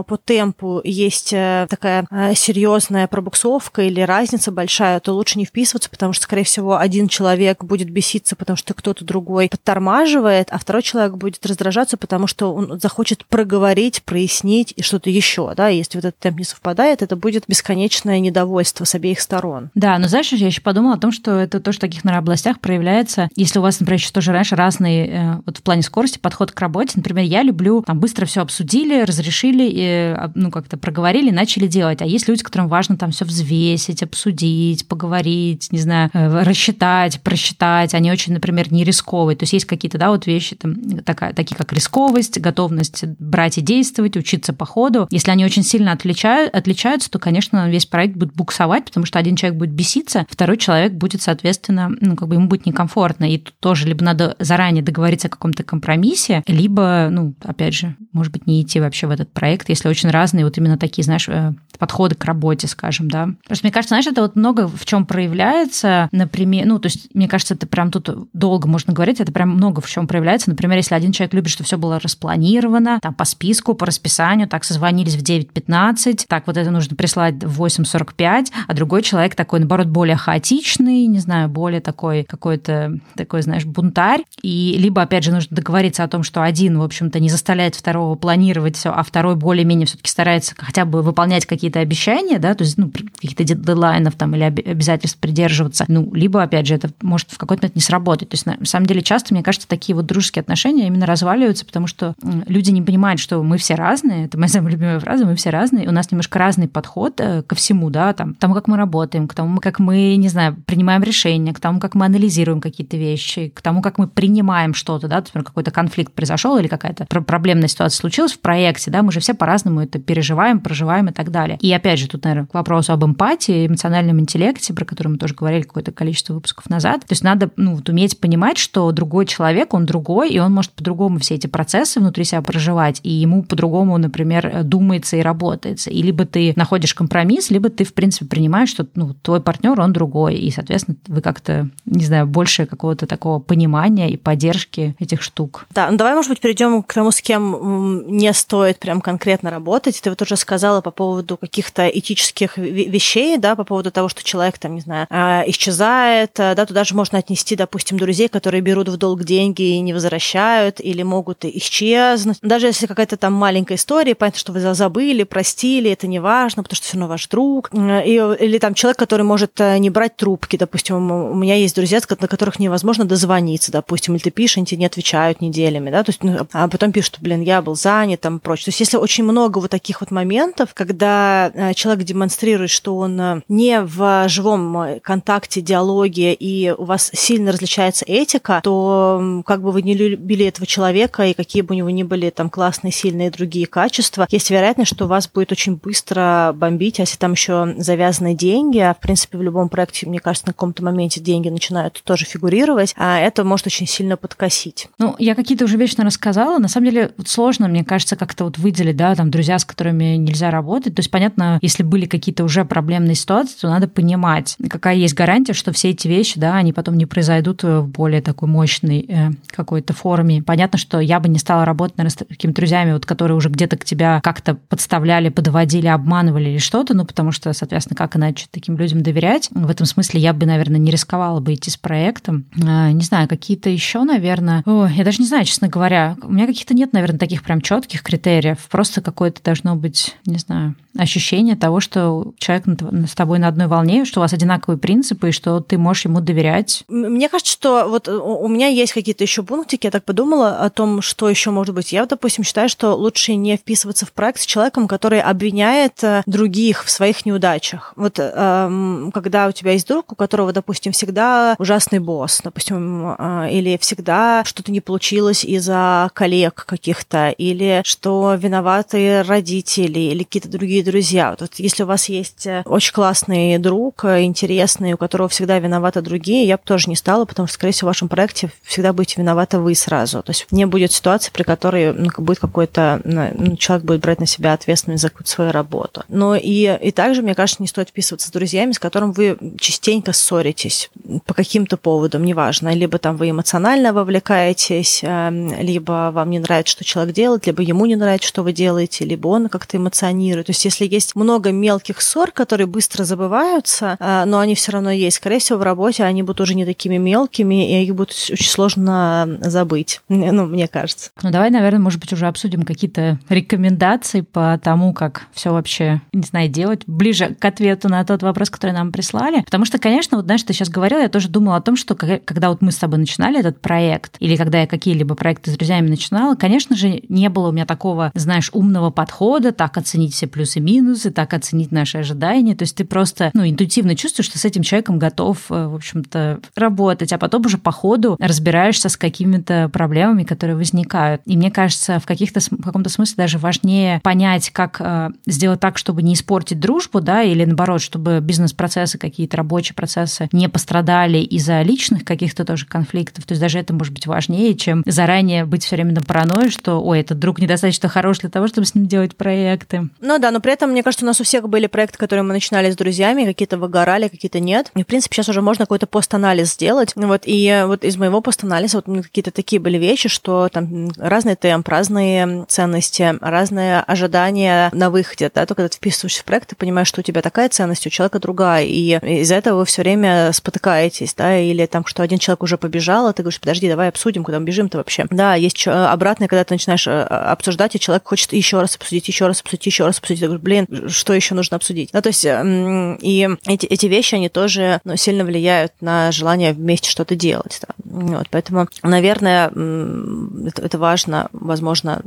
по 0.04 0.18
темпу 0.18 0.82
есть 0.84 1.34
э, 1.34 1.68
такая 1.70 2.06
э, 2.10 2.34
серьезная 2.36 3.08
пробуксовка 3.08 3.84
или 3.84 4.02
разница 4.02 4.52
большая, 4.52 5.00
то 5.00 5.14
лучше 5.14 5.38
не 5.38 5.46
вписываться, 5.46 5.90
потому 5.90 6.14
что, 6.14 6.24
скорее 6.24 6.44
всего, 6.44 6.78
один 6.78 7.08
человек 7.08 7.64
будет 7.64 7.90
беситься, 7.90 8.36
потому 8.36 8.58
что 8.58 8.74
кто-то 8.74 9.06
другой 9.06 9.50
подтормаживает, 9.50 10.48
а 10.52 10.58
второй 10.58 10.82
человек 10.82 11.14
будет 11.14 11.46
раздражаться, 11.46 11.98
потому 11.98 12.28
что 12.28 12.54
он 12.54 12.80
захочет 12.80 13.26
проговорить, 13.26 14.04
прояснить 14.04 14.74
и 14.76 14.82
что-то 14.82 15.10
еще, 15.10 15.54
да, 15.56 15.70
если 15.70 15.98
вот 15.98 16.06
этот 16.06 16.20
темп 16.20 16.40
не 16.40 16.46
совпадает, 16.46 17.02
это 17.02 17.16
будет 17.16 17.46
бесконечное 17.48 18.20
недовольство 18.20 18.86
с 18.86 18.96
обеих 18.96 19.20
сторон. 19.22 19.70
Да, 19.76 19.98
но 19.98 20.08
знаешь, 20.08 20.32
я 20.32 20.48
еще 20.48 20.62
подумала 20.62 20.96
о 20.96 21.00
том, 21.00 21.12
что 21.12 21.32
это 21.32 21.60
тоже 21.60 21.78
в 21.78 21.82
таких, 21.82 22.04
областях 22.04 22.60
проявляется, 22.60 23.30
если 23.36 23.60
у 23.60 23.62
вас, 23.62 23.80
например, 23.80 24.00
еще 24.00 24.12
тоже 24.12 24.32
раньше 24.32 24.56
разные, 24.56 25.08
э, 25.08 25.42
вот 25.46 25.58
в 25.58 25.64
плане 25.64 25.82
скорости, 25.82 26.20
подход 26.20 26.52
к 26.52 26.60
работе, 26.60 26.94
например, 26.96 27.26
я 27.26 27.44
люблю 27.44 27.84
там 27.86 28.00
быстро 28.00 28.26
все 28.26 28.42
обсудили, 28.42 29.02
разрешили, 29.02 29.33
и, 29.42 30.16
ну, 30.36 30.52
как-то 30.52 30.78
проговорили, 30.78 31.32
начали 31.32 31.68
делать, 31.68 32.02
а 32.02 32.06
есть 32.06 32.28
люди, 32.28 32.44
которым 32.44 32.68
важно 32.68 32.98
там 32.98 33.12
все 33.12 33.26
взвесить, 33.26 34.04
обсудить, 34.04 34.88
поговорить, 34.88 35.68
не 35.72 35.80
знаю, 35.80 36.10
э, 36.14 36.44
рассчитать, 36.44 37.22
просчитать, 37.22 37.94
они 37.94 38.12
очень, 38.12 38.34
например, 38.34 38.72
не 38.72 38.84
рисковые, 38.84 39.36
то 39.36 39.44
есть 39.44 39.54
есть 39.54 39.66
какие-то, 39.66 39.98
да, 39.98 40.10
вот 40.10 40.28
вещи, 40.28 40.56
там, 40.56 40.76
такая, 41.04 41.34
такие 41.34 41.56
как 41.56 41.74
рисковость, 41.74 42.40
готовность 42.40 43.06
брать 43.20 43.58
и 43.58 43.62
действовать, 43.62 44.18
учиться 44.18 44.54
по 44.54 44.66
ходу, 44.66 45.08
если 45.10 45.32
они 45.32 45.46
очень 45.46 45.64
сильно 45.64 45.92
отличают, 45.92 46.54
отличаются, 46.54 47.10
то, 47.10 47.20
конечно, 47.20 47.70
весь 47.70 47.86
проект 47.86 48.16
будет 48.16 48.34
буксовать, 48.34 48.86
потому 48.86 49.06
что 49.06 49.20
один 49.20 49.36
человек 49.36 49.58
будет 49.58 49.72
беситься, 49.72 50.26
второй 50.30 50.58
человек 50.58 50.94
будет, 50.94 51.22
соответственно, 51.22 51.92
ну, 52.02 52.16
как 52.16 52.28
бы 52.28 52.36
ему 52.36 52.48
будет 52.48 52.66
некомфортно. 52.66 53.32
И 53.32 53.38
тут 53.38 53.54
тоже 53.60 53.88
либо 53.88 54.04
надо 54.04 54.36
заранее 54.40 54.84
договориться 54.84 55.28
о 55.28 55.32
каком-то 55.32 55.64
компромиссе, 55.64 56.44
либо, 56.48 57.08
ну, 57.12 57.34
опять 57.44 57.74
же, 57.74 57.96
может 58.12 58.32
быть, 58.32 58.48
не 58.48 58.62
идти 58.62 58.80
вообще 58.80 59.08
в 59.08 59.12
этот 59.12 59.23
проект, 59.32 59.70
если 59.70 59.88
очень 59.88 60.10
разные 60.10 60.46
вот 60.46 60.58
именно 60.58 60.78
такие, 60.78 61.04
знаешь, 61.04 61.30
э, 61.30 61.54
подходы 61.78 62.16
к 62.16 62.26
работе, 62.26 62.68
скажем, 62.68 63.10
да. 63.10 63.30
Что, 63.52 63.64
мне 63.64 63.72
кажется, 63.72 63.90
знаешь, 63.90 64.08
это 64.08 64.22
вот 64.22 64.36
много 64.36 64.68
в 64.68 64.86
чем 64.86 65.06
проявляется, 65.06 66.10
например, 66.12 66.66
ну, 66.66 66.80
то 66.80 66.88
есть, 66.88 67.14
мне 67.14 67.28
кажется, 67.28 67.54
это 67.54 67.68
прям 67.68 67.92
тут 67.92 68.10
долго 68.34 68.68
можно 68.68 68.94
говорить, 68.94 69.20
это 69.20 69.32
прям 69.32 69.50
много 69.50 69.82
в 69.82 69.90
чем 69.90 70.08
проявляется. 70.08 70.50
Например, 70.50 70.78
если 70.78 70.96
один 70.96 71.12
человек 71.12 71.34
любит, 71.34 71.52
что 71.52 71.64
все 71.64 71.78
было 71.78 72.00
распланировано, 72.00 73.00
там, 73.02 73.14
по 73.14 73.26
списку, 73.26 73.74
по 73.74 73.86
расписанию, 73.86 74.48
так, 74.48 74.64
созвонились 74.64 75.16
в 75.16 75.24
9.15, 75.24 76.26
так, 76.28 76.48
вот 76.48 76.58
это 76.58 76.72
нужно 76.72 76.96
прислать 76.96 77.44
в 77.44 77.64
8.45, 77.64 78.48
а 78.68 78.74
другой 78.74 79.02
человек 79.02 79.36
такой, 79.36 79.60
наоборот, 79.60 79.88
более 79.88 80.16
хаотичный, 80.16 81.06
не 81.08 81.20
знаю, 81.20 81.50
более 81.50 81.82
такой 81.82 82.24
какой-то 82.24 83.00
такой, 83.16 83.42
знаешь, 83.42 83.66
бунтарь. 83.66 84.24
И 84.42 84.76
либо, 84.78 85.02
опять 85.02 85.24
же, 85.24 85.32
нужно 85.32 85.56
договориться 85.56 86.04
о 86.04 86.08
том, 86.08 86.24
что 86.24 86.44
один, 86.44 86.80
в 86.80 86.84
общем-то, 86.84 87.20
не 87.20 87.30
заставляет 87.30 87.76
второго 87.76 88.16
планировать 88.16 88.76
все, 88.76 88.92
а 88.92 89.04
второй 89.14 89.36
более-менее 89.36 89.86
все-таки 89.86 90.10
старается 90.10 90.56
хотя 90.58 90.86
бы 90.86 91.04
выполнять 91.04 91.46
какие-то 91.46 91.80
обещания, 91.80 92.40
да, 92.40 92.56
то 92.56 92.64
есть, 92.64 92.80
ну, 92.80 92.90
каких-то 92.90 93.44
дедлайнов 93.44 94.16
там 94.16 94.34
или 94.34 94.44
обязательств 94.44 95.20
придерживаться. 95.20 95.86
Ну, 95.88 96.12
либо, 96.16 96.42
опять 96.42 96.66
же, 96.66 96.74
это 96.74 96.90
может 97.04 97.30
в 97.30 97.38
какой-то 97.38 97.62
момент 97.62 97.76
не 97.76 97.82
сработать. 97.84 98.30
То 98.30 98.34
есть, 98.34 98.48
на 98.48 98.58
самом 98.64 98.88
деле, 98.88 99.04
часто, 99.04 99.36
мне 99.36 99.44
кажется, 99.44 99.68
такие 99.68 99.96
вот 99.96 100.08
дружеские 100.08 100.42
отношения 100.42 100.88
именно 100.88 101.06
разваливаются, 101.06 101.64
потому 101.64 101.86
что 101.86 102.16
люди 102.48 102.72
не 102.72 102.82
понимают, 102.82 103.20
что 103.20 103.44
мы 103.44 103.60
все 103.60 103.76
разные. 103.76 104.26
Это 104.26 104.40
моя 104.40 104.48
самая 104.48 104.72
любимая 104.72 105.00
фраза, 105.00 105.28
мы 105.28 105.36
все 105.36 105.52
разные. 105.52 105.88
У 105.88 105.92
нас 105.92 106.10
немножко 106.10 106.40
разный 106.40 106.68
подход 106.68 107.14
э, 107.20 107.44
ко 107.44 107.54
всему, 107.54 107.92
да, 107.92 108.14
там, 108.14 108.34
к 108.34 108.40
тому, 108.40 108.56
как 108.56 108.68
мы 108.68 108.78
работаем, 108.78 109.28
к 109.28 109.36
тому, 109.36 109.60
как 109.60 109.78
мы, 109.78 110.16
не 110.16 110.30
знаю, 110.30 110.56
принимаем 110.66 111.04
решения, 111.04 111.54
к 111.54 111.60
тому, 111.60 111.80
как 111.80 111.94
мы 111.94 112.08
анализируем 112.08 112.62
какие-то 112.62 112.98
вещи, 112.98 113.50
к 113.54 113.62
тому, 113.62 113.84
как 113.84 114.00
мы 114.00 114.08
принимаем 114.08 114.74
что-то, 114.74 115.08
да, 115.08 115.18
например, 115.18 115.46
какой-то 115.46 115.70
конфликт 115.70 116.14
произошел 116.14 116.58
или 116.58 116.68
какая-то 116.68 117.06
проблемная 117.06 117.68
ситуация 117.68 118.00
случилась 118.00 118.34
в 118.34 118.40
проекте, 118.40 118.90
да, 118.94 119.02
мы 119.02 119.12
же 119.12 119.20
все 119.20 119.34
по-разному 119.34 119.82
это 119.82 119.98
переживаем, 119.98 120.60
проживаем 120.60 121.10
и 121.10 121.12
так 121.12 121.32
далее. 121.32 121.58
И 121.60 121.74
опять 121.74 121.98
же, 121.98 122.08
тут, 122.08 122.24
наверное, 122.26 122.46
к 122.46 122.54
вопросу 122.54 122.94
об 122.94 123.04
эмпатии, 123.04 123.66
эмоциональном 123.66 124.20
интеллекте, 124.20 124.72
про 124.72 124.86
который 124.86 125.08
мы 125.08 125.18
тоже 125.18 125.34
говорили 125.34 125.64
какое-то 125.64 125.92
количество 125.92 126.36
выпусков 126.36 126.70
назад. 126.70 127.02
То 127.02 127.14
есть 127.14 127.24
надо, 127.24 127.50
ну, 127.56 127.74
вот 127.74 127.90
уметь 127.90 128.20
понимать, 128.20 128.60
что 128.60 128.92
другой 128.92 129.26
человек, 129.26 129.74
он 129.74 129.88
другой, 129.88 130.30
и 130.30 130.38
он 130.38 130.54
может 130.54 130.72
по-другому 130.74 131.18
все 131.18 131.34
эти 131.34 131.48
процессы 131.48 132.00
внутри 132.00 132.24
себя 132.24 132.44
проживать, 132.44 133.00
и 133.02 133.10
ему 133.10 133.42
по-другому, 133.42 133.98
например, 133.98 134.64
думается 134.64 135.18
и 135.18 135.22
работается. 135.22 135.90
И 135.90 136.04
либо 136.04 136.26
ты 136.26 136.54
находишь 136.56 136.94
компромисс, 136.94 137.50
либо 137.50 137.70
ты, 137.70 137.86
в 137.86 137.96
принципе, 137.96 138.28
принимаешь, 138.28 138.70
что 138.70 138.86
ну, 138.94 139.16
твой 139.24 139.42
партнер, 139.42 139.82
он 139.82 139.92
другой, 139.92 140.36
и, 140.36 140.52
соответственно, 140.52 140.98
вы 141.08 141.22
как-то, 141.22 141.68
не 141.86 142.06
знаю, 142.06 142.28
больше 142.28 142.68
какого-то 142.68 143.08
такого 143.08 143.40
понимания 143.40 144.12
и 144.12 144.18
поддержки 144.18 144.96
этих 145.00 145.24
штук. 145.24 145.66
Да, 145.72 145.90
ну 145.90 145.98
давай, 145.98 146.14
может 146.14 146.30
быть, 146.30 146.42
перейдем 146.42 146.84
к 146.84 146.94
тому, 146.94 147.10
с 147.10 147.22
кем 147.22 148.06
не 148.08 148.32
стоит 148.34 148.83
прям 148.84 149.00
конкретно 149.00 149.50
работать. 149.50 150.02
Ты 150.02 150.10
вот 150.10 150.22
уже 150.22 150.36
сказала 150.36 150.82
по 150.82 150.92
поводу 150.92 151.38
каких-то 151.38 151.88
этических 151.88 152.58
вещей, 152.58 153.38
да, 153.38 153.56
по 153.56 153.64
поводу 153.64 153.92
того, 153.92 154.10
что 154.10 154.26
человек 154.26 154.58
там, 154.58 154.76
не 154.76 154.82
знаю, 154.82 155.08
а, 155.10 155.46
исчезает, 155.48 156.38
а, 156.38 156.54
да, 156.54 156.66
туда 156.66 156.84
же 156.84 156.94
можно 156.94 157.18
отнести, 157.18 157.56
допустим, 157.56 157.98
друзей, 157.98 158.28
которые 158.28 158.60
берут 158.60 158.90
в 158.90 158.98
долг 158.98 159.24
деньги 159.24 159.62
и 159.62 159.80
не 159.80 159.94
возвращают, 159.94 160.82
или 160.82 161.02
могут 161.02 161.46
исчезнуть. 161.46 162.40
Даже 162.42 162.68
если 162.68 162.86
какая-то 162.86 163.16
там 163.16 163.32
маленькая 163.32 163.76
история, 163.76 164.16
понятно, 164.16 164.40
что 164.40 164.52
вы 164.52 164.60
забыли, 164.60 165.24
простили, 165.24 165.90
это 165.90 166.08
не 166.08 166.20
важно, 166.20 166.62
потому 166.62 166.76
что 166.76 166.86
все 166.86 166.98
равно 166.98 167.08
ваш 167.08 167.30
друг. 167.30 167.70
И, 167.74 168.36
или 168.42 168.58
там 168.58 168.74
человек, 168.74 169.00
который 169.00 169.24
может 169.24 169.62
э, 169.62 169.78
не 169.78 169.92
брать 169.92 170.18
трубки, 170.18 170.58
допустим, 170.58 171.10
у 171.10 171.36
меня 171.36 171.56
есть 171.56 171.74
друзья, 171.74 172.02
на 172.20 172.28
которых 172.28 172.60
невозможно 172.60 173.06
дозвониться, 173.06 173.72
допустим, 173.72 174.16
или 174.16 174.24
ты 174.24 174.30
пишешь, 174.30 174.58
они 174.58 174.66
тебе 174.66 174.80
не 174.80 174.88
отвечают 174.88 175.40
неделями, 175.40 175.90
да, 175.90 176.04
то 176.04 176.10
есть, 176.10 176.22
ну, 176.22 176.46
а 176.52 176.68
потом 176.68 176.92
пишут, 176.92 177.20
блин, 177.22 177.40
я 177.44 177.62
был 177.62 177.76
занят, 177.76 178.20
там, 178.20 178.42
прочее. 178.42 178.73
Есть, 178.74 178.80
если 178.82 178.98
очень 178.98 179.24
много 179.24 179.60
вот 179.60 179.72
таких 179.72 180.02
вот 180.02 180.12
моментов, 180.12 180.74
когда 180.74 181.52
э, 181.54 181.74
человек 181.74 182.04
демонстрирует, 182.04 182.70
что 182.70 182.98
он 182.98 183.20
э, 183.20 183.42
не 183.48 183.82
в 183.82 184.28
живом 184.28 185.00
контакте, 185.02 185.62
диалоге, 185.62 186.34
и 186.34 186.72
у 186.72 186.84
вас 186.84 187.10
сильно 187.14 187.52
различается 187.52 188.06
этика, 188.06 188.60
то 188.64 189.42
как 189.46 189.62
бы 189.62 189.72
вы 189.72 189.82
не 189.82 189.94
любили 189.94 190.46
этого 190.46 190.68
человека, 190.68 191.24
и 191.26 191.34
какие 191.34 191.62
бы 191.62 191.74
у 191.74 191.78
него 191.78 191.90
ни 191.90 192.04
были 192.04 192.30
там 192.30 192.50
классные, 192.50 192.92
сильные 192.92 193.32
другие 193.32 193.66
качества, 193.66 194.28
есть 194.30 194.50
вероятность, 194.50 194.94
что 194.94 195.08
вас 195.08 195.30
будет 195.30 195.52
очень 195.52 195.76
быстро 195.76 196.52
бомбить, 196.54 197.00
а 197.00 197.04
если 197.04 197.18
там 197.18 197.34
еще 197.34 197.74
завязаны 197.78 198.36
деньги, 198.36 198.80
а 198.80 198.94
в 198.94 199.00
принципе 199.00 199.38
в 199.38 199.42
любом 199.42 199.70
проекте, 199.70 200.08
мне 200.08 200.20
кажется, 200.20 200.48
на 200.48 200.54
каком-то 200.54 200.84
моменте 200.84 201.22
деньги 201.22 201.50
начинают 201.50 202.02
тоже 202.04 202.26
фигурировать, 202.26 202.94
а 202.98 203.20
это 203.20 203.44
может 203.44 203.68
очень 203.68 203.88
сильно 203.88 204.18
подкосить. 204.18 204.90
Ну, 204.98 205.16
я 205.20 205.36
какие-то 205.36 205.66
уже 205.66 205.78
вещи 205.78 205.94
рассказала. 205.98 206.58
На 206.60 206.68
самом 206.68 206.90
деле 206.90 207.12
сложно, 207.26 207.68
мне 207.68 207.84
кажется, 207.84 208.16
как-то 208.16 208.46
вот 208.46 208.58
выделить, 208.64 208.96
да, 208.96 209.14
там, 209.16 209.30
друзья, 209.30 209.60
с 209.60 209.66
которыми 209.66 210.16
нельзя 210.16 210.50
работать. 210.50 210.96
То 210.96 211.02
есть, 211.02 211.12
понятно, 211.12 211.60
если 211.62 211.84
были 211.84 212.06
какие-то 212.06 212.44
уже 212.44 212.66
проблемные 212.66 213.16
ситуации, 213.16 213.56
то 213.62 213.70
надо 213.70 213.88
понимать, 213.88 214.56
какая 214.70 214.96
есть 214.96 215.14
гарантия, 215.14 215.54
что 215.54 215.72
все 215.72 215.90
эти 215.90 216.08
вещи, 216.08 216.40
да, 216.40 216.56
они 216.56 216.74
потом 216.74 216.98
не 216.98 217.06
произойдут 217.06 217.64
в 217.64 217.84
более 217.84 218.22
такой 218.22 218.48
мощной 218.48 219.06
э, 219.08 219.32
какой-то 219.48 219.94
форме. 219.94 220.42
Понятно, 220.42 220.80
что 220.80 221.00
я 221.00 221.20
бы 221.20 221.30
не 221.30 221.40
стала 221.40 221.66
работать, 221.66 221.98
наверное, 221.98 222.14
с 222.14 222.16
такими 222.16 222.52
друзьями, 222.52 222.94
вот, 222.94 223.06
которые 223.06 223.38
уже 223.38 223.50
где-то 223.50 223.78
к 223.78 223.86
тебя 223.86 224.22
как-то 224.24 224.56
подставляли, 224.56 225.30
подводили, 225.30 225.88
обманывали 225.88 226.50
или 226.50 226.58
что-то, 226.58 226.94
ну, 226.94 227.06
потому 227.06 227.32
что, 227.32 227.52
соответственно, 227.54 227.98
как 227.98 228.16
иначе 228.16 228.48
таким 228.50 228.78
людям 228.78 229.04
доверять? 229.04 229.50
В 229.52 229.70
этом 229.70 229.86
смысле 229.86 230.22
я 230.22 230.34
бы, 230.34 230.46
наверное, 230.46 230.80
не 230.80 230.92
рисковала 230.92 231.40
бы 231.40 231.54
идти 231.54 231.70
с 231.70 231.78
проектом. 231.78 232.46
А, 232.64 232.92
не 232.92 233.02
знаю, 233.02 233.28
какие-то 233.28 233.70
еще, 233.70 234.04
наверное... 234.04 234.64
О, 234.66 234.88
я 234.88 235.04
даже 235.04 235.20
не 235.20 235.28
знаю, 235.28 235.46
честно 235.46 235.68
говоря. 235.68 236.16
У 236.24 236.32
меня 236.32 236.48
каких-то 236.48 236.74
нет, 236.74 236.94
наверное, 236.94 237.20
таких 237.20 237.44
прям 237.44 237.62
четких 237.62 238.02
критериев. 238.04 238.53
Просто 238.70 239.02
какое-то 239.02 239.42
должно 239.44 239.76
быть, 239.76 240.16
не 240.26 240.38
знаю, 240.38 240.76
ощущение 240.98 241.56
того, 241.56 241.80
что 241.80 242.34
человек 242.38 242.66
с 243.08 243.16
тобой 243.16 243.40
на 243.40 243.48
одной 243.48 243.68
волне, 243.68 244.06
что 244.06 244.20
у 244.20 244.24
вас 244.24 244.34
одинаковые 244.34 244.78
принципы, 244.78 245.30
и 245.30 245.32
что 245.32 245.60
ты 245.60 245.78
можешь 245.78 246.06
ему 246.06 246.22
доверять. 246.22 246.84
Мне 246.88 247.30
кажется, 247.30 247.54
что 247.54 247.88
вот 247.88 248.08
у 248.08 248.48
меня 248.48 248.68
есть 248.68 248.94
какие-то 248.94 249.24
еще 249.24 249.44
пунктики, 249.44 249.88
я 249.88 249.92
так 249.92 250.06
подумала 250.06 250.58
о 250.58 250.70
том, 250.70 251.02
что 251.02 251.30
еще 251.30 251.52
может 251.52 251.74
быть. 251.74 251.92
Я, 251.92 252.06
допустим, 252.06 252.44
считаю, 252.44 252.70
что 252.70 252.94
лучше 252.94 253.36
не 253.36 253.58
вписываться 253.58 254.06
в 254.06 254.12
проект 254.12 254.42
с 254.42 254.46
человеком, 254.46 254.88
который 254.88 255.22
обвиняет 255.22 256.04
э, 256.04 256.22
других 256.26 256.84
в 256.86 256.90
своих 256.90 257.26
неудачах. 257.26 257.94
Вот 257.96 258.20
эм, 258.20 259.12
когда 259.14 259.48
у 259.48 259.52
тебя 259.52 259.72
есть 259.72 259.88
друг, 259.88 260.12
у 260.12 260.16
которого, 260.16 260.54
допустим, 260.54 260.92
всегда 260.92 261.56
ужасный 261.58 262.00
босс, 262.00 262.42
допустим, 262.44 263.16
э, 263.18 263.50
или 263.52 263.78
всегда 263.78 264.44
что-то 264.46 264.72
не 264.72 264.82
получилось 264.82 265.44
из-за 265.44 266.10
коллег 266.14 266.66
каких-то, 266.66 267.30
или 267.30 267.82
что 267.84 268.36
виноваты 268.38 269.24
родители, 269.24 270.00
или 270.00 270.24
какие-то 270.24 270.50
другие 270.50 270.83
друзья. 270.84 271.36
Вот, 271.40 271.54
если 271.58 271.84
у 271.84 271.86
вас 271.86 272.10
есть 272.10 272.46
э, 272.48 272.64
очень 272.66 272.94
классный 272.94 273.58
друг, 273.58 274.06
интересный, 274.06 274.94
у 274.94 274.98
которого 274.98 275.30
всегда 275.30 275.60
виноваты 275.60 276.02
другие, 276.02 276.46
я 276.46 276.58
бы 276.58 276.64
тоже 276.64 276.90
не 276.90 276.96
стала, 276.96 277.26
потому 277.26 277.48
что, 277.48 277.56
скорее 277.56 277.74
всего, 277.74 277.88
в 277.88 277.92
вашем 277.92 278.10
проекте 278.10 278.52
всегда 278.64 278.94
будете 278.94 279.22
виноваты 279.22 279.60
вы 279.60 279.76
сразу. 279.76 280.22
То 280.24 280.32
есть 280.32 280.48
не 280.52 280.66
будет 280.66 280.92
ситуации, 280.92 281.32
при 281.32 281.44
которой 281.44 281.94
ну, 281.94 282.10
будет 282.18 282.40
какой-то 282.40 283.02
ну, 283.04 283.56
человек 283.58 283.86
будет 283.86 284.02
брать 284.02 284.20
на 284.20 284.26
себя 284.26 284.54
ответственность 284.54 285.02
за 285.02 285.10
какую-то 285.10 285.30
свою 285.30 285.52
работу. 285.52 286.04
Но 286.08 286.36
и, 286.36 286.78
и 286.82 286.92
также, 286.92 287.22
мне 287.22 287.36
кажется, 287.36 287.62
не 287.62 287.68
стоит 287.68 287.90
вписываться 287.90 288.28
с 288.28 288.32
друзьями, 288.32 288.72
с 288.72 288.80
которыми 288.80 289.12
вы 289.12 289.38
частенько 289.60 290.14
ссоритесь 290.14 290.90
по 291.26 291.34
каким-то 291.34 291.78
поводам, 291.78 292.24
неважно. 292.24 292.74
Либо 292.74 292.98
там 292.98 293.18
вы 293.18 293.30
эмоционально 293.30 293.94
вовлекаетесь, 293.94 295.02
эм, 295.04 295.54
либо 295.60 296.12
вам 296.14 296.30
не 296.30 296.40
нравится, 296.40 296.72
что 296.72 296.84
человек 296.84 297.16
делает, 297.16 297.48
либо 297.48 297.62
ему 297.62 297.86
не 297.86 297.96
нравится, 297.96 298.28
что 298.28 298.44
вы 298.44 298.54
делаете, 298.54 299.06
либо 299.06 299.28
он 299.28 299.50
как-то 299.50 299.78
эмоционирует. 299.78 300.48
То 300.48 300.52
есть 300.52 300.66
если 300.74 300.94
есть 300.94 301.16
много 301.16 301.52
мелких 301.52 302.02
ссор, 302.02 302.32
которые 302.32 302.68
быстро 302.68 303.04
забываются, 303.04 303.96
э, 304.00 304.24
но 304.26 304.40
они 304.40 304.56
все 304.56 304.72
равно 304.72 304.90
есть, 304.92 305.18
скорее 305.18 305.40
всего, 305.40 305.60
в 305.60 305.64
работе 305.64 306.04
они 306.04 306.24
будут 306.24 306.42
уже 306.42 306.56
не 306.56 306.66
такими 306.66 306.98
мелкими, 306.98 307.80
и 307.80 307.86
их 307.86 307.96
будет 307.96 308.10
очень 308.10 308.50
сложно 308.50 309.38
забыть, 309.42 310.02
ну, 310.10 310.46
мне 310.46 310.68
кажется. 310.68 311.12
Ну, 311.22 311.30
давай, 311.30 311.52
наверное, 311.52 311.80
может 311.80 312.00
быть, 312.00 312.12
уже 312.12 312.28
обсудим 312.28 312.64
какие-то 312.64 313.20
рекомендации 313.30 314.22
по 314.22 314.60
тому, 314.62 314.94
как 314.94 315.28
все 315.32 315.52
вообще, 315.52 316.02
не 316.12 316.24
знаю, 316.24 316.50
делать, 316.50 316.82
ближе 316.88 317.36
к 317.40 317.46
ответу 317.46 317.90
на 317.90 318.04
тот 318.04 318.24
вопрос, 318.24 318.50
который 318.50 318.72
нам 318.72 318.92
прислали. 318.92 319.42
Потому 319.42 319.66
что, 319.66 319.78
конечно, 319.78 320.18
вот 320.18 320.26
знаешь, 320.26 320.44
ты 320.44 320.54
сейчас 320.54 320.70
говорила, 320.70 321.00
я 321.00 321.10
тоже 321.10 321.30
думала 321.30 321.58
о 321.58 321.62
том, 321.62 321.76
что 321.76 321.96
когда 321.96 322.50
вот 322.50 322.62
мы 322.62 322.72
с 322.72 322.78
тобой 322.78 322.98
начинали 322.98 323.40
этот 323.40 323.62
проект, 323.62 324.16
или 324.20 324.36
когда 324.36 324.62
я 324.62 324.68
какие-либо 324.68 325.16
проекты 325.16 325.52
с 325.52 325.56
друзьями 325.56 325.90
начинала, 325.90 326.36
конечно 326.36 326.76
же, 326.76 327.02
не 327.10 327.30
было 327.30 327.50
у 327.50 327.52
меня 327.52 327.66
такого, 327.66 328.12
знаешь, 328.16 328.50
умного 328.54 328.90
подхода, 328.90 329.52
так 329.52 329.78
оценить 329.78 330.14
все 330.14 330.28
плюсы 330.28 330.60
минусы, 330.64 331.12
так 331.12 331.34
оценить 331.34 331.72
наши 331.72 332.00
ожидания. 332.00 332.56
То 332.56 332.64
есть 332.64 332.76
ты 332.76 332.86
просто, 332.86 333.32
ну, 333.34 333.48
интуитивно 333.48 333.96
чувствуешь, 333.96 334.30
что 334.30 334.40
с 334.40 334.46
этим 334.46 334.64
человеком 334.64 335.00
готов, 335.00 335.38
э, 335.50 335.68
в 335.68 335.76
общем-то, 335.76 336.40
работать, 336.56 337.14
а 337.14 337.18
потом 337.18 337.46
уже 337.46 337.58
по 337.58 337.72
ходу 337.72 338.16
разбираешься 338.20 338.90
с 338.90 338.98
какими-то 338.98 339.70
проблемами, 339.72 340.24
которые 340.24 340.56
возникают. 340.56 341.22
И 341.26 341.38
мне 341.38 341.52
кажется, 341.52 342.00
в, 342.00 342.06
каких-то, 342.06 342.40
в 342.40 342.64
каком-то 342.64 342.90
смысле 342.90 343.16
даже 343.18 343.38
важнее 343.38 344.00
понять, 344.04 344.50
как 344.52 344.78
э, 344.80 345.10
сделать 345.26 345.60
так, 345.60 345.78
чтобы 345.78 346.02
не 346.02 346.14
испортить 346.14 346.60
дружбу, 346.60 347.02
да, 347.02 347.24
или 347.24 347.46
наоборот, 347.46 347.82
чтобы 347.82 348.20
бизнес-процессы, 348.22 348.98
какие-то 348.98 349.38
рабочие 349.38 349.76
процессы 349.76 350.30
не 350.32 350.50
пострадали 350.50 351.18
из-за 351.18 351.62
личных 351.62 352.06
каких-то 352.06 352.46
тоже 352.46 352.66
конфликтов. 352.66 353.26
То 353.26 353.34
есть 353.34 353.42
даже 353.42 353.60
это 353.60 353.74
может 353.74 353.94
быть 353.94 354.08
важнее, 354.08 354.56
чем 354.56 354.84
заранее 354.86 355.46
быть 355.46 355.66
все 355.66 355.76
время 355.76 355.94
на 355.94 356.02
паранойи, 356.02 356.50
что, 356.50 356.82
ой, 356.84 357.00
этот 357.00 357.20
друг 357.20 357.40
недостаточно 357.40 357.90
хорош 357.90 358.20
для 358.20 358.30
того, 358.30 358.48
чтобы 358.48 358.66
с 358.66 358.76
ним 358.76 358.88
делать 358.88 359.16
проекты. 359.16 359.90
Ну 360.00 360.20
да, 360.20 360.32
но 360.32 360.40
при 360.40 360.53
этом, 360.54 360.72
мне 360.72 360.84
кажется, 360.84 361.06
у 361.06 361.08
нас 361.08 361.20
у 361.20 361.24
всех 361.24 361.50
были 361.50 361.68
проекты, 361.68 361.98
которые 361.98 362.24
мы 362.24 362.34
начинали 362.34 362.72
с 362.72 362.76
друзьями, 362.76 363.26
какие-то 363.26 363.58
выгорали, 363.58 364.08
какие-то 364.08 364.40
нет. 364.40 364.72
И, 364.76 364.84
в 364.84 364.88
принципе, 364.88 365.16
сейчас 365.16 365.30
уже 365.30 365.42
можно 365.42 365.66
какой-то 365.66 365.88
пост-анализ 365.88 366.54
сделать. 366.54 366.94
Вот, 366.96 367.24
и 367.26 367.64
вот 367.66 367.84
из 367.84 367.98
моего 367.98 368.22
пост-анализа 368.22 368.82
вот 368.86 369.04
какие-то 369.04 369.32
такие 369.32 369.60
были 369.60 369.78
вещи, 369.78 370.10
что 370.10 370.50
там 370.50 370.92
разный 370.98 371.36
темп, 371.36 371.68
разные 371.68 372.46
ценности, 372.48 373.16
разные 373.22 373.80
ожидания 373.82 374.70
на 374.74 374.90
выходе, 374.90 375.32
да, 375.34 375.46
то 375.46 375.56
когда 375.56 375.70
ты 375.70 375.78
вписываешься 375.78 376.22
в 376.22 376.26
проект, 376.26 376.50
ты 376.50 376.56
понимаешь, 376.56 376.88
что 376.88 377.02
у 377.02 377.04
тебя 377.04 377.22
такая 377.22 377.50
ценность, 377.50 377.86
у 377.88 377.90
человека 377.90 378.20
другая, 378.20 378.66
и 378.66 379.00
из-за 379.22 379.36
этого 379.36 379.60
вы 379.60 379.66
все 379.66 379.82
время 379.82 380.32
спотыкаетесь, 380.34 381.14
да, 381.16 381.38
или 381.38 381.66
там, 381.66 381.86
что 381.86 382.04
один 382.04 382.20
человек 382.20 382.44
уже 382.44 382.58
побежал, 382.58 383.08
а 383.08 383.14
ты 383.14 383.24
говоришь, 383.24 383.40
подожди, 383.40 383.68
давай 383.68 383.90
обсудим, 383.90 384.24
куда 384.24 384.40
мы 384.40 384.46
бежим-то 384.46 384.78
вообще. 384.78 385.06
Да, 385.10 385.36
есть 385.36 385.68
обратное, 385.68 386.28
когда 386.28 386.44
ты 386.44 386.54
начинаешь 386.54 386.88
э, 386.88 387.02
обсуждать, 387.02 387.76
и 387.76 387.80
человек 387.80 388.08
хочет 388.08 388.34
еще 388.34 388.60
раз 388.62 388.76
обсудить, 388.76 389.08
еще 389.08 389.28
раз 389.28 389.42
обсудить, 389.42 389.66
еще 389.66 389.86
раз 389.86 390.00
обсудить. 390.00 390.24
Блин, 390.44 390.68
что 390.90 391.14
еще 391.14 391.36
нужно 391.36 391.56
обсудить? 391.56 391.92
Ну, 391.94 392.02
то 392.02 392.10
есть, 392.10 392.26
и 392.26 393.30
эти, 393.48 393.66
эти 393.66 393.86
вещи, 393.86 394.16
они 394.16 394.28
тоже 394.28 394.82
ну, 394.84 394.98
сильно 394.98 395.24
влияют 395.24 395.72
на 395.80 396.12
желание 396.12 396.52
вместе 396.52 396.90
что-то 396.90 397.16
делать. 397.16 397.62
Да. 397.62 397.74
Вот, 398.18 398.28
поэтому, 398.30 398.68
наверное, 398.82 399.48
это, 399.48 400.62
это 400.62 400.78
важно, 400.78 401.30
возможно, 401.32 402.02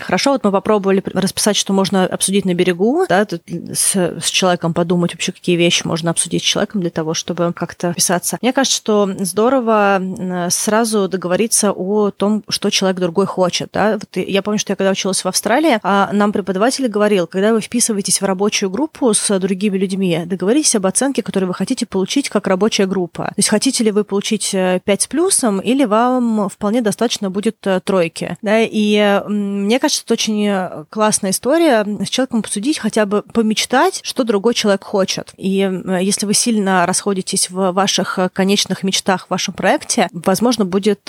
Хорошо, 0.00 0.32
вот 0.32 0.44
мы 0.44 0.52
попробовали 0.52 1.02
расписать, 1.14 1.56
что 1.56 1.72
можно 1.72 2.04
обсудить 2.04 2.44
на 2.44 2.54
берегу, 2.54 3.06
да, 3.08 3.26
с, 3.26 3.96
с 3.96 4.30
человеком 4.30 4.74
подумать 4.74 5.14
вообще, 5.14 5.32
какие 5.32 5.56
вещи 5.56 5.86
можно 5.86 6.10
обсудить 6.10 6.42
с 6.42 6.46
человеком 6.46 6.80
для 6.80 6.90
того, 6.90 7.14
чтобы 7.14 7.52
как-то 7.54 7.94
писаться. 7.94 8.38
Мне 8.42 8.52
кажется, 8.52 8.76
что 8.76 9.10
здорово 9.18 10.02
сразу 10.50 11.08
договориться 11.08 11.72
о 11.72 12.10
том, 12.10 12.42
что 12.48 12.70
человек 12.70 13.00
другой 13.00 13.26
хочет. 13.26 13.70
Да? 13.72 13.94
Вот 13.94 14.16
я 14.16 14.42
помню, 14.42 14.58
что 14.58 14.72
я 14.72 14.76
когда 14.76 14.90
училась 14.90 15.24
в 15.24 15.28
Австралии, 15.28 15.78
а 15.82 16.10
нам 16.12 16.32
преподаватель 16.32 16.88
говорил, 16.88 17.26
когда 17.26 17.52
вы 17.52 17.60
вписываетесь 17.60 18.20
в 18.20 18.24
рабочую 18.24 18.70
группу 18.70 19.12
с 19.12 19.38
другими 19.38 19.78
людьми, 19.78 20.22
договоритесь 20.26 20.74
об 20.74 20.86
оценке, 20.86 21.22
которую 21.22 21.48
вы 21.48 21.54
хотите 21.54 21.86
получить 21.86 22.28
как 22.28 22.46
рабочая 22.46 22.86
группа. 22.86 23.24
То 23.24 23.34
есть 23.36 23.48
хотите 23.48 23.84
ли 23.84 23.90
вы 23.90 24.04
получить 24.04 24.50
5 24.52 24.82
э, 24.86 24.96
с 24.98 25.06
плюсом, 25.06 25.60
или 25.60 25.84
вам 25.84 26.48
вполне 26.48 26.82
достаточно 26.82 27.30
будет 27.30 27.56
э, 27.66 27.80
тройки. 27.80 28.36
Да? 28.42 28.60
И 28.60 29.22
мне 29.66 29.78
кажется, 29.78 30.02
это 30.04 30.14
очень 30.14 30.46
э, 30.46 30.84
классная 30.90 31.30
история 31.30 31.84
с 32.04 32.08
человеком 32.08 32.40
обсудить, 32.40 32.78
хотя 32.78 33.04
бы 33.06 33.22
помечтать, 33.22 34.00
что 34.02 34.24
другой 34.24 34.54
человек 34.54 34.84
хочет. 34.84 35.32
И 35.36 35.60
э, 35.60 35.98
если 36.02 36.26
вы 36.26 36.34
сильно 36.34 36.86
расходитесь 36.86 37.50
в 37.50 37.72
ваших 37.72 38.18
э, 38.18 38.28
конечных 38.32 38.82
мечтах 38.82 39.26
в 39.26 39.30
вашем 39.30 39.54
проекте, 39.54 40.08
возможно, 40.12 40.64
будет 40.64 41.00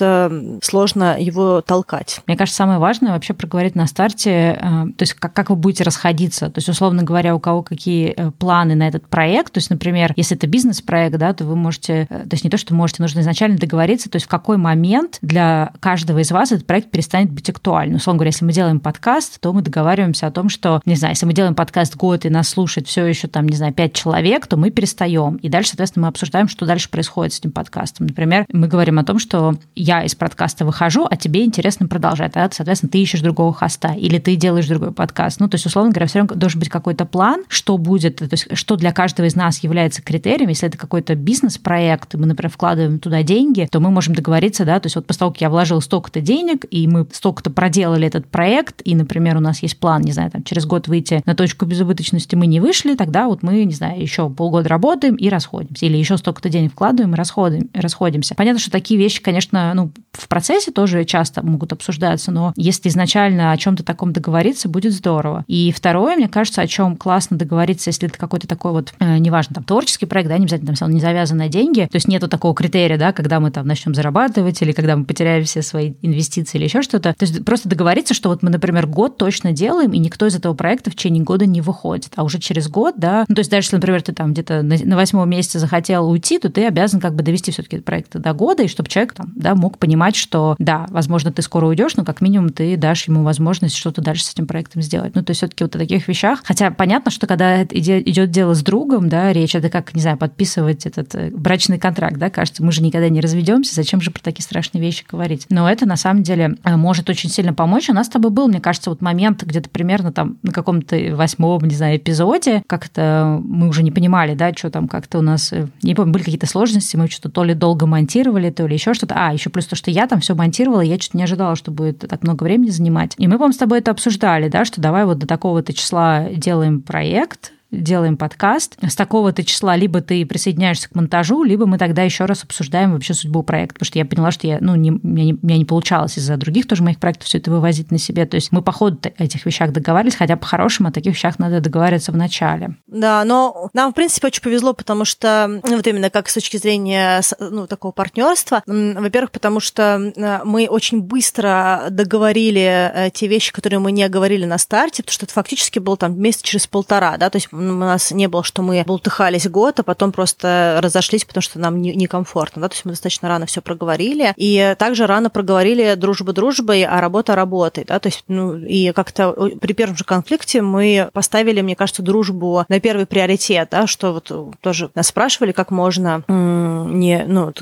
сложно 0.62 1.20
его 1.20 1.62
толкать. 1.62 2.22
Мне 2.28 2.36
кажется, 2.36 2.58
самое 2.58 2.80
важное 2.80 3.12
вообще 3.12 3.34
проговорить 3.34 3.76
на 3.76 3.88
старте, 3.88 4.58
то 4.60 5.04
есть 5.04 5.14
как, 5.14 5.34
как 5.34 5.50
вы 5.50 5.56
будете 5.56 5.84
расходиться. 5.84 6.50
То 6.50 6.58
есть, 6.58 6.70
условно 6.70 7.04
говоря, 7.04 7.36
у 7.36 7.40
кого 7.40 7.64
какие 7.64 8.16
планы 8.40 8.76
на 8.76 8.88
этот 8.88 9.08
проект. 9.08 9.54
То 9.54 9.60
есть, 9.60 9.70
например, 9.70 10.14
если 10.16 10.36
это 10.36 10.48
бизнес-проект, 10.48 11.18
да, 11.18 11.34
то 11.34 11.46
вы 11.46 11.56
можете, 11.56 12.08
то 12.10 12.30
есть 12.32 12.44
не 12.44 12.50
то, 12.50 12.58
что 12.58 12.74
можете, 12.74 13.02
нужно 13.02 13.20
изначально 13.20 13.58
договориться, 13.58 14.10
то 14.10 14.16
есть 14.16 14.26
в 14.26 14.30
какой 14.30 14.58
момент 14.58 15.20
для 15.22 15.72
каждого 15.80 16.20
из 16.20 16.32
вас 16.32 16.52
этот 16.52 16.66
проект 16.66 16.92
перестанет 16.92 17.32
быть 17.32 17.50
актуальным. 17.50 17.98
Условно 17.98 18.20
говоря, 18.20 18.30
если 18.30 18.46
мы 18.48 18.54
делаем 18.54 18.80
подкаст, 18.80 19.42
то 19.42 19.52
мы 19.52 19.62
договариваемся 19.62 20.26
о 20.26 20.32
том, 20.32 20.48
что, 20.48 20.82
не 20.86 20.96
знаю, 20.96 21.12
если 21.12 21.26
мы 21.26 21.34
делаем 21.34 21.54
подкаст 21.54 21.98
год 21.98 22.26
и 22.26 22.30
нас 22.30 22.48
слушает 22.48 22.88
все 22.88 23.06
еще 23.06 23.28
там, 23.28 23.46
не 23.46 23.58
знаю, 23.58 23.74
пять 23.74 23.92
человек, 23.92 24.48
то 24.48 24.56
мы 24.56 24.72
перестаем. 24.72 25.36
И 25.36 25.50
дальше, 25.50 25.72
соответственно, 25.72 26.06
мы 26.06 26.08
обсуждаем, 26.08 26.48
что 26.48 26.66
дальше 26.66 26.90
происходит 26.90 27.34
с 27.34 27.40
этим 27.40 27.52
подкастом. 27.52 28.08
Например, 28.08 28.46
мы 28.54 28.70
говорим 28.70 29.00
о 29.00 29.04
том, 29.04 29.20
что 29.20 29.56
я 29.76 30.02
из 30.02 30.16
подкаста 30.16 30.64
выхожу, 30.64 31.06
а 31.12 31.18
тебе 31.18 31.44
интересно 31.44 31.90
продолжать. 31.90 32.32
Тогда, 32.32 32.50
соответственно, 32.56 32.90
ты 32.90 33.04
ишь 33.04 33.20
другого 33.20 33.52
хоста 33.52 33.90
или 33.90 34.18
ты 34.18 34.38
делаешь 34.38 34.68
другой 34.68 34.94
подкаст. 34.94 35.42
Ну, 35.42 35.50
то 35.50 35.56
есть, 35.56 35.66
условно 35.66 35.92
говоря, 35.92 36.08
все 36.08 36.20
равно 36.20 36.36
должен 36.36 36.62
быть 36.62 36.70
какой-то 36.70 37.04
план, 37.04 37.44
что 37.50 37.78
будет, 37.78 38.20
то 38.20 38.30
есть, 38.32 38.56
что 38.56 38.78
для 38.78 38.94
каждого 38.94 39.28
из 39.28 39.36
нас 39.36 39.62
является 39.62 40.02
критерием. 40.02 40.48
Если 40.48 40.70
это 40.70 40.78
какой-то 40.78 41.16
бизнес-проект, 41.16 42.14
мы, 42.14 42.26
например, 42.26 42.50
вкладываем 42.50 43.00
туда 43.00 43.24
деньги, 43.24 43.68
то 43.70 43.82
мы 43.82 43.92
можем 43.92 44.16
договориться, 44.16 44.64
да, 44.64 44.80
то 44.80 44.86
есть 44.86 44.96
вот 44.96 45.06
после 45.06 45.20
того, 45.20 45.32
как 45.34 45.42
я 45.42 45.50
вложил 45.50 45.82
столько-то 45.82 46.22
денег, 46.22 46.66
и 46.72 46.88
мы 46.88 47.06
столько-то 47.12 47.50
проделали 47.50 48.08
этот 48.08 48.26
проект, 48.38 48.84
и, 48.84 48.94
например, 48.94 49.36
у 49.38 49.40
нас 49.40 49.64
есть 49.64 49.80
план, 49.80 50.04
не 50.04 50.12
знаю, 50.12 50.30
там, 50.30 50.44
через 50.44 50.68
год 50.68 50.88
выйти 50.88 51.24
на 51.26 51.34
точку 51.34 51.66
безубыточности, 51.66 52.36
мы 52.36 52.46
не 52.46 52.60
вышли, 52.60 52.94
тогда 52.94 53.26
вот 53.26 53.42
мы, 53.42 53.64
не 53.64 53.74
знаю, 53.74 54.00
еще 54.00 54.30
полгода 54.30 54.70
работаем 54.70 55.16
и 55.16 55.28
расходимся, 55.28 55.88
или 55.88 55.98
еще 55.98 56.18
столько-то 56.18 56.48
денег 56.48 56.74
вкладываем 56.74 57.16
и 57.16 57.18
расходим, 57.18 57.68
расходимся. 57.74 58.36
Понятно, 58.36 58.60
что 58.60 58.70
такие 58.70 59.00
вещи, 59.00 59.24
конечно, 59.24 59.74
ну, 59.74 59.92
в 60.12 60.28
процессе 60.28 60.70
тоже 60.70 61.04
часто 61.04 61.44
могут 61.44 61.74
обсуждаться, 61.74 62.32
но 62.32 62.54
если 62.56 62.90
изначально 62.90 63.52
о 63.52 63.58
чем-то 63.58 63.84
таком 63.84 64.14
договориться, 64.14 64.70
будет 64.70 64.94
здорово. 64.94 65.44
И 65.48 65.72
второе, 65.72 66.16
мне 66.16 66.28
кажется, 66.28 66.62
о 66.62 66.68
чем 66.68 66.96
классно 66.96 67.38
договориться, 67.38 67.90
если 67.90 68.08
это 68.08 68.20
какой-то 68.20 68.48
такой 68.48 68.72
вот, 68.72 68.94
э, 69.00 69.18
неважно, 69.18 69.56
там, 69.56 69.64
творческий 69.64 70.06
проект, 70.06 70.30
да, 70.30 70.38
не 70.38 70.44
обязательно 70.44 70.76
там 70.76 70.92
не 70.92 71.00
завязан 71.00 71.40
на 71.40 71.50
деньги, 71.50 71.88
то 71.92 71.96
есть 71.96 72.08
нету 72.08 72.28
такого 72.28 72.54
критерия, 72.54 73.00
да, 73.00 73.14
когда 73.14 73.40
мы 73.40 73.50
там 73.50 73.66
начнем 73.66 73.96
зарабатывать 73.96 74.62
или 74.62 74.74
когда 74.74 74.96
мы 74.96 75.06
потеряем 75.06 75.44
все 75.44 75.64
свои 75.64 75.94
инвестиции 76.04 76.60
или 76.60 76.66
еще 76.66 76.84
что-то. 76.84 77.16
То 77.18 77.26
есть 77.26 77.44
просто 77.44 77.68
договориться, 77.68 78.14
что 78.14 78.27
вот 78.28 78.44
мы, 78.44 78.50
например, 78.50 78.88
год 78.88 79.18
точно 79.18 79.52
делаем, 79.52 79.92
и 79.92 80.00
никто 80.00 80.26
из 80.28 80.36
этого 80.36 80.54
проекта 80.54 80.92
в 80.92 80.96
течение 80.96 81.24
года 81.24 81.46
не 81.46 81.62
выходит. 81.62 82.12
А 82.16 82.24
уже 82.24 82.40
через 82.40 82.68
год, 82.68 82.96
да, 82.98 83.26
ну, 83.28 83.36
то 83.36 83.40
есть 83.40 83.52
даже 83.52 83.66
если, 83.66 83.76
например, 83.78 84.02
ты 84.02 84.14
там 84.14 84.34
где-то 84.34 84.62
на 84.62 84.96
восьмом 84.96 85.30
месяце 85.30 85.60
захотел 85.60 86.10
уйти, 86.10 86.40
то 86.40 86.50
ты 86.50 86.66
обязан 86.66 87.00
как 87.00 87.16
бы 87.16 87.24
довести 87.24 87.52
все-таки 87.52 87.80
проект 87.80 88.16
до 88.18 88.34
года, 88.34 88.64
и 88.64 88.68
чтобы 88.68 88.90
человек 88.90 89.14
там, 89.14 89.34
да, 89.36 89.56
мог 89.56 89.78
понимать, 89.78 90.16
что 90.16 90.56
да, 90.60 90.86
возможно, 90.90 91.32
ты 91.32 91.42
скоро 91.42 91.68
уйдешь, 91.68 91.96
но 91.96 92.06
как 92.06 92.22
минимум 92.22 92.50
ты 92.50 92.78
дашь 92.78 93.08
ему 93.08 93.24
возможность 93.24 93.76
что-то 93.76 94.02
дальше 94.02 94.26
с 94.26 94.34
этим 94.34 94.48
проектом 94.48 94.82
сделать. 94.82 95.16
Ну, 95.16 95.24
то 95.24 95.32
есть 95.32 95.40
все-таки 95.40 95.64
вот 95.64 95.76
о 95.76 95.80
таких 95.80 96.08
вещах. 96.08 96.42
Хотя 96.44 96.72
понятно, 96.72 97.12
что 97.12 97.28
когда 97.28 97.64
идет 97.64 98.32
дело 98.32 98.54
с 98.54 98.62
другом, 98.62 99.10
да, 99.10 99.32
речь 99.34 99.56
это 99.56 99.70
как, 99.70 99.94
не 99.94 100.02
знаю, 100.02 100.18
подписывать 100.18 100.86
этот 100.86 101.14
э, 101.16 101.32
брачный 101.32 101.80
контракт, 101.80 102.18
да, 102.18 102.30
кажется, 102.30 102.64
мы 102.64 102.72
же 102.72 102.82
никогда 102.82 103.10
не 103.10 103.22
разведемся, 103.22 103.76
зачем 103.76 104.02
же 104.02 104.12
про 104.12 104.22
такие 104.22 104.44
страшные 104.44 104.82
вещи 104.82 105.06
говорить? 105.10 105.46
Но 105.50 105.70
это 105.70 105.86
на 105.86 105.96
самом 105.96 106.24
деле 106.24 106.58
э, 106.64 106.76
может 106.76 107.10
очень 107.10 107.30
сильно 107.30 107.54
помочь. 107.54 107.90
У 107.90 107.94
нас 107.94 108.10
тобой 108.18 108.32
был, 108.32 108.48
мне 108.48 108.60
кажется, 108.60 108.90
вот 108.90 109.02
момент 109.02 109.44
где-то 109.44 109.70
примерно 109.70 110.12
там 110.12 110.38
на 110.44 110.52
каком-то 110.52 110.98
восьмом, 111.16 111.64
не 111.64 111.76
знаю, 111.76 111.98
эпизоде, 111.98 112.64
как-то 112.68 113.40
мы 113.44 113.68
уже 113.68 113.84
не 113.84 113.92
понимали, 113.92 114.36
да, 114.36 114.54
что 114.54 114.70
там 114.70 114.88
как-то 114.88 115.20
у 115.20 115.22
нас, 115.22 115.54
э, 115.54 115.68
не 115.82 115.96
помню, 115.96 116.14
были 116.14 116.24
какие-то 116.24 116.48
сложности, 116.48 116.98
мы 116.98 117.08
что-то 117.08 117.30
то 117.30 117.44
ли 117.44 117.54
долго 117.54 117.86
монтировали, 117.86 118.50
то 118.50 118.66
ли 118.66 118.74
еще 118.74 118.94
что-то. 118.94 119.16
А, 119.18 119.34
еще 119.34 119.50
плюс 119.50 119.66
то, 119.66 119.76
что 119.76 119.92
я 119.92 120.08
там 120.08 120.20
все 120.20 120.36
монтировала, 120.36 120.82
я 120.82 121.00
что-то 121.00 121.18
не 121.18 121.24
ожидала, 121.24 121.56
что 121.56 121.72
будет 121.72 122.00
так 122.00 122.24
много 122.24 122.44
времени 122.44 122.70
занимать. 122.70 123.14
И 123.18 123.28
мы, 123.28 123.34
по-моему, 123.34 123.54
с 123.54 123.58
тобой 123.58 123.80
это 123.80 123.92
обсуждали, 123.92 124.50
да, 124.50 124.66
что 124.66 124.82
давай 124.82 125.06
вот 125.06 125.20
до 125.20 125.28
такого-то 125.28 125.74
числа 125.74 126.28
делаем 126.30 126.82
проект, 126.82 127.54
делаем 127.72 128.18
подкаст. 128.18 128.78
С 128.82 128.96
такого-то 128.96 129.44
числа 129.44 129.76
либо 129.76 130.02
ты 130.02 130.26
присоединяешься 130.26 130.90
к 130.90 130.96
монтажу, 130.96 131.44
либо 131.44 131.66
мы 131.66 131.78
тогда 131.78 132.04
еще 132.04 132.26
раз 132.26 132.44
обсуждаем 132.44 132.94
вообще 132.94 133.14
судьбу 133.14 133.44
проекта. 133.44 133.76
Потому 133.76 133.88
что 133.88 134.00
я 134.00 134.06
поняла, 134.06 134.32
что 134.32 134.48
я, 134.48 134.58
ну, 134.62 134.76
не, 134.76 134.92
меня 134.92 135.26
не, 135.26 135.38
меня 135.42 135.58
не 135.58 135.66
получалось 135.66 136.18
из-за 136.18 136.38
других 136.38 136.68
тоже 136.68 136.84
моих 136.84 137.00
проектов 137.00 137.28
все 137.28 137.38
это 137.40 137.52
вывозить 137.52 137.92
на 137.92 137.98
себе. 137.98 138.26
То 138.26 138.36
есть 138.36 138.52
мы 138.52 138.62
по 138.62 138.72
ходу 138.72 139.00
этих 139.18 139.46
вещах 139.46 139.72
договаривались, 139.72 140.16
хотя 140.16 140.38
по-хорошему 140.38 140.90
о 140.90 140.92
таких 140.92 141.14
вещах 141.14 141.40
надо 141.40 141.60
договариваться 141.60 142.12
в 142.12 142.18
начале. 142.18 142.76
Да, 142.88 143.24
но 143.26 143.70
нам, 143.74 143.92
в 143.92 143.96
принципе, 143.96 144.28
очень 144.28 144.42
повезло, 144.42 144.74
потому 144.74 145.06
что, 145.06 145.62
ну, 145.64 145.76
вот 145.76 145.88
именно 145.88 146.10
как 146.10 146.30
с 146.30 146.34
точки 146.34 146.58
зрения 146.58 147.22
ну, 147.40 147.68
такого 147.68 147.92
партнерства, 147.92 148.64
во-первых, 148.66 149.32
потому 149.32 149.60
что 149.60 150.14
мы 150.46 150.68
очень 150.68 151.02
быстро 151.02 151.88
договорили 151.90 152.92
э, 152.94 153.10
те 153.14 153.28
вещи, 153.28 153.52
которые 153.52 153.80
мы 153.80 153.92
не 153.92 154.08
говорили 154.08 154.46
на 154.46 154.58
старте, 154.58 155.04
потому 155.04 155.14
что 155.14 155.26
это 155.26 155.34
фактически 155.34 155.80
был 155.80 155.98
там 155.98 156.20
месяц 156.20 156.42
через 156.42 156.68
полтора, 156.68 157.18
да, 157.18 157.30
то 157.30 157.38
есть 157.38 157.50
у 157.58 157.62
нас 157.62 158.12
не 158.12 158.28
было, 158.28 158.44
что 158.44 158.62
мы 158.62 158.84
болтыхались 158.86 159.48
год, 159.48 159.80
а 159.80 159.84
потом 159.84 160.12
просто 160.12 160.80
разошлись, 160.82 161.26
потому 161.26 161.42
что 161.42 161.60
нам 161.60 161.82
некомфортно, 161.82 162.62
да, 162.62 162.70
то 162.70 162.76
есть 162.76 162.86
мы 162.86 162.92
достаточно 162.92 163.28
рано 163.28 163.46
все 163.46 163.62
проговорили, 163.62 164.34
и 164.36 164.76
также 164.78 165.08
рано 165.08 165.30
проговорили 165.30 165.96
дружба 165.96 166.34
дружбой, 166.34 166.84
а 166.84 167.02
работа 167.02 167.36
работой, 167.36 167.86
да, 167.86 168.00
то 168.00 168.08
есть, 168.08 168.24
ну, 168.28 168.58
и 168.58 168.92
как-то 168.92 169.32
при 169.60 169.74
первом 169.74 169.98
же 169.98 170.04
конфликте 170.04 170.62
мы 170.62 171.10
поставили, 171.14 171.62
мне 171.62 171.76
кажется, 171.76 172.02
дружбу 172.02 172.66
на 172.68 172.80
первый 172.80 173.06
приоритет, 173.06 173.70
да, 173.72 173.88
что 173.88 174.14
вот 174.14 174.32
тоже 174.62 174.90
нас 174.96 175.08
спрашивали, 175.08 175.52
как 175.52 175.72
можно 175.72 176.24
не, 176.28 177.24
ну, 177.28 177.54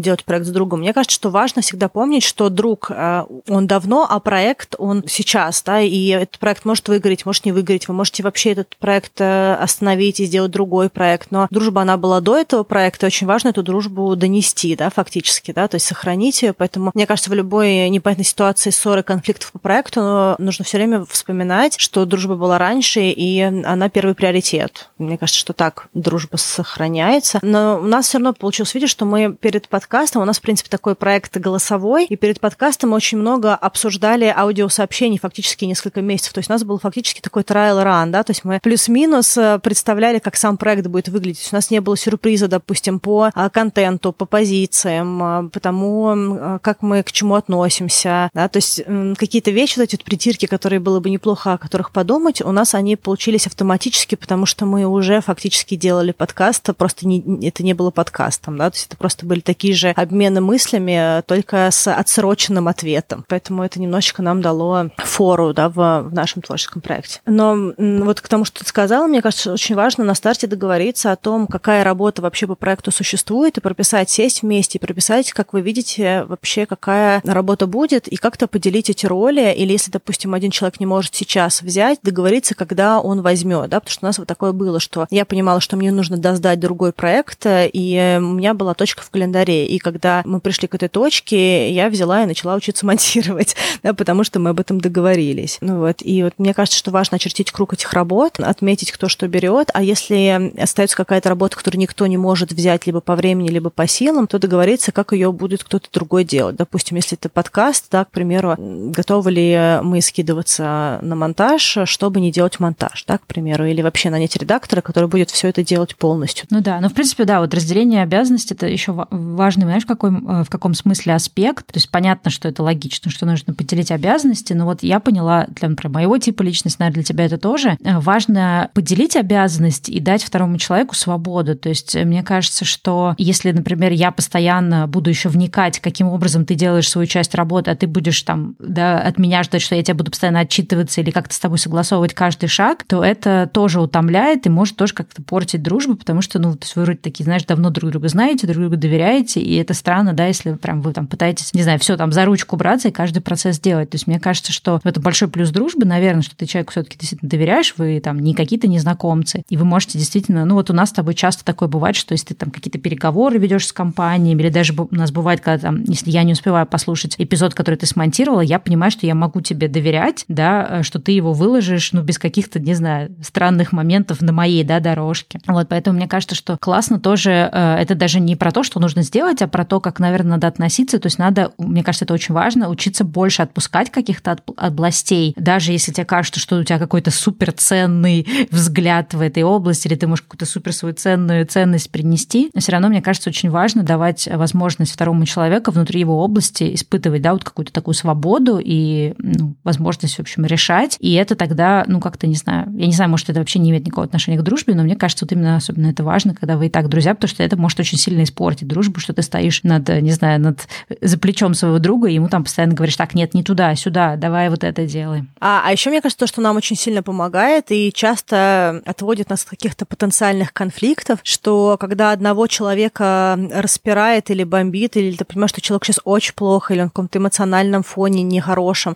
делать 0.00 0.24
проект 0.24 0.46
с 0.46 0.50
другом. 0.50 0.80
Мне 0.80 0.92
кажется, 0.92 1.14
что 1.14 1.30
важно 1.30 1.62
всегда 1.62 1.88
помнить, 1.88 2.22
что 2.22 2.48
друг, 2.48 2.90
э, 2.90 3.24
он 3.48 3.66
давно, 3.66 4.06
а 4.08 4.20
проект, 4.20 4.74
он 4.78 5.04
сейчас, 5.06 5.62
да, 5.62 5.80
и 5.80 6.08
этот 6.08 6.38
проект 6.38 6.64
может 6.64 6.88
выгореть, 6.88 7.26
может 7.26 7.44
не 7.44 7.52
выгореть, 7.52 7.88
вы 7.88 7.94
можете 7.94 8.22
вообще 8.22 8.52
этот 8.52 8.76
проект 8.78 9.20
э, 9.20 9.29
остановить 9.60 10.20
и 10.20 10.26
сделать 10.26 10.50
другой 10.50 10.90
проект. 10.90 11.30
Но 11.30 11.46
дружба, 11.50 11.82
она 11.82 11.96
была 11.96 12.20
до 12.20 12.36
этого 12.36 12.62
проекта, 12.62 13.06
очень 13.06 13.26
важно 13.26 13.48
эту 13.48 13.62
дружбу 13.62 14.14
донести, 14.16 14.76
да, 14.76 14.90
фактически, 14.90 15.52
да, 15.52 15.68
то 15.68 15.76
есть 15.76 15.86
сохранить 15.86 16.42
ее. 16.42 16.52
Поэтому, 16.52 16.90
мне 16.94 17.06
кажется, 17.06 17.30
в 17.30 17.34
любой 17.34 17.88
непонятной 17.88 18.24
ситуации 18.24 18.70
ссоры, 18.70 19.02
конфликтов 19.02 19.52
по 19.52 19.58
проекту 19.58 20.36
нужно 20.38 20.64
все 20.64 20.78
время 20.78 21.04
вспоминать, 21.04 21.74
что 21.78 22.04
дружба 22.04 22.36
была 22.36 22.58
раньше, 22.58 23.00
и 23.00 23.40
она 23.40 23.88
первый 23.88 24.14
приоритет. 24.14 24.90
Мне 24.98 25.18
кажется, 25.18 25.40
что 25.40 25.52
так 25.52 25.88
дружба 25.94 26.36
сохраняется. 26.36 27.38
Но 27.42 27.78
у 27.80 27.84
нас 27.84 28.06
все 28.06 28.18
равно 28.18 28.32
получилось, 28.32 28.74
видишь, 28.74 28.90
что 28.90 29.04
мы 29.04 29.34
перед 29.34 29.68
подкастом, 29.68 30.22
у 30.22 30.24
нас, 30.24 30.38
в 30.38 30.42
принципе, 30.42 30.70
такой 30.70 30.94
проект 30.94 31.36
голосовой, 31.36 32.04
и 32.06 32.16
перед 32.16 32.40
подкастом 32.40 32.90
мы 32.90 32.96
очень 32.96 33.18
много 33.18 33.54
обсуждали 33.54 34.32
аудиосообщений 34.34 35.18
фактически 35.18 35.64
несколько 35.64 36.00
месяцев. 36.00 36.32
То 36.32 36.38
есть 36.38 36.50
у 36.50 36.52
нас 36.52 36.64
был 36.64 36.78
фактически 36.78 37.20
такой 37.20 37.42
trial 37.42 37.82
run, 37.84 38.10
да, 38.10 38.22
то 38.22 38.30
есть 38.30 38.44
мы 38.44 38.60
плюс-минус 38.62 39.19
нас 39.20 39.60
представляли, 39.62 40.18
как 40.18 40.36
сам 40.36 40.56
проект 40.56 40.86
будет 40.86 41.08
выглядеть. 41.08 41.48
У 41.52 41.54
нас 41.54 41.70
не 41.70 41.80
было 41.80 41.96
сюрприза, 41.96 42.48
допустим, 42.48 42.98
по 43.00 43.30
а, 43.34 43.50
контенту, 43.50 44.12
по 44.12 44.24
позициям, 44.24 45.22
а, 45.22 45.48
по 45.48 45.60
тому, 45.60 46.08
а, 46.08 46.58
как 46.60 46.82
мы 46.82 47.02
к 47.02 47.12
чему 47.12 47.34
относимся. 47.34 48.30
Да? 48.34 48.48
То 48.48 48.56
есть 48.56 48.82
какие-то 49.16 49.50
вещи, 49.50 49.78
вот 49.78 49.84
эти 49.84 49.96
вот 49.96 50.04
притирки, 50.04 50.46
которые 50.46 50.80
было 50.80 51.00
бы 51.00 51.10
неплохо 51.10 51.54
о 51.54 51.58
которых 51.58 51.92
подумать, 51.92 52.40
у 52.40 52.52
нас 52.52 52.74
они 52.74 52.96
получились 52.96 53.46
автоматически, 53.46 54.14
потому 54.14 54.46
что 54.46 54.66
мы 54.66 54.84
уже 54.86 55.20
фактически 55.20 55.76
делали 55.76 56.12
подкаст, 56.12 56.68
просто 56.76 57.06
не, 57.06 57.46
это 57.46 57.62
не 57.62 57.74
было 57.74 57.90
подкастом. 57.90 58.56
Да? 58.56 58.70
То 58.70 58.76
есть 58.76 58.86
это 58.86 58.96
просто 58.96 59.26
были 59.26 59.40
такие 59.40 59.74
же 59.74 59.90
обмены 59.90 60.40
мыслями, 60.40 61.22
только 61.26 61.68
с 61.70 61.92
отсроченным 61.92 62.68
ответом. 62.68 63.24
Поэтому 63.28 63.62
это 63.62 63.80
немножечко 63.80 64.22
нам 64.22 64.40
дало 64.40 64.90
фору 64.98 65.52
да, 65.52 65.68
в, 65.68 65.74
в 65.74 66.14
нашем 66.14 66.42
творческом 66.42 66.80
проекте. 66.80 67.20
Но 67.26 67.72
вот 67.76 68.20
к 68.20 68.28
тому, 68.28 68.44
что 68.44 68.60
ты 68.60 68.66
сказала, 68.66 69.06
мне 69.10 69.22
кажется, 69.22 69.52
очень 69.52 69.74
важно 69.74 70.04
на 70.04 70.14
старте 70.14 70.46
договориться 70.46 71.12
о 71.12 71.16
том, 71.16 71.46
какая 71.46 71.84
работа 71.84 72.22
вообще 72.22 72.46
по 72.46 72.54
проекту 72.54 72.90
существует, 72.90 73.58
и 73.58 73.60
прописать, 73.60 74.08
сесть 74.08 74.42
вместе, 74.42 74.78
и 74.78 74.80
прописать, 74.80 75.32
как 75.32 75.52
вы 75.52 75.60
видите, 75.60 76.24
вообще 76.24 76.66
какая 76.66 77.20
работа 77.24 77.66
будет, 77.66 78.08
и 78.08 78.16
как-то 78.16 78.46
поделить 78.46 78.90
эти 78.90 79.06
роли, 79.06 79.52
или 79.54 79.72
если, 79.72 79.90
допустим, 79.90 80.34
один 80.34 80.50
человек 80.50 80.80
не 80.80 80.86
может 80.86 81.14
сейчас 81.14 81.62
взять, 81.62 81.98
договориться, 82.02 82.54
когда 82.54 83.00
он 83.00 83.22
возьмет, 83.22 83.68
да, 83.68 83.80
потому 83.80 83.92
что 83.92 84.06
у 84.06 84.08
нас 84.08 84.18
вот 84.18 84.28
такое 84.28 84.52
было, 84.52 84.80
что 84.80 85.06
я 85.10 85.24
понимала, 85.24 85.60
что 85.60 85.76
мне 85.76 85.92
нужно 85.92 86.16
доздать 86.16 86.60
другой 86.60 86.92
проект, 86.92 87.46
и 87.46 88.18
у 88.18 88.32
меня 88.32 88.54
была 88.54 88.74
точка 88.74 89.02
в 89.02 89.10
календаре, 89.10 89.66
и 89.66 89.78
когда 89.78 90.22
мы 90.24 90.40
пришли 90.40 90.68
к 90.68 90.74
этой 90.74 90.88
точке, 90.88 91.70
я 91.72 91.88
взяла 91.88 92.22
и 92.22 92.26
начала 92.26 92.54
учиться 92.54 92.86
монтировать, 92.86 93.56
да, 93.82 93.92
потому 93.94 94.24
что 94.24 94.38
мы 94.38 94.50
об 94.50 94.60
этом 94.60 94.80
договорились. 94.80 95.58
Ну 95.60 95.80
вот, 95.80 95.96
и 96.00 96.22
вот 96.22 96.34
мне 96.38 96.54
кажется, 96.54 96.78
что 96.78 96.90
важно 96.90 97.16
очертить 97.16 97.50
круг 97.50 97.72
этих 97.74 97.92
работ, 97.92 98.38
отметить, 98.38 98.92
кто 99.00 99.08
что 99.08 99.28
берет, 99.28 99.70
а 99.72 99.82
если 99.82 100.52
остается 100.60 100.94
какая-то 100.94 101.30
работа, 101.30 101.56
которую 101.56 101.80
никто 101.80 102.06
не 102.06 102.18
может 102.18 102.52
взять 102.52 102.86
либо 102.86 103.00
по 103.00 103.16
времени, 103.16 103.48
либо 103.48 103.70
по 103.70 103.86
силам, 103.86 104.26
то 104.26 104.38
договориться, 104.38 104.92
как 104.92 105.12
ее 105.12 105.32
будет 105.32 105.64
кто-то 105.64 105.88
другой 105.90 106.24
делать. 106.24 106.56
Допустим, 106.56 106.98
если 106.98 107.16
это 107.16 107.30
подкаст, 107.30 107.86
да, 107.90 108.04
к 108.04 108.10
примеру, 108.10 108.56
готовы 108.58 109.30
ли 109.30 109.78
мы 109.82 110.02
скидываться 110.02 110.98
на 111.00 111.16
монтаж, 111.16 111.78
чтобы 111.86 112.20
не 112.20 112.30
делать 112.30 112.60
монтаж, 112.60 113.06
да, 113.06 113.16
к 113.16 113.26
примеру, 113.26 113.64
или 113.64 113.80
вообще 113.80 114.10
нанять 114.10 114.36
редактора, 114.36 114.82
который 114.82 115.08
будет 115.08 115.30
все 115.30 115.48
это 115.48 115.64
делать 115.64 115.96
полностью. 115.96 116.46
Ну 116.50 116.60
да, 116.60 116.78
ну 116.78 116.90
в 116.90 116.92
принципе, 116.92 117.24
да, 117.24 117.40
вот 117.40 117.54
разделение 117.54 118.02
обязанностей 118.02 118.52
это 118.52 118.66
еще 118.66 118.92
важный, 119.10 119.64
знаешь, 119.64 119.84
в 119.84 119.86
каком, 119.86 120.44
в 120.44 120.50
каком 120.50 120.74
смысле 120.74 121.14
аспект. 121.14 121.64
То 121.68 121.78
есть 121.78 121.90
понятно, 121.90 122.30
что 122.30 122.48
это 122.48 122.62
логично, 122.62 123.10
что 123.10 123.24
нужно 123.24 123.54
поделить 123.54 123.92
обязанности, 123.92 124.52
но 124.52 124.66
вот 124.66 124.82
я 124.82 125.00
поняла, 125.00 125.46
для, 125.48 125.70
например, 125.70 125.94
моего 125.94 126.18
типа 126.18 126.42
личности, 126.42 126.80
наверное, 126.80 126.96
для 126.96 127.04
тебя 127.04 127.24
это 127.24 127.38
тоже, 127.38 127.78
важно 127.80 128.68
поделить 128.74 128.89
разделить 128.90 129.16
обязанность 129.16 129.88
и 129.88 130.00
дать 130.00 130.22
второму 130.22 130.58
человеку 130.58 130.94
свободу. 130.94 131.54
То 131.54 131.68
есть 131.68 131.94
э, 131.94 132.04
мне 132.04 132.22
кажется, 132.22 132.64
что 132.64 133.14
если, 133.18 133.52
например, 133.52 133.92
я 133.92 134.10
постоянно 134.10 134.88
буду 134.88 135.10
еще 135.10 135.28
вникать, 135.28 135.78
каким 135.78 136.08
образом 136.08 136.44
ты 136.44 136.54
делаешь 136.54 136.88
свою 136.88 137.06
часть 137.06 137.34
работы, 137.34 137.70
а 137.70 137.76
ты 137.76 137.86
будешь 137.86 138.20
там 138.22 138.56
да, 138.58 138.98
от 138.98 139.18
меня 139.18 139.42
ждать, 139.44 139.62
что 139.62 139.76
я 139.76 139.82
тебя 139.82 139.94
буду 139.94 140.10
постоянно 140.10 140.40
отчитываться 140.40 141.00
или 141.00 141.10
как-то 141.10 141.34
с 141.34 141.38
тобой 141.38 141.58
согласовывать 141.58 142.14
каждый 142.14 142.48
шаг, 142.48 142.84
то 142.86 143.04
это 143.04 143.48
тоже 143.52 143.80
утомляет 143.80 144.46
и 144.46 144.50
может 144.50 144.76
тоже 144.76 144.92
как-то 144.92 145.22
портить 145.22 145.62
дружбу, 145.62 145.94
потому 145.94 146.20
что, 146.20 146.38
ну, 146.38 146.52
то 146.54 146.64
есть 146.64 146.74
вы 146.74 146.82
вроде 146.82 146.98
такие, 146.98 147.24
знаешь, 147.24 147.44
давно 147.44 147.70
друг 147.70 147.92
друга 147.92 148.08
знаете, 148.08 148.46
друг 148.46 148.58
друга 148.58 148.76
доверяете, 148.76 149.40
и 149.40 149.54
это 149.56 149.74
странно, 149.74 150.14
да, 150.14 150.26
если 150.26 150.54
прям 150.54 150.80
вы 150.80 150.92
там 150.92 151.06
пытаетесь, 151.06 151.54
не 151.54 151.62
знаю, 151.62 151.78
все 151.78 151.96
там 151.96 152.10
за 152.10 152.24
ручку 152.24 152.56
браться 152.56 152.88
и 152.88 152.92
каждый 152.92 153.20
процесс 153.20 153.60
делать. 153.60 153.90
То 153.90 153.94
есть 153.94 154.08
мне 154.08 154.18
кажется, 154.18 154.52
что 154.52 154.80
это 154.82 155.00
большой 155.00 155.28
плюс 155.28 155.50
дружбы, 155.50 155.86
наверное, 155.86 156.22
что 156.22 156.34
ты 156.34 156.46
человеку 156.46 156.72
все-таки 156.72 156.98
действительно 156.98 157.30
доверяешь, 157.30 157.74
вы 157.76 158.00
там 158.00 158.18
не 158.18 158.34
какие-то 158.34 158.66
не 158.66 158.79
незнакомцы. 158.80 159.42
И 159.48 159.56
вы 159.56 159.64
можете 159.64 159.98
действительно, 159.98 160.44
ну 160.44 160.54
вот 160.54 160.70
у 160.70 160.72
нас 160.72 160.90
с 160.90 160.92
тобой 160.92 161.14
часто 161.14 161.44
такое 161.44 161.68
бывает, 161.68 161.96
что 161.96 162.12
если 162.12 162.28
ты 162.28 162.34
там 162.34 162.50
какие-то 162.50 162.78
переговоры 162.78 163.38
ведешь 163.38 163.66
с 163.66 163.72
компаниями, 163.72 164.42
или 164.42 164.48
даже 164.48 164.74
у 164.74 164.88
нас 164.94 165.12
бывает, 165.12 165.40
когда 165.40 165.68
там, 165.68 165.84
если 165.84 166.10
я 166.10 166.22
не 166.22 166.32
успеваю 166.32 166.66
послушать 166.66 167.14
эпизод, 167.18 167.54
который 167.54 167.76
ты 167.76 167.86
смонтировала, 167.86 168.40
я 168.40 168.58
понимаю, 168.58 168.90
что 168.90 169.06
я 169.06 169.14
могу 169.14 169.40
тебе 169.40 169.68
доверять, 169.68 170.24
да, 170.28 170.66
э, 170.70 170.82
что 170.82 170.98
ты 170.98 171.12
его 171.12 171.32
выложишь, 171.32 171.92
ну, 171.92 172.02
без 172.02 172.18
каких-то, 172.18 172.58
не 172.58 172.74
знаю, 172.74 173.14
странных 173.22 173.72
моментов 173.72 174.20
на 174.22 174.32
моей, 174.32 174.64
да, 174.64 174.80
дорожке. 174.80 175.40
Вот, 175.46 175.68
поэтому 175.68 175.96
мне 175.96 176.08
кажется, 176.08 176.34
что 176.34 176.56
классно 176.56 176.98
тоже, 176.98 177.50
э, 177.52 177.76
это 177.80 177.94
даже 177.94 178.20
не 178.20 178.36
про 178.36 178.50
то, 178.50 178.62
что 178.62 178.80
нужно 178.80 179.02
сделать, 179.02 179.42
а 179.42 179.48
про 179.48 179.64
то, 179.64 179.80
как, 179.80 180.00
наверное, 180.00 180.32
надо 180.32 180.46
относиться. 180.46 180.98
То 180.98 181.06
есть 181.06 181.18
надо, 181.18 181.52
мне 181.58 181.82
кажется, 181.82 182.04
это 182.04 182.14
очень 182.14 182.34
важно, 182.34 182.68
учиться 182.68 183.04
больше 183.04 183.42
отпускать 183.42 183.90
каких-то 183.90 184.38
областей, 184.56 185.34
даже 185.36 185.72
если 185.72 185.92
тебе 185.92 186.04
кажется, 186.04 186.40
что 186.40 186.56
у 186.56 186.64
тебя 186.64 186.78
какой-то 186.78 187.10
суперценный 187.10 188.26
взгляд 188.60 189.14
в 189.14 189.20
этой 189.20 189.42
области, 189.42 189.88
или 189.88 189.94
ты 189.94 190.06
можешь 190.06 190.22
какую-то 190.22 190.46
супер 190.46 190.72
свою 190.72 190.94
ценную 190.94 191.46
ценность 191.46 191.90
принести, 191.90 192.50
но 192.54 192.60
все 192.60 192.72
равно, 192.72 192.88
мне 192.88 193.02
кажется, 193.02 193.30
очень 193.30 193.50
важно 193.50 193.82
давать 193.82 194.28
возможность 194.32 194.92
второму 194.92 195.24
человеку 195.26 195.70
внутри 195.70 196.00
его 196.00 196.22
области 196.22 196.74
испытывать, 196.74 197.22
да, 197.22 197.32
вот 197.32 197.44
какую-то 197.44 197.72
такую 197.72 197.94
свободу 197.94 198.60
и 198.62 199.14
ну, 199.18 199.54
возможность, 199.64 200.16
в 200.16 200.20
общем, 200.20 200.44
решать. 200.44 200.96
И 201.00 201.12
это 201.14 201.34
тогда, 201.34 201.84
ну, 201.86 202.00
как-то, 202.00 202.26
не 202.26 202.34
знаю, 202.34 202.70
я 202.76 202.86
не 202.86 202.92
знаю, 202.92 203.10
может, 203.10 203.28
это 203.30 203.40
вообще 203.40 203.58
не 203.58 203.70
имеет 203.70 203.86
никакого 203.86 204.06
отношения 204.06 204.38
к 204.38 204.42
дружбе, 204.42 204.74
но 204.74 204.82
мне 204.82 204.96
кажется, 204.96 205.24
вот 205.24 205.32
именно 205.32 205.56
особенно 205.56 205.88
это 205.88 206.04
важно, 206.04 206.34
когда 206.34 206.56
вы 206.56 206.66
и 206.66 206.70
так 206.70 206.88
друзья, 206.88 207.14
потому 207.14 207.28
что 207.28 207.42
это 207.42 207.56
может 207.56 207.80
очень 207.80 207.98
сильно 207.98 208.22
испортить 208.22 208.68
дружбу, 208.68 209.00
что 209.00 209.12
ты 209.12 209.22
стоишь 209.22 209.62
над, 209.62 209.88
не 209.88 210.12
знаю, 210.12 210.40
над 210.40 210.68
за 211.00 211.18
плечом 211.18 211.54
своего 211.54 211.78
друга, 211.78 212.08
и 212.08 212.14
ему 212.14 212.28
там 212.28 212.44
постоянно 212.44 212.74
говоришь, 212.74 212.96
так, 212.96 213.14
нет, 213.14 213.34
не 213.34 213.42
туда, 213.42 213.74
сюда, 213.74 214.16
давай 214.16 214.50
вот 214.50 214.64
это 214.64 214.86
делай. 214.86 215.24
А, 215.40 215.62
а 215.64 215.72
еще 215.72 215.90
мне 215.90 216.00
кажется, 216.00 216.20
то, 216.20 216.26
что 216.26 216.40
нам 216.40 216.56
очень 216.56 216.76
сильно 216.76 217.02
помогает 217.02 217.66
и 217.70 217.92
часто 217.94 218.49
отводит 218.84 219.30
нас 219.30 219.42
от 219.42 219.50
каких-то 219.50 219.86
потенциальных 219.86 220.52
конфликтов, 220.52 221.20
что 221.22 221.76
когда 221.78 222.12
одного 222.12 222.46
человека 222.46 223.38
распирает 223.52 224.30
или 224.30 224.44
бомбит, 224.44 224.96
или 224.96 225.16
ты 225.16 225.24
понимаешь, 225.24 225.50
что 225.50 225.60
человек 225.60 225.84
сейчас 225.84 226.00
очень 226.04 226.34
плохо, 226.34 226.74
или 226.74 226.80
он 226.82 226.88
в 226.88 226.90
каком-то 226.90 227.18
эмоциональном 227.18 227.82
фоне 227.82 228.22
нехорошем, 228.22 228.94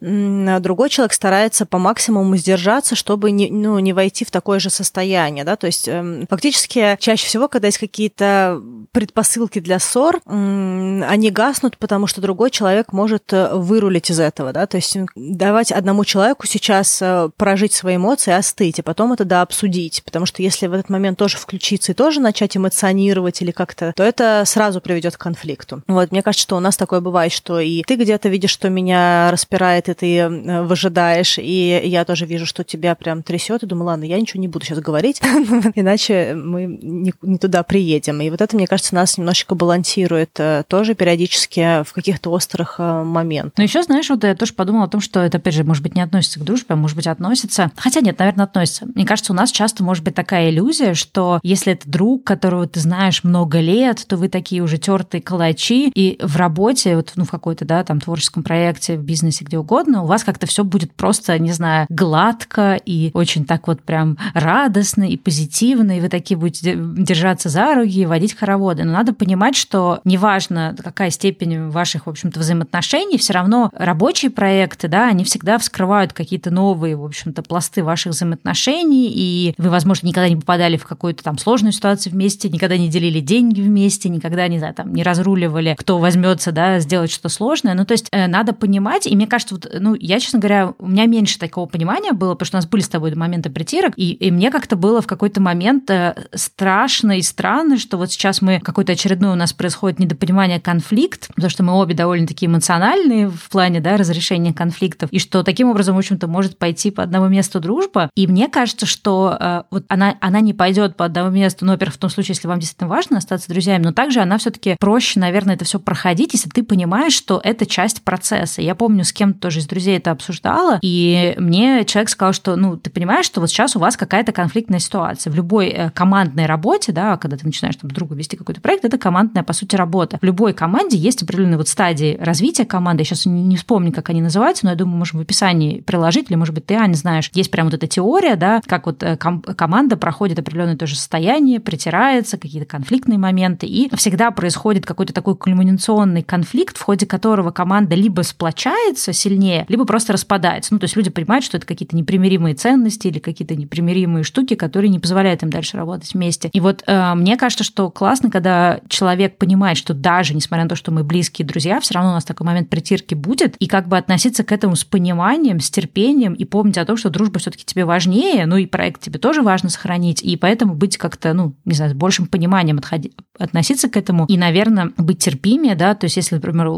другой 0.61 0.91
человек 0.91 1.13
старается 1.13 1.67
по 1.67 1.79
максимуму 1.79 2.37
сдержаться, 2.37 2.97
чтобы 2.97 3.31
не, 3.31 3.51
ну, 3.51 3.79
не 3.79 3.93
войти 3.93 4.25
в 4.25 4.31
такое 4.31 4.59
же 4.59 4.71
состояние, 4.71 5.45
да, 5.45 5.57
то 5.57 5.67
есть 5.67 5.89
эм, 5.89 6.27
фактически 6.29 6.97
чаще 7.01 7.27
всего, 7.27 7.49
когда 7.49 7.69
есть 7.69 7.79
какие-то 7.79 8.61
предпосылки 8.93 9.59
для 9.61 9.79
ссор, 9.79 10.21
они 10.27 11.31
гаснут, 11.31 11.79
потому 11.79 12.07
что 12.07 12.21
другой 12.21 12.51
человек 12.51 12.93
может 12.93 13.33
э, 13.33 13.55
вырулить 13.55 14.11
из 14.11 14.21
этого, 14.21 14.53
да, 14.53 14.67
то 14.67 14.77
есть 14.77 14.97
давать 15.17 15.73
одному 15.73 16.05
человеку 16.05 16.47
сейчас 16.47 17.01
э, 17.03 17.31
прожить 17.37 17.73
свои 17.73 17.97
эмоции, 17.97 18.33
остыть, 18.33 18.79
и 18.79 18.83
потом 18.83 19.13
это, 19.13 19.25
да, 19.25 19.44
обсудить, 19.45 20.03
потому 20.05 20.27
что 20.27 20.43
если 20.43 20.67
в 20.67 20.73
этот 20.73 20.91
момент 20.91 21.19
тоже 21.19 21.37
включиться 21.37 21.93
и 21.93 21.95
тоже 21.95 22.21
начать 22.21 22.57
эмоционировать 22.57 23.41
или 23.43 23.51
как-то, 23.51 23.93
то 23.97 24.03
это 24.03 24.43
сразу 24.47 24.81
приведет 24.81 25.17
к 25.17 25.21
конфликту. 25.21 25.83
Вот, 25.87 26.11
мне 26.11 26.23
кажется, 26.23 26.43
что 26.43 26.57
у 26.57 26.61
нас 26.61 26.77
такое 26.77 27.01
бывает, 27.01 27.33
что 27.33 27.61
и 27.61 27.83
ты 27.83 27.97
где-то 27.97 28.29
видишь, 28.29 28.51
что 28.51 28.69
меня 28.69 29.31
распирает, 29.31 29.89
и 29.89 29.95
ты 29.95 30.17
э, 30.17 30.63
выжидаешь, 30.63 31.39
и 31.39 31.81
я 31.85 32.05
тоже 32.05 32.27
вижу, 32.27 32.47
что 32.47 32.65
тебя 32.65 32.95
прям 32.95 33.23
трясет, 33.23 33.63
и 33.63 33.67
думаю, 33.67 33.87
ладно, 33.87 34.05
я 34.05 34.21
ничего 34.21 34.41
не 34.41 34.49
буду 34.49 34.65
сейчас 34.65 34.81
говорить, 34.81 35.21
иначе 35.75 36.35
мы 36.35 36.67
не, 36.67 37.13
туда 37.39 37.63
приедем. 37.63 38.21
И 38.21 38.31
вот 38.31 38.41
это, 38.41 38.57
мне 38.57 38.67
кажется, 38.67 38.95
нас 38.95 39.17
немножечко 39.19 39.55
балансирует 39.55 40.39
тоже 40.69 40.95
периодически 40.95 41.85
в 41.85 41.93
каких-то 41.93 42.31
острых 42.31 42.77
э, 42.79 43.03
моментах. 43.03 43.53
Но 43.57 43.63
еще, 43.63 43.83
знаешь, 43.83 44.09
вот 44.11 44.25
я 44.25 44.35
тоже 44.35 44.55
подумала 44.55 44.85
о 44.85 44.89
том, 44.89 45.01
что 45.01 45.21
это, 45.21 45.39
опять 45.39 45.55
же, 45.55 45.65
может 45.65 45.83
быть, 45.83 45.95
не 45.95 46.01
относится 46.01 46.41
к 46.41 46.45
дружбе, 46.45 46.67
а 46.71 46.77
может 46.77 46.97
быть, 46.97 47.07
относится... 47.07 47.71
Хотя 47.77 48.01
нет, 48.01 48.19
наверное, 48.19 48.45
относится. 48.45 48.87
Мне 48.95 49.05
кажется, 49.05 49.33
у 49.35 49.37
нас 49.37 49.51
часто 49.51 49.83
может 49.83 50.05
быть 50.05 50.15
такая 50.15 50.51
иллюзия, 50.51 50.95
что 50.95 51.41
если 51.43 51.73
это 51.73 51.91
друг, 51.91 52.23
которого 52.23 52.69
ты 52.69 52.79
знаешь 52.79 53.25
много 53.25 53.59
лет, 53.59 54.05
то 54.07 54.17
вы 54.17 54.29
такие 54.29 54.63
уже 54.63 54.79
тертые 54.79 55.21
калачи, 55.21 55.91
и 55.93 56.19
в 56.23 56.37
работе, 56.37 56.95
вот, 56.95 57.13
ну, 57.17 57.25
в 57.25 57.31
какой-то, 57.31 57.65
да, 57.65 57.83
там, 57.83 58.01
творческом 58.01 58.45
проекте, 58.45 58.97
в 58.97 59.03
бизнесе, 59.03 59.45
где 59.45 59.59
угодно, 59.59 60.05
у 60.05 60.07
вас 60.07 60.23
как-то 60.23 60.47
все 60.47 60.63
будет 60.63 60.95
просто, 60.95 61.37
не 61.41 61.51
знаю, 61.51 61.87
гладко 61.91 62.81
и 62.85 63.11
очень 63.13 63.45
так 63.45 63.67
вот 63.67 63.83
прям 63.83 64.17
радостно 64.35 65.03
и 65.03 65.17
позитивно, 65.17 65.99
и 65.99 66.01
вы 66.01 66.09
такие 66.09 66.39
будете 66.39 66.77
держаться 66.77 67.49
за 67.49 67.75
руки 67.75 68.01
и 68.01 68.07
водить 68.07 68.37
хороводы. 68.37 68.85
Но 68.85 68.93
надо 68.93 69.13
понимать, 69.15 69.57
что 69.57 70.01
неважно, 70.05 70.77
какая 70.81 71.11
степень 71.11 71.71
ваших, 71.71 72.07
в 72.07 72.11
общем-то, 72.11 72.39
взаимоотношений, 72.39 73.19
все 73.19 73.33
равно 73.33 73.73
рабочие 73.75 74.31
проекты, 74.31 74.87
да, 74.87 75.09
они 75.09 75.25
всегда 75.25 75.59
вскрывают 75.59 76.13
какие-то 76.13 76.53
новые, 76.53 76.95
в 76.95 77.05
общем-то, 77.05 77.43
пласты 77.43 77.83
ваших 77.83 78.13
взаимоотношений, 78.13 79.09
и 79.09 79.24
вы, 79.59 79.71
возможно, 79.71 80.07
никогда 80.07 80.29
не 80.29 80.37
попадали 80.37 80.77
в 80.77 80.85
какую-то 80.85 81.23
там 81.23 81.39
сложную 81.39 81.73
ситуацию 81.73 82.13
вместе, 82.13 82.49
никогда 82.49 82.77
не 82.77 82.89
делили 82.89 83.21
деньги 83.21 83.61
вместе, 83.61 84.09
никогда, 84.09 84.47
не 84.49 84.59
знаю, 84.59 84.75
там, 84.75 84.95
не 84.95 85.03
разруливали, 85.03 85.75
кто 85.79 85.99
возьмется, 85.99 86.53
да, 86.53 86.79
сделать 86.81 87.11
что-то 87.11 87.29
сложное. 87.29 87.75
Ну, 87.75 87.85
то 87.85 87.93
есть 87.93 88.09
э, 88.13 88.27
надо 88.27 88.53
понимать, 88.53 89.07
и 89.07 89.15
мне 89.15 89.27
кажется, 89.27 89.55
вот, 89.55 89.69
ну, 89.79 89.95
я, 89.95 90.21
честно 90.21 90.39
говоря, 90.39 90.75
у 90.79 90.89
меня 90.89 91.07
меньше 91.07 91.39
такого 91.39 91.67
понимания 91.67 92.13
было, 92.13 92.35
потому 92.35 92.47
что 92.47 92.57
у 92.57 92.59
нас 92.59 92.67
были 92.67 92.83
с 92.83 92.89
тобой 92.89 93.15
моменты 93.15 93.51
притирок, 93.51 93.93
и, 93.97 94.13
и 94.13 94.31
мне 94.31 94.51
как-то 94.51 94.77
было 94.77 95.01
в 95.01 95.07
какой-то 95.07 95.41
момент 95.41 95.91
э, 95.91 96.15
страшно 96.35 97.19
и 97.19 97.23
странно, 97.23 97.79
что 97.79 97.97
вот 97.97 98.11
сейчас 98.11 98.43
мы, 98.43 98.61
какой-то 98.61 98.93
очередной 98.93 99.33
у 99.33 99.37
нас 99.37 99.53
происходит 99.53 99.99
недопонимание 99.99 100.61
конфликт, 100.61 101.29
потому 101.35 101.51
что 101.51 101.63
мы 101.63 101.75
обе 101.75 101.95
довольно-таки 101.95 102.47
эмоциональные 102.47 103.29
в 103.29 103.49
плане 103.51 103.81
да, 103.81 103.97
разрешения 103.97 104.53
конфликтов, 104.53 105.11
и 105.13 105.19
что 105.19 105.43
таким 105.43 105.71
образом, 105.71 105.95
в 105.95 105.99
общем-то, 105.99 106.27
может 106.27 106.59
пойти 106.59 106.91
по 106.91 107.03
одному 107.03 107.29
месту 107.29 107.61
дружба. 107.61 108.11
И 108.15 108.27
мне 108.27 108.49
кажется, 108.49 108.87
что 108.87 109.14
э, 109.39 109.63
вот 109.71 109.85
она, 109.89 110.17
она 110.21 110.41
не 110.41 110.55
пойдет 110.55 110.97
по 110.97 111.05
одному 111.05 111.31
месту, 111.31 111.65
ну, 111.65 111.73
во-первых, 111.73 111.95
в 111.95 111.99
том 111.99 112.11
случае, 112.11 112.35
если 112.35 112.49
вам 112.49 112.61
действительно 112.61 112.89
важно 112.89 113.19
остаться 113.19 113.49
друзьями, 113.49 113.85
но 113.85 113.93
также 113.93 114.21
она 114.21 114.39
все-таки 114.39 114.77
проще, 114.79 115.21
наверное, 115.21 115.55
это 115.55 115.65
все 115.65 115.79
проходить, 115.79 116.35
если 116.35 116.51
ты 116.51 116.63
понимаешь, 116.63 117.13
что 117.13 117.41
это 117.43 117.67
часть 117.67 118.03
процесса. 118.03 118.63
Я 118.63 118.75
помню, 118.75 119.05
с 119.05 119.13
кем-то 119.13 119.41
тоже 119.41 119.61
из 119.61 119.67
друзей 119.67 119.97
это 119.99 120.11
обсуждала, 120.11 120.79
и 120.83 121.35
мне 121.39 121.85
человек 121.85 122.09
сказал, 122.09 122.33
что, 122.33 122.57
ну, 122.57 122.77
ты 122.77 122.91
понимаешь, 122.91 123.27
что 123.27 123.41
вот 123.41 123.51
сейчас 123.51 123.77
у 123.77 123.79
вас 123.79 123.97
какая-то 123.97 124.33
конфликтная 124.33 124.79
ситуация. 124.79 125.31
В 125.31 125.37
любой 125.37 125.69
э, 125.69 125.91
командной 125.91 126.47
работе, 126.47 126.93
да, 126.93 127.17
когда 127.17 127.37
ты 127.37 127.47
начинаешь 127.47 127.77
там 127.77 127.91
другу 127.91 128.15
вести 128.15 128.37
какой-то 128.37 128.61
проект, 128.61 128.85
это 128.85 128.99
командная, 128.99 129.43
по 129.43 129.53
сути, 129.53 129.77
работа. 129.77 130.19
В 130.21 130.25
любой 130.25 130.53
команде 130.53 130.97
есть 130.97 131.23
определенные 131.23 131.59
вот 131.59 131.69
стадии 131.69 132.17
развития 132.21 132.65
команды. 132.65 133.03
Я 133.03 133.05
сейчас 133.05 133.27
не 133.27 133.57
вспомню, 133.57 133.93
как 133.93 134.11
они 134.11 134.21
называются, 134.21 134.65
но 134.65 134.71
я 134.71 134.77
думаю, 134.77 134.99
можем 134.99 135.21
в 135.21 135.23
описании 135.23 135.81
приложить, 135.81 136.31
или, 136.31 136.37
может 136.37 136.55
быть, 136.55 136.67
ты, 136.67 136.75
Аня, 136.75 136.95
знаешь. 136.95 137.31
Есть 137.35 137.51
прям 137.51 137.67
вот 137.67 137.75
эта 137.75 137.87
теория, 137.87 138.37
да, 138.37 138.61
как 138.67 138.87
вот 138.87 139.03
ком- 139.19 139.43
команда 139.43 139.97
проходит 139.97 140.39
определенное 140.39 140.77
тоже 140.77 140.97
состояние, 140.97 141.61
притирается, 141.61 142.39
какие-то 142.39 142.67
конфликтные 142.67 143.19
моменты, 143.19 143.67
и 143.67 143.95
всегда 143.97 144.31
происходит 144.31 144.87
какой-то 144.87 145.13
такой 145.13 145.37
кульминационный 145.37 146.23
конфликт, 146.23 146.77
в 146.77 146.83
ходе 146.83 147.07
которого 147.07 147.51
команда 147.51 147.95
либо 147.95 148.23
сплочается 148.23 149.13
сильнее, 149.13 149.65
либо 149.69 149.85
просто 149.85 150.13
распадается. 150.13 150.73
Ну, 150.73 150.79
то 150.79 150.85
есть 150.85 150.97
люди 150.97 151.11
понимают, 151.11 151.45
что 151.45 151.57
это 151.57 151.67
какие-то 151.67 151.97
непримиримые 151.97 152.55
ценности 152.55 153.09
или 153.09 153.19
какие-то 153.19 153.55
непримиримые 153.55 154.25
штуки, 154.25 154.55
которые 154.55 154.91
не 154.91 154.99
позволяют 154.99 155.43
им 155.43 155.51
дальше 155.51 155.77
работать 155.77 156.13
вместе. 156.15 156.49
И 156.53 156.61
вот 156.61 156.83
э, 156.87 157.15
мне 157.15 157.37
кажется, 157.37 157.65
что 157.65 157.91
классно, 157.91 158.31
когда 158.31 158.81
человек 158.89 159.39
понимает, 159.39 159.77
что 159.77 159.95
даже 159.95 160.35
несмотря 160.35 160.65
на 160.65 160.71
то, 160.71 160.77
что 160.77 160.91
мы 160.91 161.05
близкие 161.05 161.47
друзья, 161.47 161.81
все 161.81 161.95
равно 161.95 162.11
у 162.11 162.15
нас 162.15 162.25
такой 162.25 162.47
момент 162.47 162.69
притирки 162.69 163.15
будет, 163.15 163.57
и 163.57 163.67
как 163.67 163.89
бы 163.89 163.97
относиться 163.97 164.45
к 164.45 164.53
этому 164.53 164.77
с 164.77 164.85
пониманием, 164.85 165.61
с 165.61 165.71
терпением, 165.71 166.35
и 166.35 166.45
помнить 166.45 166.79
о 166.79 166.85
том, 166.85 166.97
что 166.97 167.11
дружба 167.11 167.39
все-таки 167.39 167.65
тебе 167.65 167.85
важнее, 167.85 168.47
ну 168.47 168.57
и 168.57 168.67
проект 168.67 168.94
тебе 168.99 169.19
тоже 169.19 169.43
важно 169.43 169.69
сохранить, 169.71 170.23
и 170.23 170.37
поэтому 170.37 170.75
быть 170.75 170.97
как-то, 170.97 171.33
ну, 171.33 171.55
не 171.65 171.75
знаю, 171.75 171.91
с 171.93 171.95
большим 171.95 172.27
пониманием 172.27 172.79
отходить, 172.79 173.15
относиться 173.39 173.89
к 173.89 173.97
этому, 173.97 174.27
и, 174.27 174.37
наверное, 174.37 174.93
быть 174.97 175.19
терпимее, 175.19 175.75
да, 175.75 175.95
то 175.95 176.05
есть 176.05 176.17
если, 176.17 176.37
например, 176.37 176.69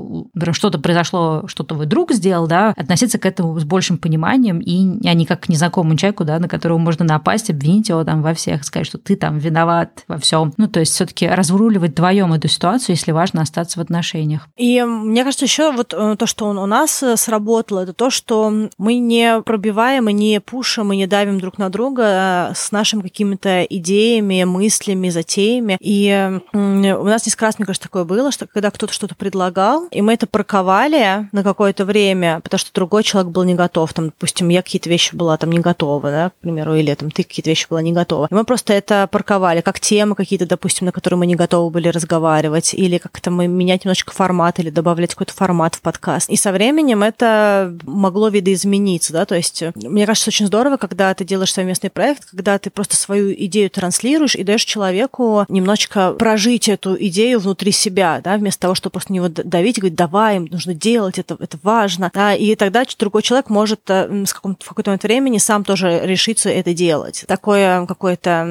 что-то 0.52 0.78
произошло, 0.78 1.44
что-то 1.46 1.74
вы 1.74 1.86
друг 1.86 2.12
сделал, 2.12 2.46
да, 2.46 2.74
относиться 2.76 3.18
к 3.18 3.26
этому 3.26 3.58
с 3.58 3.64
большим 3.64 3.98
пониманием, 3.98 4.60
и 4.60 5.06
а 5.08 5.14
не 5.14 5.26
как 5.26 5.40
к 5.40 5.48
незнакомому 5.48 5.96
человеку, 5.96 6.24
да, 6.24 6.38
на 6.38 6.48
которого 6.48 6.78
можно 6.78 7.04
напасть, 7.04 7.50
обвинить 7.50 7.88
его 7.88 8.04
там 8.04 8.22
во 8.22 8.34
всех, 8.34 8.64
сказать, 8.64 8.86
что 8.86 8.98
ты 8.98 9.16
там 9.16 9.38
виноват 9.38 10.04
во 10.08 10.18
всем. 10.18 10.52
Ну, 10.56 10.68
то 10.68 10.80
есть 10.80 10.92
все-таки 10.92 11.26
разруливать 11.26 11.92
вдвоем 11.92 12.32
эту 12.32 12.48
ситуацию, 12.48 12.96
если 12.96 13.12
важно 13.12 13.42
остаться 13.42 13.78
в 13.78 13.82
отношениях. 13.82 14.48
И 14.56 14.82
мне 14.82 15.24
кажется, 15.24 15.44
еще 15.44 15.72
вот 15.72 15.94
э, 15.94 16.16
то, 16.18 16.26
что 16.26 16.48
у 16.48 16.66
нас 16.66 17.02
э, 17.02 17.16
сработало, 17.16 17.80
это 17.80 17.92
то, 17.92 18.10
что 18.10 18.52
мы 18.78 18.98
не 18.98 19.40
пробиваем 19.42 20.08
и 20.08 20.12
не 20.12 20.40
пушим 20.40 20.92
и 20.92 20.96
не 20.96 21.06
давим 21.06 21.40
друг 21.40 21.58
на 21.58 21.70
друга 21.70 22.05
э, 22.06 22.52
с 22.54 22.72
нашими 22.72 23.02
какими-то 23.02 23.64
идеями, 23.64 24.44
мыслями, 24.44 25.08
затеями. 25.08 25.76
И 25.80 26.40
у 26.52 27.04
нас 27.04 27.26
несколько 27.26 27.46
раз, 27.46 27.58
мне 27.58 27.66
кажется, 27.66 27.88
такое 27.88 28.04
было, 28.04 28.32
что 28.32 28.46
когда 28.46 28.70
кто-то 28.70 28.92
что-то 28.92 29.14
предлагал, 29.14 29.86
и 29.90 30.02
мы 30.02 30.14
это 30.14 30.26
парковали 30.26 31.28
на 31.32 31.42
какое-то 31.42 31.84
время, 31.84 32.40
потому 32.40 32.58
что 32.58 32.72
другой 32.72 33.02
человек 33.02 33.32
был 33.32 33.44
не 33.44 33.54
готов. 33.54 33.92
Там, 33.92 34.06
допустим, 34.06 34.48
я 34.48 34.62
какие-то 34.62 34.88
вещи 34.88 35.14
была 35.14 35.36
там 35.36 35.50
не 35.50 35.60
готова, 35.60 36.10
да, 36.10 36.30
к 36.30 36.34
примеру, 36.40 36.74
или 36.74 36.94
там 36.94 37.10
ты 37.10 37.22
какие-то 37.22 37.50
вещи 37.50 37.66
была 37.68 37.82
не 37.82 37.92
готова. 37.92 38.28
И 38.30 38.34
мы 38.34 38.44
просто 38.44 38.72
это 38.72 39.08
парковали, 39.10 39.60
как 39.60 39.80
темы 39.80 40.14
какие-то, 40.14 40.46
допустим, 40.46 40.86
на 40.86 40.92
которые 40.92 41.18
мы 41.18 41.26
не 41.26 41.34
готовы 41.34 41.70
были 41.70 41.88
разговаривать, 41.88 42.74
или 42.74 42.98
как-то 42.98 43.30
мы 43.30 43.46
менять 43.46 43.84
немножечко 43.84 44.12
формат, 44.12 44.58
или 44.58 44.70
добавлять 44.70 45.10
какой-то 45.14 45.34
формат 45.34 45.74
в 45.74 45.80
подкаст. 45.80 46.30
И 46.30 46.36
со 46.36 46.52
временем 46.52 47.02
это 47.02 47.76
могло 47.84 48.28
видоизмениться, 48.28 49.12
да, 49.12 49.24
то 49.24 49.34
есть 49.34 49.62
мне 49.74 50.06
кажется, 50.06 50.30
очень 50.30 50.46
здорово, 50.46 50.76
когда 50.76 51.12
ты 51.14 51.24
делаешь 51.24 51.52
совместный 51.86 51.90
проект, 51.90 52.24
когда 52.30 52.58
ты 52.58 52.70
просто 52.70 52.96
свою 52.96 53.32
идею 53.32 53.70
транслируешь 53.70 54.34
и 54.34 54.44
даешь 54.44 54.64
человеку 54.64 55.44
немножечко 55.48 56.12
прожить 56.12 56.68
эту 56.68 56.96
идею 57.06 57.40
внутри 57.40 57.72
себя, 57.72 58.20
да, 58.22 58.36
вместо 58.36 58.62
того, 58.62 58.74
чтобы 58.74 58.92
просто 58.92 59.12
него 59.12 59.28
давить 59.28 59.78
и 59.78 59.80
говорить, 59.80 59.96
давай, 59.96 60.38
нужно 60.38 60.74
делать, 60.74 61.18
это, 61.18 61.36
это 61.38 61.58
важно. 61.62 62.10
Да, 62.14 62.34
и 62.34 62.54
тогда 62.54 62.84
другой 62.98 63.22
человек 63.22 63.50
может 63.50 63.80
э, 63.88 64.24
с 64.26 64.32
каком 64.32 64.56
в 64.60 64.68
какой-то 64.68 64.90
момент 64.90 65.02
времени 65.04 65.38
сам 65.38 65.64
тоже 65.64 66.00
решиться 66.04 66.50
это 66.50 66.74
делать. 66.74 67.24
Такое 67.26 67.86
какое-то, 67.86 68.44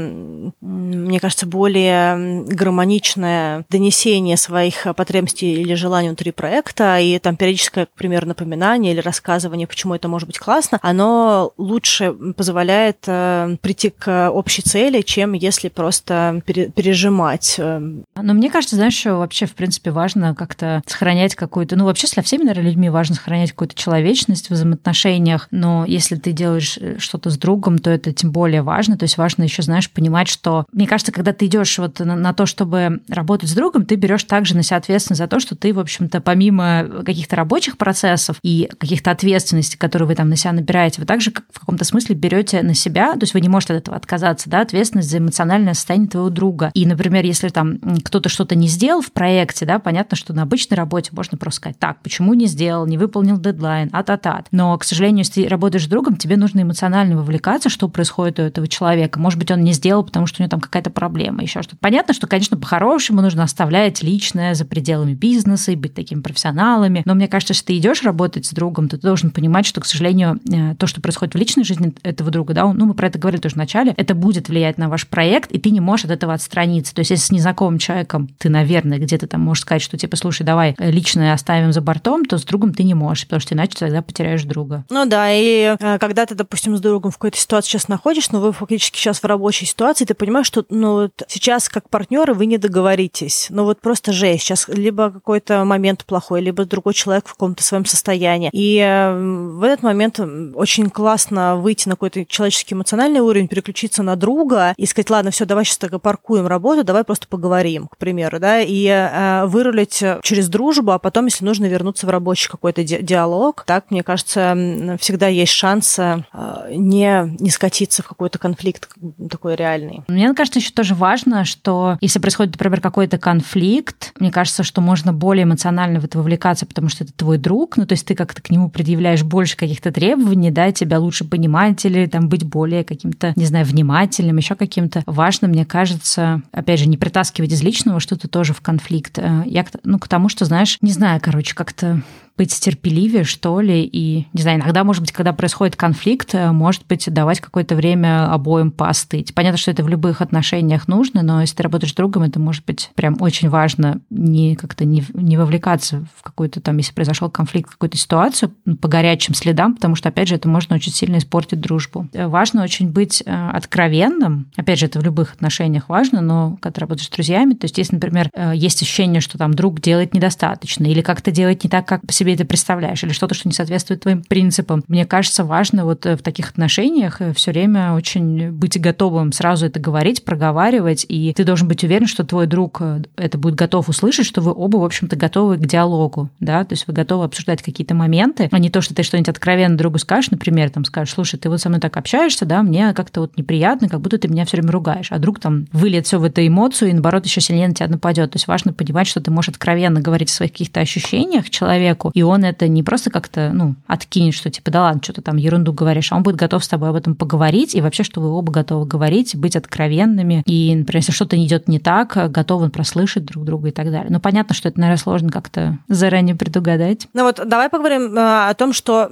мне 0.61 1.19
кажется, 1.19 1.45
более 1.45 2.43
гармоничное 2.43 3.65
донесение 3.69 4.37
своих 4.37 4.87
потребностей 4.95 5.53
или 5.53 5.73
желаний 5.75 6.09
внутри 6.09 6.31
проекта, 6.31 6.99
и 6.99 7.17
там 7.19 7.35
периодическое, 7.35 7.85
к 7.85 7.91
примеру, 7.91 8.27
напоминание 8.27 8.93
или 8.93 9.01
рассказывание, 9.01 9.67
почему 9.67 9.95
это 9.95 10.07
может 10.07 10.27
быть 10.27 10.39
классно, 10.39 10.79
оно 10.81 11.51
лучше 11.57 12.13
позволяет 12.35 12.97
э, 13.07 13.24
прийти 13.61 13.89
к 13.89 14.29
общей 14.29 14.61
цели, 14.61 15.01
чем 15.01 15.33
если 15.33 15.69
просто 15.69 16.41
пережимать. 16.45 17.55
Э. 17.57 17.79
Но 17.79 18.33
мне 18.33 18.49
кажется, 18.49 18.75
знаешь, 18.75 18.95
что 18.95 19.17
вообще, 19.17 19.45
в 19.45 19.53
принципе, 19.53 19.91
важно 19.91 20.35
как-то 20.35 20.81
сохранять 20.85 21.35
какую-то... 21.35 21.75
Ну, 21.75 21.85
вообще, 21.85 22.07
для 22.13 22.23
всеми, 22.23 22.43
наверное, 22.43 22.69
людьми 22.69 22.89
важно 22.89 23.15
сохранять 23.15 23.51
какую-то 23.51 23.75
человечность 23.75 24.47
в 24.47 24.51
взаимоотношениях, 24.51 25.47
но 25.51 25.85
если 25.85 26.15
ты 26.15 26.31
делаешь 26.31 26.77
э, 26.79 26.97
что-то 26.99 27.29
с 27.29 27.37
другом, 27.37 27.79
то 27.79 27.89
это 27.89 28.13
тем 28.13 28.31
более 28.31 28.61
важно. 28.61 28.97
То 28.97 29.03
есть 29.03 29.17
важно 29.17 29.43
еще, 29.43 29.61
знаешь, 29.61 29.89
понимать, 29.89 30.27
что... 30.27 30.65
Мне 30.71 30.87
кажется, 30.87 31.11
когда 31.11 31.33
ты 31.33 31.45
идешь 31.45 31.77
вот 31.77 31.99
на, 31.99 32.15
на 32.15 32.33
то, 32.33 32.45
чтобы 32.45 33.01
работать 33.09 33.49
с 33.49 33.53
другом, 33.53 33.85
ты 33.85 33.95
берешь 33.95 34.23
также 34.23 34.55
на 34.55 34.63
себя 34.63 34.77
ответственность 34.77 35.19
за 35.19 35.27
то, 35.27 35.39
что 35.39 35.55
ты, 35.55 35.73
в 35.73 35.79
общем-то, 35.79 36.21
помимо 36.21 37.03
каких-то 37.05 37.35
рабочих 37.35 37.77
процессов 37.77 38.37
и 38.43 38.69
каких-то 38.77 39.11
ответственностей, 39.11 39.77
которые 39.77 40.07
вы 40.07 40.15
там 40.15 40.29
на 40.29 40.35
себя 40.35 40.51
набираете, 40.53 41.01
вы 41.01 41.07
также 41.07 41.31
в 41.31 41.59
каком-то 41.59 41.83
смысле 41.83 42.15
берете 42.15 42.61
на 42.61 42.73
себя, 42.73 43.14
то 43.15 43.23
есть 43.23 43.33
вы 43.33 43.41
не 43.41 43.49
можете 43.49 43.73
от 43.73 43.79
этого 43.79 43.97
отказаться, 43.97 44.49
да, 44.49 44.61
ответственность 44.61 45.09
за 45.09 45.17
эмоциональное 45.17 45.73
состояние 45.73 46.09
твоего 46.09 46.29
друга. 46.29 46.71
И, 46.73 46.85
например, 46.85 47.25
если 47.25 47.49
там 47.49 47.79
кто-то 48.03 48.29
что-то 48.29 48.55
не 48.55 48.67
сделал 48.67 49.01
в 49.01 49.11
проекте, 49.11 49.65
да, 49.65 49.79
понятно, 49.79 50.17
что 50.17 50.33
на 50.33 50.43
обычной 50.43 50.77
работе 50.77 51.11
можно 51.13 51.37
просто 51.37 51.57
сказать, 51.57 51.79
так, 51.79 52.01
почему 52.01 52.33
не 52.33 52.47
сделал, 52.47 52.85
не 52.85 52.97
выполнил 52.97 53.37
дедлайн, 53.37 53.89
а-та-та. 53.91 54.43
Но, 54.51 54.77
к 54.77 54.83
сожалению, 54.83 55.19
если 55.19 55.43
ты 55.43 55.47
работаешь 55.47 55.85
с 55.85 55.87
другом, 55.87 56.17
тебе 56.17 56.37
нужно 56.37 56.61
эмоционально 56.61 57.17
вовлекаться, 57.17 57.69
что 57.69 57.87
происходит 57.87 58.39
у 58.39 58.43
этого 58.43 58.67
человека. 58.67 59.19
Может 59.19 59.39
быть, 59.39 59.51
он 59.51 59.63
не 59.63 59.73
сделал, 59.73 60.03
потому 60.03 60.27
что 60.27 60.41
у 60.41 60.43
него 60.43 60.49
там 60.49 60.59
какая-то 60.59 60.89
проблема, 60.89 61.41
еще 61.41 61.61
что-то. 61.61 61.77
Понятно, 61.79 62.13
что, 62.13 62.27
конечно, 62.27 62.57
по-хорошему 62.57 63.21
нужно 63.21 63.43
оставлять 63.43 64.03
личное 64.03 64.53
за 64.53 64.65
пределами 64.65 65.13
бизнеса 65.13 65.71
и 65.71 65.75
быть 65.75 65.93
такими 65.93 66.21
профессионалами. 66.21 67.03
Но 67.05 67.15
мне 67.15 67.27
кажется, 67.27 67.53
если 67.53 67.65
ты 67.65 67.77
идешь 67.77 68.03
работать 68.03 68.45
с 68.45 68.51
другом, 68.51 68.89
то 68.89 68.97
ты 68.97 69.03
должен 69.03 69.31
понимать, 69.31 69.65
что, 69.65 69.81
к 69.81 69.85
сожалению, 69.85 70.39
э, 70.51 70.75
то, 70.75 70.87
что 70.87 71.01
происходит 71.01 71.33
в 71.33 71.37
личной 71.37 71.63
жизни 71.63 71.93
этого 72.03 72.31
друга, 72.31 72.53
да, 72.53 72.71
ну, 72.71 72.85
мы 72.85 72.93
про 73.05 73.09
это 73.09 73.19
говорили 73.19 73.39
тоже 73.39 73.53
в 73.53 73.57
начале, 73.57 73.93
это 73.97 74.15
будет 74.15 74.49
влиять 74.49 74.79
на 74.79 74.89
ваш 74.89 75.07
проект, 75.07 75.51
и 75.51 75.59
ты 75.59 75.69
не 75.69 75.79
можешь 75.79 76.05
от 76.05 76.11
этого 76.11 76.33
отстраниться. 76.33 76.95
То 76.95 77.01
есть, 77.01 77.11
если 77.11 77.25
с 77.27 77.31
незнакомым 77.31 77.77
человеком 77.77 78.27
ты, 78.39 78.49
наверное, 78.49 78.97
где-то 78.97 79.27
там 79.27 79.41
можешь 79.41 79.61
сказать, 79.61 79.83
что 79.83 79.95
типа, 79.95 80.15
слушай, 80.15 80.41
давай 80.41 80.75
личное 80.79 81.33
оставим 81.33 81.71
за 81.71 81.81
бортом, 81.81 82.25
то 82.25 82.39
с 82.39 82.43
другом 82.43 82.73
ты 82.73 82.83
не 82.83 82.95
можешь, 82.95 83.25
потому 83.25 83.41
что 83.41 83.53
иначе 83.53 83.73
ты 83.73 83.79
тогда 83.81 84.01
потеряешь 84.01 84.43
друга. 84.43 84.85
Ну 84.89 85.05
да, 85.05 85.31
и 85.31 85.75
э, 85.79 85.99
когда 85.99 86.25
ты, 86.25 86.33
допустим, 86.33 86.75
с 86.75 86.81
другом 86.81 87.11
в 87.11 87.17
какой-то 87.17 87.37
ситуации 87.37 87.69
сейчас 87.69 87.89
находишь, 87.89 88.31
но 88.31 88.39
вы 88.39 88.51
фактически 88.51 88.97
сейчас 88.97 89.19
в 89.19 89.25
рабочей 89.25 89.65
ситуации, 89.67 90.05
ты 90.05 90.15
понимаешь, 90.15 90.47
что 90.47 90.65
ну, 90.69 90.93
вот 90.93 91.21
сейчас 91.27 91.69
как 91.69 91.89
партнеры 91.89 92.33
вы 92.33 92.47
не 92.47 92.57
договоритесь. 92.57 93.47
Ну 93.51 93.65
вот 93.65 93.81
просто 93.81 94.13
жесть. 94.13 94.43
Сейчас 94.43 94.67
либо 94.67 95.11
какой-то 95.11 95.63
момент 95.63 96.05
плохой, 96.05 96.41
либо 96.41 96.65
другой 96.65 96.95
человек 96.95 97.27
в 97.27 97.33
каком-то 97.33 97.61
своем 97.61 97.85
состоянии. 97.85 98.49
И 98.51 98.79
э, 98.79 99.15
в 99.15 99.61
этот 99.61 99.83
момент 99.83 100.19
очень 100.55 100.89
классно 100.89 101.55
выйти 101.57 101.87
на 101.87 101.95
какой-то 101.95 102.25
человеческий 102.25 102.73
эмоциональный 102.73 102.94
уровень, 102.95 103.47
переключиться 103.47 104.03
на 104.03 104.15
друга 104.15 104.73
и 104.77 104.85
сказать, 104.85 105.09
ладно, 105.09 105.31
все, 105.31 105.45
давай 105.45 105.65
сейчас 105.65 105.77
так 105.77 106.01
паркуем 106.01 106.47
работу, 106.47 106.83
давай 106.83 107.03
просто 107.03 107.27
поговорим, 107.27 107.87
к 107.87 107.97
примеру, 107.97 108.39
да, 108.39 108.61
и 108.61 108.85
э, 108.87 109.45
вырулить 109.45 110.03
через 110.21 110.49
дружбу, 110.49 110.91
а 110.91 110.99
потом, 110.99 111.25
если 111.25 111.45
нужно, 111.45 111.65
вернуться 111.65 112.05
в 112.05 112.09
рабочий 112.09 112.49
какой-то 112.49 112.83
ди- 112.83 113.01
диалог. 113.01 113.63
Так, 113.65 113.91
мне 113.91 114.03
кажется, 114.03 114.97
всегда 114.99 115.27
есть 115.27 115.51
шанс 115.51 115.97
э, 115.99 116.23
не, 116.71 117.35
не 117.39 117.49
скатиться 117.49 118.03
в 118.03 118.07
какой-то 118.07 118.39
конфликт 118.39 118.89
такой 119.29 119.55
реальный. 119.55 120.03
Мне 120.07 120.33
кажется, 120.33 120.59
еще 120.59 120.71
тоже 120.71 120.95
важно, 120.95 121.45
что 121.45 121.97
если 122.01 122.19
происходит, 122.19 122.53
например, 122.53 122.81
какой-то 122.81 123.17
конфликт, 123.17 124.13
мне 124.19 124.31
кажется, 124.31 124.63
что 124.63 124.81
можно 124.81 125.13
более 125.13 125.43
эмоционально 125.43 125.99
в 125.99 126.05
это 126.05 126.17
вовлекаться, 126.17 126.65
потому 126.65 126.89
что 126.89 127.03
это 127.03 127.13
твой 127.13 127.37
друг, 127.37 127.77
ну, 127.77 127.85
то 127.85 127.93
есть 127.93 128.05
ты 128.05 128.15
как-то 128.15 128.41
к 128.41 128.49
нему 128.49 128.69
предъявляешь 128.69 129.23
больше 129.23 129.57
каких-то 129.57 129.91
требований, 129.91 130.51
да, 130.51 130.71
тебя 130.71 130.99
лучше 130.99 131.25
понимать 131.25 131.83
или 131.85 132.05
там 132.05 132.29
быть 132.29 132.43
более 132.43 132.83
каким-то, 132.85 133.33
не 133.35 133.45
знаю, 133.45 133.65
внимательным, 133.65 134.37
еще 134.37 134.55
каким-то. 134.55 135.03
Важно, 135.05 135.47
мне 135.47 135.65
кажется, 135.65 136.41
опять 136.51 136.79
же, 136.79 136.87
не 136.87 136.97
притаскивать 136.97 137.51
из 137.51 137.61
личного 137.61 137.99
что-то 137.99 138.27
тоже 138.27 138.53
в 138.53 138.61
конфликт. 138.61 139.19
Э, 139.19 139.43
я, 139.45 139.65
ну, 139.83 139.99
к 139.99 140.07
тому, 140.07 140.29
что, 140.29 140.45
знаешь, 140.45 140.77
не 140.81 140.91
знаю, 140.91 141.19
короче, 141.21 141.53
как-то 141.53 142.01
быть 142.37 142.59
терпеливее, 142.59 143.23
что 143.23 143.61
ли, 143.61 143.83
и, 143.83 144.27
не 144.33 144.41
знаю, 144.41 144.59
иногда, 144.59 144.83
может 144.83 145.01
быть, 145.01 145.11
когда 145.11 145.31
происходит 145.31 145.75
конфликт, 145.75 146.35
э, 146.35 146.51
может 146.51 146.85
быть, 146.87 147.11
давать 147.11 147.39
какое-то 147.39 147.75
время 147.75 148.31
обоим 148.31 148.71
поостыть. 148.71 149.33
Понятно, 149.33 149.57
что 149.57 149.71
это 149.71 149.83
в 149.83 149.87
любых 149.87 150.21
отношениях 150.21 150.87
нужно, 150.87 151.21
но 151.21 151.41
если 151.41 151.55
ты 151.55 151.63
работаешь 151.63 151.93
с 151.93 151.95
другом, 151.95 152.23
это 152.23 152.39
может 152.39 152.65
быть 152.65 152.91
прям 152.95 153.17
очень 153.21 153.49
важно 153.49 154.01
не 154.09 154.55
как-то 154.55 154.85
не, 154.85 155.03
не 155.13 155.37
вовлекаться 155.37 156.05
в 156.15 156.23
какую-то 156.23 156.59
там, 156.59 156.77
если 156.77 156.93
произошел 156.93 157.29
конфликт, 157.29 157.71
какую-то 157.71 157.97
ситуацию 157.97 158.51
по 158.81 158.87
горячим 158.87 159.33
следам, 159.33 159.75
потому 159.75 159.95
что, 159.95 160.09
опять 160.09 160.27
же, 160.27 160.35
это 160.35 160.49
можно 160.49 160.75
очень 160.75 160.91
сильно 160.91 161.17
испортить 161.17 161.61
дружбу. 161.61 162.09
Э, 162.11 162.27
важно 162.27 162.63
очень 162.63 162.89
быть 162.89 163.23
э, 163.25 163.49
откровенным. 163.53 164.51
Опять 164.57 164.79
же, 164.79 164.87
это 164.87 164.99
в 164.99 165.03
любых 165.03 165.33
отношениях 165.33 165.87
важно, 165.87 166.21
но 166.21 166.57
когда 166.59 166.81
работаешь 166.81 167.07
с 167.07 167.11
друзьями, 167.11 167.53
то 167.53 167.65
есть 167.65 167.77
если, 167.77 167.95
например, 167.95 168.29
есть 168.53 168.81
ощущение, 168.81 169.21
что 169.21 169.37
там 169.37 169.53
друг 169.53 169.79
делает 169.79 170.13
недостаточно 170.13 170.85
или 170.85 171.01
как-то 171.01 171.31
делает 171.31 171.63
не 171.63 171.69
так, 171.69 171.87
как 171.87 172.05
по 172.05 172.11
себе 172.11 172.24
себе 172.25 172.33
это 172.33 172.45
представляешь, 172.45 173.03
или 173.03 173.11
что-то, 173.11 173.35
что 173.35 173.47
не 173.47 173.53
соответствует 173.53 174.01
твоим 174.01 174.23
принципам. 174.23 174.83
Мне 174.87 175.05
кажется, 175.05 175.43
важно 175.43 175.85
вот 175.85 176.05
э, 176.05 176.17
в 176.17 176.21
таких 176.21 176.49
отношениях 176.49 177.21
э, 177.21 177.33
все 177.33 177.51
время 177.51 177.93
очень 177.93 178.51
быть 178.51 178.79
готовым 178.79 179.31
сразу 179.31 179.65
это 179.67 179.79
говорить, 179.79 180.25
проговаривать, 180.25 181.05
и 181.07 181.33
ты 181.33 181.43
должен 181.43 181.67
быть 181.67 181.83
уверен, 181.83 182.07
что 182.07 182.23
твой 182.23 182.47
друг 182.47 182.81
э, 182.81 183.03
это 183.15 183.37
будет 183.37 183.55
готов 183.55 183.89
услышать, 183.89 184.25
что 184.25 184.41
вы 184.41 184.53
оба, 184.53 184.77
в 184.77 184.83
общем-то, 184.83 185.15
готовы 185.15 185.57
к 185.57 185.65
диалогу, 185.65 186.29
да, 186.39 186.63
то 186.63 186.73
есть 186.73 186.87
вы 186.87 186.93
готовы 186.93 187.25
обсуждать 187.25 187.61
какие-то 187.61 187.93
моменты, 187.93 188.49
а 188.51 188.59
не 188.59 188.69
то, 188.69 188.81
что 188.81 188.95
ты 188.95 189.03
что-нибудь 189.03 189.29
откровенно 189.29 189.77
другу 189.77 189.99
скажешь, 189.99 190.31
например, 190.31 190.69
там 190.71 190.83
скажешь, 190.83 191.13
слушай, 191.13 191.37
ты 191.37 191.49
вот 191.49 191.61
со 191.61 191.69
мной 191.69 191.79
так 191.79 191.95
общаешься, 191.97 192.45
да, 192.45 192.63
мне 192.63 192.93
как-то 192.93 193.21
вот 193.21 193.37
неприятно, 193.37 193.87
как 193.87 194.01
будто 194.01 194.17
ты 194.17 194.27
меня 194.27 194.45
все 194.45 194.57
время 194.57 194.71
ругаешь, 194.71 195.11
а 195.11 195.19
друг 195.19 195.39
там 195.39 195.67
выльет 195.71 196.07
все 196.07 196.19
в 196.19 196.23
эту 196.23 196.45
эмоцию 196.45 196.89
и, 196.89 196.93
наоборот, 196.93 197.25
еще 197.25 197.41
сильнее 197.41 197.67
на 197.67 197.73
тебя 197.73 197.87
нападет. 197.87 198.31
То 198.31 198.37
есть 198.37 198.47
важно 198.47 198.73
понимать, 198.73 199.07
что 199.07 199.21
ты 199.21 199.31
можешь 199.31 199.49
откровенно 199.49 200.01
говорить 200.01 200.29
о 200.29 200.33
своих 200.33 200.51
каких-то 200.51 200.79
ощущениях 200.79 201.49
человеку, 201.49 202.11
и 202.15 202.23
он 202.23 202.45
это 202.45 202.67
не 202.67 202.81
просто 202.81 203.11
как-то, 203.11 203.51
ну, 203.53 203.75
откинет, 203.85 204.33
что 204.33 204.49
типа, 204.49 204.71
да 204.71 204.83
ладно, 204.83 205.01
что 205.03 205.13
ты 205.13 205.21
там 205.21 205.35
ерунду 205.35 205.73
говоришь, 205.73 206.11
а 206.11 206.15
он 206.15 206.23
будет 206.23 206.37
готов 206.37 206.63
с 206.63 206.67
тобой 206.67 206.89
об 206.89 206.95
этом 206.95 207.13
поговорить, 207.13 207.75
и 207.75 207.81
вообще, 207.81 208.03
что 208.03 208.21
вы 208.21 208.29
оба 208.29 208.51
готовы 208.51 208.85
говорить, 208.85 209.35
быть 209.35 209.55
откровенными, 209.55 210.41
и, 210.45 210.73
например, 210.73 211.01
если 211.01 211.11
что-то 211.11 211.35
идет 211.37 211.67
не 211.67 211.79
так, 211.79 212.31
готовы 212.31 212.69
прослышать 212.69 213.25
друг 213.25 213.43
друга 213.43 213.67
и 213.67 213.71
так 213.71 213.91
далее. 213.91 214.07
Ну, 214.09 214.19
понятно, 214.21 214.55
что 214.55 214.69
это, 214.69 214.79
наверное, 214.79 214.97
сложно 214.97 215.29
как-то 215.29 215.77
заранее 215.89 216.35
предугадать. 216.35 217.07
Ну 217.13 217.23
вот 217.23 217.41
давай 217.45 217.69
поговорим 217.69 218.17
э, 218.17 218.49
о 218.49 218.53
том, 218.53 218.71
что, 218.71 219.09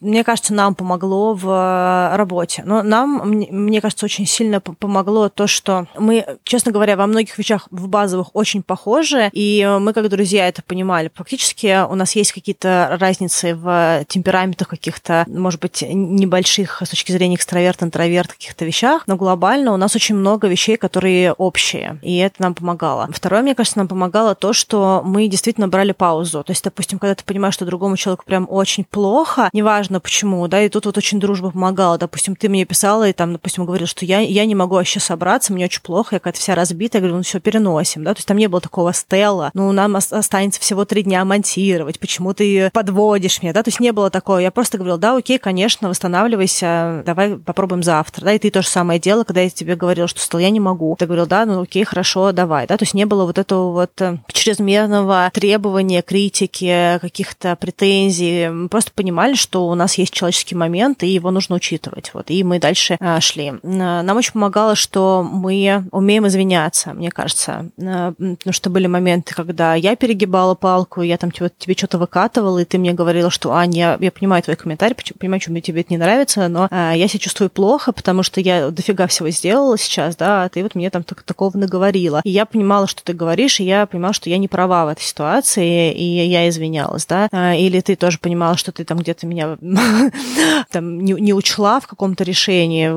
мне 0.00 0.24
кажется, 0.24 0.52
нам 0.52 0.74
помогло 0.74 1.34
в 1.34 1.48
э, 1.48 2.16
работе. 2.16 2.64
Но 2.66 2.82
нам, 2.82 3.30
мне 3.30 3.80
кажется, 3.80 4.04
очень 4.06 4.26
сильно 4.26 4.60
помогло 4.60 5.28
то, 5.28 5.46
что 5.46 5.86
мы, 5.96 6.26
честно 6.42 6.72
говоря, 6.72 6.96
во 6.96 7.06
многих 7.06 7.38
вещах 7.38 7.68
в 7.70 7.86
базовых 7.86 8.34
очень 8.34 8.64
похожи, 8.64 9.30
и 9.32 9.78
мы 9.80 9.92
как 9.92 10.08
друзья 10.08 10.48
это 10.48 10.62
понимали. 10.62 11.12
Фактически 11.14 11.86
у 11.88 11.94
нас 11.94 12.16
есть 12.16 12.32
какие-то 12.40 12.96
разницы 13.00 13.54
в 13.54 14.04
темпераментах 14.08 14.68
каких-то, 14.68 15.24
может 15.28 15.60
быть, 15.60 15.82
небольших 15.82 16.82
с 16.84 16.88
точки 16.88 17.12
зрения 17.12 17.36
экстраверт, 17.36 17.82
интроверт 17.82 18.32
каких-то 18.32 18.64
вещах, 18.64 19.04
но 19.06 19.16
глобально 19.16 19.72
у 19.72 19.76
нас 19.76 19.94
очень 19.94 20.14
много 20.14 20.48
вещей, 20.48 20.76
которые 20.76 21.32
общие, 21.32 21.98
и 22.02 22.16
это 22.16 22.42
нам 22.42 22.54
помогало. 22.54 23.08
Второе, 23.12 23.42
мне 23.42 23.54
кажется, 23.54 23.78
нам 23.78 23.88
помогало 23.88 24.34
то, 24.34 24.52
что 24.52 25.02
мы 25.04 25.28
действительно 25.28 25.68
брали 25.68 25.92
паузу. 25.92 26.42
То 26.42 26.52
есть, 26.52 26.64
допустим, 26.64 26.98
когда 26.98 27.14
ты 27.14 27.24
понимаешь, 27.24 27.54
что 27.54 27.64
другому 27.64 27.96
человеку 27.96 28.24
прям 28.24 28.46
очень 28.48 28.84
плохо, 28.84 29.50
неважно 29.52 30.00
почему, 30.00 30.46
да, 30.48 30.62
и 30.62 30.68
тут 30.68 30.86
вот 30.86 30.96
очень 30.98 31.20
дружба 31.20 31.50
помогала. 31.50 31.98
Допустим, 31.98 32.36
ты 32.36 32.48
мне 32.48 32.64
писала 32.64 33.08
и 33.08 33.12
там, 33.12 33.32
допустим, 33.32 33.66
говорил, 33.66 33.86
что 33.86 34.04
я, 34.04 34.20
я 34.20 34.46
не 34.46 34.54
могу 34.54 34.74
вообще 34.74 35.00
собраться, 35.00 35.52
мне 35.52 35.66
очень 35.66 35.82
плохо, 35.82 36.16
я 36.16 36.18
какая-то 36.20 36.38
вся 36.38 36.54
разбита, 36.54 36.98
я 36.98 37.02
говорю, 37.02 37.16
ну 37.16 37.22
все, 37.22 37.40
переносим, 37.40 38.04
да, 38.04 38.14
то 38.14 38.18
есть 38.18 38.28
там 38.28 38.36
не 38.36 38.48
было 38.48 38.60
такого 38.60 38.92
стела, 38.92 39.50
ну 39.54 39.70
нам 39.72 39.96
останется 39.96 40.60
всего 40.60 40.84
три 40.84 41.02
дня 41.02 41.24
монтировать, 41.24 41.98
почему 41.98 42.29
почему 42.30 42.34
ты 42.34 42.70
подводишь 42.70 43.42
меня, 43.42 43.52
да, 43.52 43.62
то 43.62 43.68
есть 43.68 43.80
не 43.80 43.92
было 43.92 44.10
такого. 44.10 44.38
Я 44.38 44.50
просто 44.50 44.78
говорила, 44.78 44.98
да, 44.98 45.16
окей, 45.16 45.38
конечно, 45.38 45.88
восстанавливайся, 45.88 47.02
давай 47.04 47.36
попробуем 47.36 47.82
завтра, 47.82 48.24
да, 48.24 48.32
и 48.32 48.38
ты 48.38 48.50
то 48.50 48.62
же 48.62 48.68
самое 48.68 49.00
дело, 49.00 49.24
когда 49.24 49.40
я 49.40 49.50
тебе 49.50 49.76
говорила, 49.76 50.08
что 50.08 50.20
стал, 50.20 50.40
я 50.40 50.50
не 50.50 50.60
могу. 50.60 50.96
Ты 50.98 51.06
говорил, 51.06 51.26
да, 51.26 51.44
ну 51.46 51.62
окей, 51.62 51.84
хорошо, 51.84 52.32
давай, 52.32 52.66
да, 52.66 52.76
то 52.76 52.84
есть 52.84 52.94
не 52.94 53.06
было 53.06 53.24
вот 53.24 53.38
этого 53.38 53.72
вот 53.72 54.00
э, 54.00 54.18
чрезмерного 54.28 55.30
требования, 55.32 56.02
критики, 56.02 56.98
каких-то 57.00 57.56
претензий. 57.56 58.48
Мы 58.48 58.68
просто 58.68 58.92
понимали, 58.92 59.34
что 59.34 59.68
у 59.68 59.74
нас 59.74 59.98
есть 59.98 60.12
человеческий 60.12 60.54
момент, 60.54 61.02
и 61.02 61.08
его 61.08 61.30
нужно 61.30 61.56
учитывать, 61.56 62.12
вот, 62.14 62.30
и 62.30 62.42
мы 62.44 62.58
дальше 62.58 62.96
а, 63.00 63.20
шли. 63.20 63.54
Нам 63.62 64.16
очень 64.16 64.32
помогало, 64.32 64.74
что 64.74 65.22
мы 65.22 65.84
умеем 65.92 66.26
извиняться, 66.26 66.92
мне 66.92 67.10
кажется, 67.10 67.70
потому 67.76 68.52
что 68.52 68.70
были 68.70 68.86
моменты, 68.86 69.34
когда 69.34 69.74
я 69.74 69.96
перегибала 69.96 70.54
палку, 70.54 71.02
я 71.02 71.16
там 71.16 71.30
тебе, 71.30 71.50
тебе 71.56 71.74
что-то 71.76 71.98
выкатывала, 72.20 72.58
и 72.58 72.64
ты 72.64 72.78
мне 72.78 72.92
говорила, 72.92 73.30
что, 73.30 73.52
Аня, 73.52 73.96
я, 74.00 74.10
понимаю 74.10 74.42
твой 74.42 74.56
комментарий, 74.56 74.96
понимаю, 75.18 75.40
что 75.40 75.52
мне 75.52 75.60
тебе 75.60 75.80
это 75.80 75.92
не 75.92 75.98
нравится, 75.98 76.48
но 76.48 76.68
а, 76.70 76.92
я 76.92 77.08
себя 77.08 77.20
чувствую 77.20 77.50
плохо, 77.50 77.92
потому 77.92 78.22
что 78.22 78.40
я 78.40 78.70
дофига 78.70 79.06
всего 79.06 79.30
сделала 79.30 79.78
сейчас, 79.78 80.16
да, 80.16 80.44
а 80.44 80.48
ты 80.48 80.62
вот 80.62 80.74
мне 80.74 80.90
там 80.90 81.02
так, 81.02 81.22
такого 81.22 81.56
наговорила. 81.56 82.20
И 82.24 82.30
я 82.30 82.44
понимала, 82.44 82.86
что 82.86 83.02
ты 83.02 83.12
говоришь, 83.12 83.60
и 83.60 83.64
я 83.64 83.86
понимала, 83.86 84.12
что 84.12 84.28
я 84.28 84.38
не 84.38 84.48
права 84.48 84.84
в 84.84 84.88
этой 84.88 85.02
ситуации, 85.02 85.92
и 85.92 86.26
я 86.26 86.48
извинялась, 86.48 87.06
да. 87.06 87.28
А, 87.32 87.54
или 87.54 87.80
ты 87.80 87.96
тоже 87.96 88.18
понимала, 88.18 88.56
что 88.56 88.72
ты 88.72 88.84
там 88.84 88.98
где-то 88.98 89.26
меня 89.26 89.56
там 90.70 91.00
не, 91.00 91.12
не 91.14 91.32
учла 91.32 91.80
в 91.80 91.86
каком-то 91.86 92.24
решении, 92.24 92.90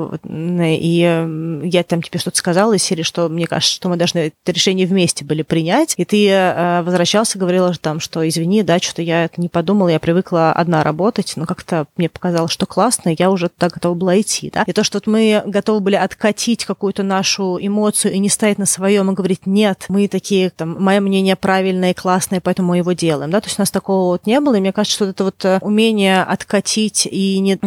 и 0.78 1.70
я 1.70 1.84
там 1.84 2.02
тебе 2.02 2.20
что-то 2.20 2.38
сказала 2.38 2.74
из 2.74 2.84
серии, 2.84 3.04
что 3.04 3.30
мне 3.30 3.48
кажется, 3.48 3.76
что 3.76 3.90
мы 3.90 3.96
должны 3.96 4.20
это 4.20 4.52
решение 4.52 4.86
вместе 4.86 5.24
были 5.24 5.44
принять, 5.44 5.94
и 5.98 6.06
ты 6.06 6.28
э, 6.28 6.82
возвращался, 6.82 7.40
говорила 7.40 7.74
там, 7.74 8.00
что 8.00 8.28
извини, 8.28 8.64
да, 8.64 8.80
что-то 8.80 9.02
я 9.04 9.26
это 9.26 9.40
не 9.42 9.50
подумала, 9.50 9.90
я 9.90 10.00
привыкла 10.00 10.52
одна 10.52 10.84
работать, 10.84 11.34
но 11.36 11.46
как-то 11.46 11.86
мне 11.98 12.10
показалось, 12.10 12.52
что 12.52 12.66
классно, 12.66 13.14
я 13.18 13.30
уже 13.30 13.50
туда 13.50 13.70
готова 13.70 13.94
была 13.94 14.20
идти, 14.20 14.50
да. 14.54 14.64
И 14.66 14.74
то, 14.74 14.84
что 14.84 14.98
вот 14.98 15.08
мы 15.08 15.44
готовы 15.46 15.80
были 15.80 15.96
откатить 15.96 16.66
какую-то 16.66 17.04
нашу 17.04 17.58
эмоцию 17.60 18.14
и 18.14 18.20
не 18.20 18.30
стоять 18.30 18.58
на 18.58 18.66
своем 18.66 19.12
и 19.12 19.14
говорить, 19.14 19.46
нет, 19.46 19.86
мы 19.90 20.08
такие, 20.08 20.50
там, 20.50 20.82
мое 20.82 21.00
мнение 21.00 21.36
правильное 21.36 21.92
и 21.92 21.94
классное, 21.94 22.42
поэтому 22.42 22.70
мы 22.70 22.78
его 22.78 22.94
делаем, 22.94 23.32
да, 23.32 23.42
то 23.42 23.48
есть 23.48 23.60
у 23.60 23.62
нас 23.62 23.72
такого 23.72 24.12
вот 24.12 24.26
не 24.26 24.40
было, 24.40 24.56
и 24.56 24.60
мне 24.60 24.72
кажется, 24.72 24.96
что 24.96 25.06
это 25.06 25.24
вот 25.26 25.46
э, 25.46 25.60
умение 25.62 26.24
откатить 26.24 27.08
и 27.10 27.40
не 27.40 27.60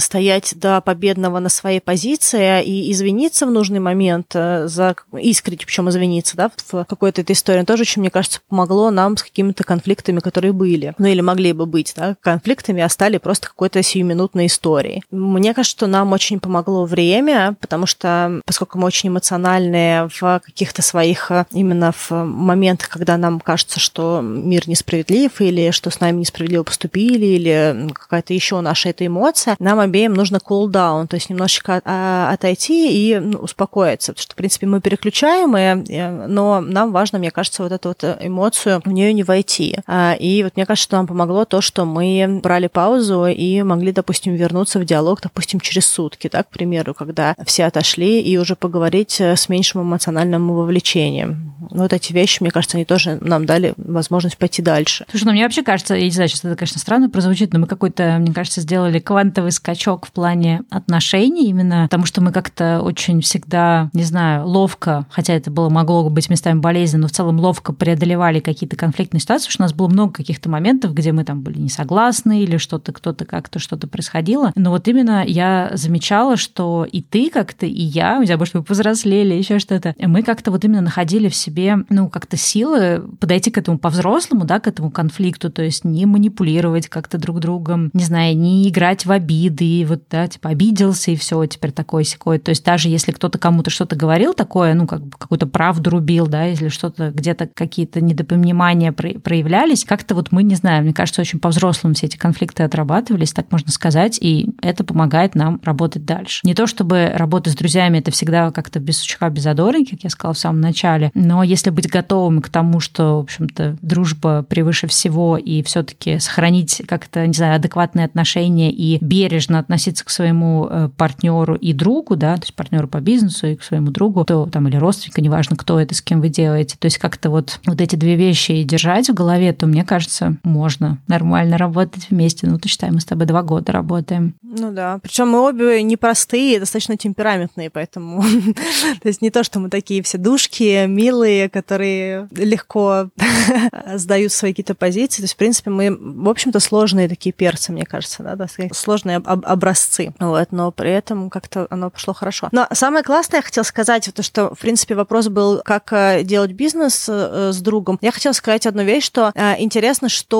стоять 0.00 0.54
до 0.56 0.80
победного 0.80 1.38
на 1.38 1.48
своей 1.48 1.80
позиции 1.80 2.62
и 2.64 2.92
извиниться 2.92 3.46
в 3.46 3.50
нужный 3.50 3.80
момент 3.80 4.32
э, 4.34 4.66
за 4.68 4.94
искренне, 5.18 5.58
причем 5.64 5.88
извиниться, 5.88 6.36
да, 6.36 6.50
в 6.70 6.84
какой-то 6.84 7.20
этой 7.20 7.32
истории, 7.32 7.64
тоже 7.64 7.82
очень, 7.82 8.00
мне 8.00 8.10
кажется, 8.10 8.40
помогло 8.48 8.90
нам 8.90 9.16
с 9.16 9.22
какими-то 9.22 9.64
конфликтами, 9.64 10.20
которые 10.20 10.52
были, 10.52 10.81
ну 10.98 11.06
или 11.06 11.20
могли 11.20 11.52
бы 11.52 11.66
быть, 11.66 11.92
да, 11.96 12.16
конфликтами, 12.20 12.82
а 12.82 12.88
стали 12.88 13.18
просто 13.18 13.48
какой-то 13.48 13.82
сиюминутной 13.82 14.46
историей. 14.46 15.02
Мне 15.10 15.54
кажется, 15.54 15.76
что 15.76 15.86
нам 15.86 16.12
очень 16.12 16.40
помогло 16.40 16.84
время, 16.84 17.54
потому 17.60 17.86
что, 17.86 18.40
поскольку 18.46 18.78
мы 18.78 18.86
очень 18.86 19.10
эмоциональные 19.10 20.08
в 20.08 20.40
каких-то 20.44 20.82
своих, 20.82 21.30
именно 21.52 21.92
в 21.92 22.10
моментах, 22.10 22.88
когда 22.88 23.16
нам 23.16 23.40
кажется, 23.40 23.80
что 23.80 24.20
мир 24.22 24.68
несправедлив, 24.68 25.40
или 25.40 25.70
что 25.70 25.90
с 25.90 26.00
нами 26.00 26.20
несправедливо 26.20 26.62
поступили, 26.62 27.26
или 27.26 27.88
какая-то 27.92 28.34
еще 28.34 28.60
наша 28.60 28.90
эта 28.90 29.06
эмоция, 29.06 29.56
нам 29.58 29.78
обеим 29.78 30.14
нужно 30.14 30.36
cool 30.36 30.72
то 30.72 31.14
есть 31.14 31.30
немножечко 31.30 31.80
а, 31.84 32.30
отойти 32.32 33.10
и 33.10 33.18
ну, 33.18 33.38
успокоиться, 33.38 34.12
потому 34.12 34.22
что, 34.22 34.32
в 34.32 34.36
принципе, 34.36 34.66
мы 34.66 34.80
переключаемые, 34.80 35.84
э, 35.88 36.26
но 36.26 36.60
нам 36.60 36.92
важно, 36.92 37.18
мне 37.18 37.30
кажется, 37.30 37.62
вот 37.62 37.72
эту 37.72 37.88
вот 37.88 38.04
эмоцию 38.20 38.80
в 38.84 38.90
нее 38.90 39.12
не 39.12 39.22
войти. 39.22 39.78
А, 39.86 40.14
и 40.18 40.42
вот 40.42 40.56
мне 40.56 40.66
кажется, 40.66 40.71
что 40.76 40.96
нам 40.96 41.06
помогло 41.06 41.44
то, 41.44 41.60
что 41.60 41.84
мы 41.84 42.40
брали 42.42 42.66
паузу 42.66 43.26
и 43.26 43.62
могли, 43.62 43.92
допустим, 43.92 44.34
вернуться 44.34 44.78
в 44.78 44.84
диалог, 44.84 45.20
допустим, 45.22 45.60
через 45.60 45.86
сутки, 45.86 46.28
да, 46.32 46.42
к 46.42 46.48
примеру, 46.48 46.94
когда 46.94 47.34
все 47.44 47.64
отошли, 47.64 48.20
и 48.20 48.36
уже 48.38 48.56
поговорить 48.56 49.20
э, 49.20 49.36
с 49.36 49.48
меньшим 49.48 49.82
эмоциональным 49.82 50.50
вовлечением. 50.52 51.54
Вот 51.70 51.92
эти 51.92 52.12
вещи, 52.12 52.38
мне 52.40 52.50
кажется, 52.50 52.76
они 52.76 52.84
тоже 52.84 53.18
нам 53.20 53.46
дали 53.46 53.74
возможность 53.76 54.38
пойти 54.38 54.62
дальше. 54.62 55.04
Слушай, 55.10 55.24
ну 55.24 55.32
мне 55.32 55.44
вообще 55.44 55.62
кажется, 55.62 55.94
я 55.94 56.04
не 56.04 56.10
знаю, 56.10 56.28
сейчас 56.28 56.44
это, 56.44 56.56
конечно, 56.56 56.80
странно 56.80 57.10
прозвучит, 57.10 57.52
но 57.52 57.60
мы 57.60 57.66
какой-то, 57.66 58.16
мне 58.18 58.32
кажется, 58.32 58.60
сделали 58.60 58.98
квантовый 58.98 59.52
скачок 59.52 60.06
в 60.06 60.12
плане 60.12 60.62
отношений 60.70 61.48
именно, 61.48 61.84
потому 61.84 62.06
что 62.06 62.20
мы 62.20 62.32
как-то 62.32 62.80
очень 62.82 63.20
всегда, 63.20 63.90
не 63.92 64.04
знаю, 64.04 64.46
ловко, 64.46 65.06
хотя 65.10 65.34
это 65.34 65.50
было 65.50 65.68
могло 65.68 66.08
быть 66.08 66.30
местами 66.30 66.58
болезненно, 66.58 67.02
но 67.02 67.08
в 67.08 67.12
целом 67.12 67.40
ловко 67.40 67.72
преодолевали 67.72 68.40
какие-то 68.40 68.76
конфликтные 68.76 69.20
ситуации, 69.20 69.46
потому 69.46 69.52
что 69.52 69.62
у 69.62 69.66
нас 69.66 69.72
было 69.72 69.88
много 69.88 70.12
каких-то 70.12 70.48
моментов, 70.48 70.61
где 70.70 71.12
мы 71.12 71.24
там 71.24 71.42
были 71.42 71.58
не 71.58 71.68
согласны 71.68 72.42
или 72.42 72.56
что-то, 72.56 72.92
кто-то 72.92 73.24
как-то 73.24 73.58
что-то 73.58 73.86
происходило. 73.86 74.52
Но 74.54 74.70
вот 74.70 74.88
именно 74.88 75.24
я 75.26 75.70
замечала, 75.74 76.36
что 76.36 76.86
и 76.90 77.02
ты 77.02 77.30
как-то, 77.30 77.66
и 77.66 77.82
я, 77.82 78.18
у 78.20 78.24
тебя, 78.24 78.36
может, 78.36 78.52
повзрослели, 78.66 79.34
еще 79.34 79.58
что-то, 79.58 79.94
мы 79.98 80.22
как-то 80.22 80.50
вот 80.50 80.64
именно 80.64 80.82
находили 80.82 81.28
в 81.28 81.34
себе, 81.34 81.78
ну, 81.88 82.08
как-то 82.08 82.36
силы 82.36 83.02
подойти 83.20 83.50
к 83.50 83.58
этому 83.58 83.78
по-взрослому, 83.78 84.44
да, 84.44 84.60
к 84.60 84.66
этому 84.66 84.90
конфликту, 84.90 85.50
то 85.50 85.62
есть 85.62 85.84
не 85.84 86.06
манипулировать 86.06 86.88
как-то 86.88 87.18
друг 87.18 87.40
другом, 87.40 87.90
не 87.92 88.04
знаю, 88.04 88.36
не 88.36 88.68
играть 88.68 89.06
в 89.06 89.10
обиды, 89.10 89.84
вот, 89.88 90.02
да, 90.10 90.26
типа 90.26 90.50
обиделся 90.50 91.10
и 91.10 91.16
все, 91.16 91.44
теперь 91.46 91.72
такой 91.72 92.04
секой. 92.04 92.38
То 92.38 92.50
есть 92.50 92.64
даже 92.64 92.88
если 92.88 93.12
кто-то 93.12 93.38
кому-то 93.38 93.70
что-то 93.70 93.96
говорил 93.96 94.34
такое, 94.34 94.74
ну, 94.74 94.86
как 94.86 95.04
бы 95.04 95.16
какую-то 95.16 95.46
правду 95.46 95.90
рубил, 95.90 96.26
да, 96.26 96.44
если 96.44 96.68
что-то 96.68 97.10
где-то 97.10 97.48
какие-то 97.52 98.00
недопонимания 98.00 98.92
проявлялись, 98.92 99.84
как-то 99.84 100.14
вот 100.14 100.32
мы, 100.32 100.42
не 100.52 100.56
знаю, 100.56 100.82
мне 100.82 100.92
кажется, 100.92 101.22
очень 101.22 101.38
по-взрослому 101.38 101.94
все 101.94 102.06
эти 102.06 102.18
конфликты 102.18 102.62
отрабатывались, 102.62 103.32
так 103.32 103.50
можно 103.50 103.72
сказать, 103.72 104.18
и 104.20 104.50
это 104.60 104.84
помогает 104.84 105.34
нам 105.34 105.58
работать 105.64 106.04
дальше. 106.04 106.40
Не 106.44 106.54
то 106.54 106.66
чтобы 106.66 107.10
работа 107.14 107.48
с 107.48 107.54
друзьями 107.54 107.98
это 107.98 108.10
всегда 108.10 108.50
как-то 108.50 108.78
без 108.78 108.98
сучка, 108.98 109.30
без 109.30 109.44
задоринки, 109.44 109.92
как 109.92 110.04
я 110.04 110.10
сказала 110.10 110.34
в 110.34 110.38
самом 110.38 110.60
начале, 110.60 111.10
но 111.14 111.42
если 111.42 111.70
быть 111.70 111.88
готовым 111.88 112.42
к 112.42 112.50
тому, 112.50 112.80
что, 112.80 113.16
в 113.16 113.22
общем-то, 113.22 113.78
дружба 113.80 114.42
превыше 114.42 114.88
всего, 114.88 115.38
и 115.38 115.62
все-таки 115.62 116.18
сохранить 116.18 116.82
как-то, 116.86 117.26
не 117.26 117.32
знаю, 117.32 117.56
адекватные 117.56 118.04
отношения 118.04 118.70
и 118.70 118.98
бережно 119.02 119.58
относиться 119.58 120.04
к 120.04 120.10
своему 120.10 120.66
э, 120.68 120.90
партнеру 120.94 121.54
и 121.54 121.72
другу, 121.72 122.14
да, 122.14 122.36
то 122.36 122.42
есть 122.42 122.54
партнеру 122.54 122.88
по 122.88 123.00
бизнесу 123.00 123.46
и 123.46 123.56
к 123.56 123.62
своему 123.62 123.90
другу, 123.90 124.26
то 124.26 124.44
там 124.52 124.68
или 124.68 124.76
родственника, 124.76 125.22
неважно, 125.22 125.56
кто 125.56 125.80
это, 125.80 125.94
с 125.94 126.02
кем 126.02 126.20
вы 126.20 126.28
делаете. 126.28 126.76
То 126.78 126.84
есть 126.84 126.98
как-то 126.98 127.30
вот, 127.30 127.58
вот 127.66 127.80
эти 127.80 127.96
две 127.96 128.16
вещи 128.16 128.62
держать 128.64 129.08
в 129.08 129.14
голове, 129.14 129.54
то, 129.54 129.66
мне 129.66 129.82
кажется, 129.82 130.36
можно 130.42 130.98
нормально 131.08 131.58
работать 131.58 132.08
вместе. 132.10 132.46
Ну, 132.46 132.58
ты 132.58 132.68
считай, 132.68 132.90
мы 132.90 133.00
с 133.00 133.04
тобой 133.04 133.26
два 133.26 133.42
года 133.42 133.72
работаем. 133.72 134.34
Ну 134.42 134.72
да. 134.72 134.98
Причем 135.02 135.28
мы 135.28 135.40
обе 135.40 135.82
непростые, 135.82 136.60
достаточно 136.60 136.96
темпераментные, 136.96 137.70
поэтому 137.70 138.22
то 139.02 139.08
есть 139.08 139.22
не 139.22 139.30
то, 139.30 139.44
что 139.44 139.60
мы 139.60 139.70
такие 139.70 140.02
все 140.02 140.18
душки, 140.18 140.86
милые, 140.86 141.48
которые 141.48 142.28
легко 142.32 143.08
сдают 143.94 144.32
свои 144.32 144.52
какие-то 144.52 144.74
позиции. 144.74 145.22
То 145.22 145.24
есть, 145.24 145.34
в 145.34 145.38
принципе, 145.38 145.70
мы, 145.70 145.96
в 145.96 146.28
общем-то, 146.28 146.60
сложные 146.60 147.08
такие 147.08 147.32
перцы, 147.32 147.72
мне 147.72 147.84
кажется, 147.84 148.22
да, 148.22 148.46
сложные 148.72 149.16
об 149.16 149.44
образцы. 149.46 150.14
Вот, 150.18 150.52
но 150.52 150.70
при 150.70 150.90
этом 150.90 151.30
как-то 151.30 151.66
оно 151.70 151.90
пошло 151.90 152.14
хорошо. 152.14 152.48
Но 152.52 152.66
самое 152.72 153.04
классное 153.04 153.38
я 153.38 153.42
хотела 153.42 153.64
сказать, 153.64 154.10
то, 154.14 154.22
что, 154.22 154.54
в 154.54 154.58
принципе, 154.58 154.94
вопрос 154.94 155.28
был, 155.28 155.62
как 155.64 155.92
э, 155.92 156.22
делать 156.24 156.52
бизнес 156.52 157.06
э, 157.08 157.50
с 157.52 157.60
другом. 157.60 157.98
Я 158.00 158.12
хотела 158.12 158.32
сказать 158.32 158.66
одну 158.66 158.82
вещь, 158.82 159.04
что 159.04 159.32
э, 159.34 159.60
интересно, 159.60 160.08
что 160.08 160.31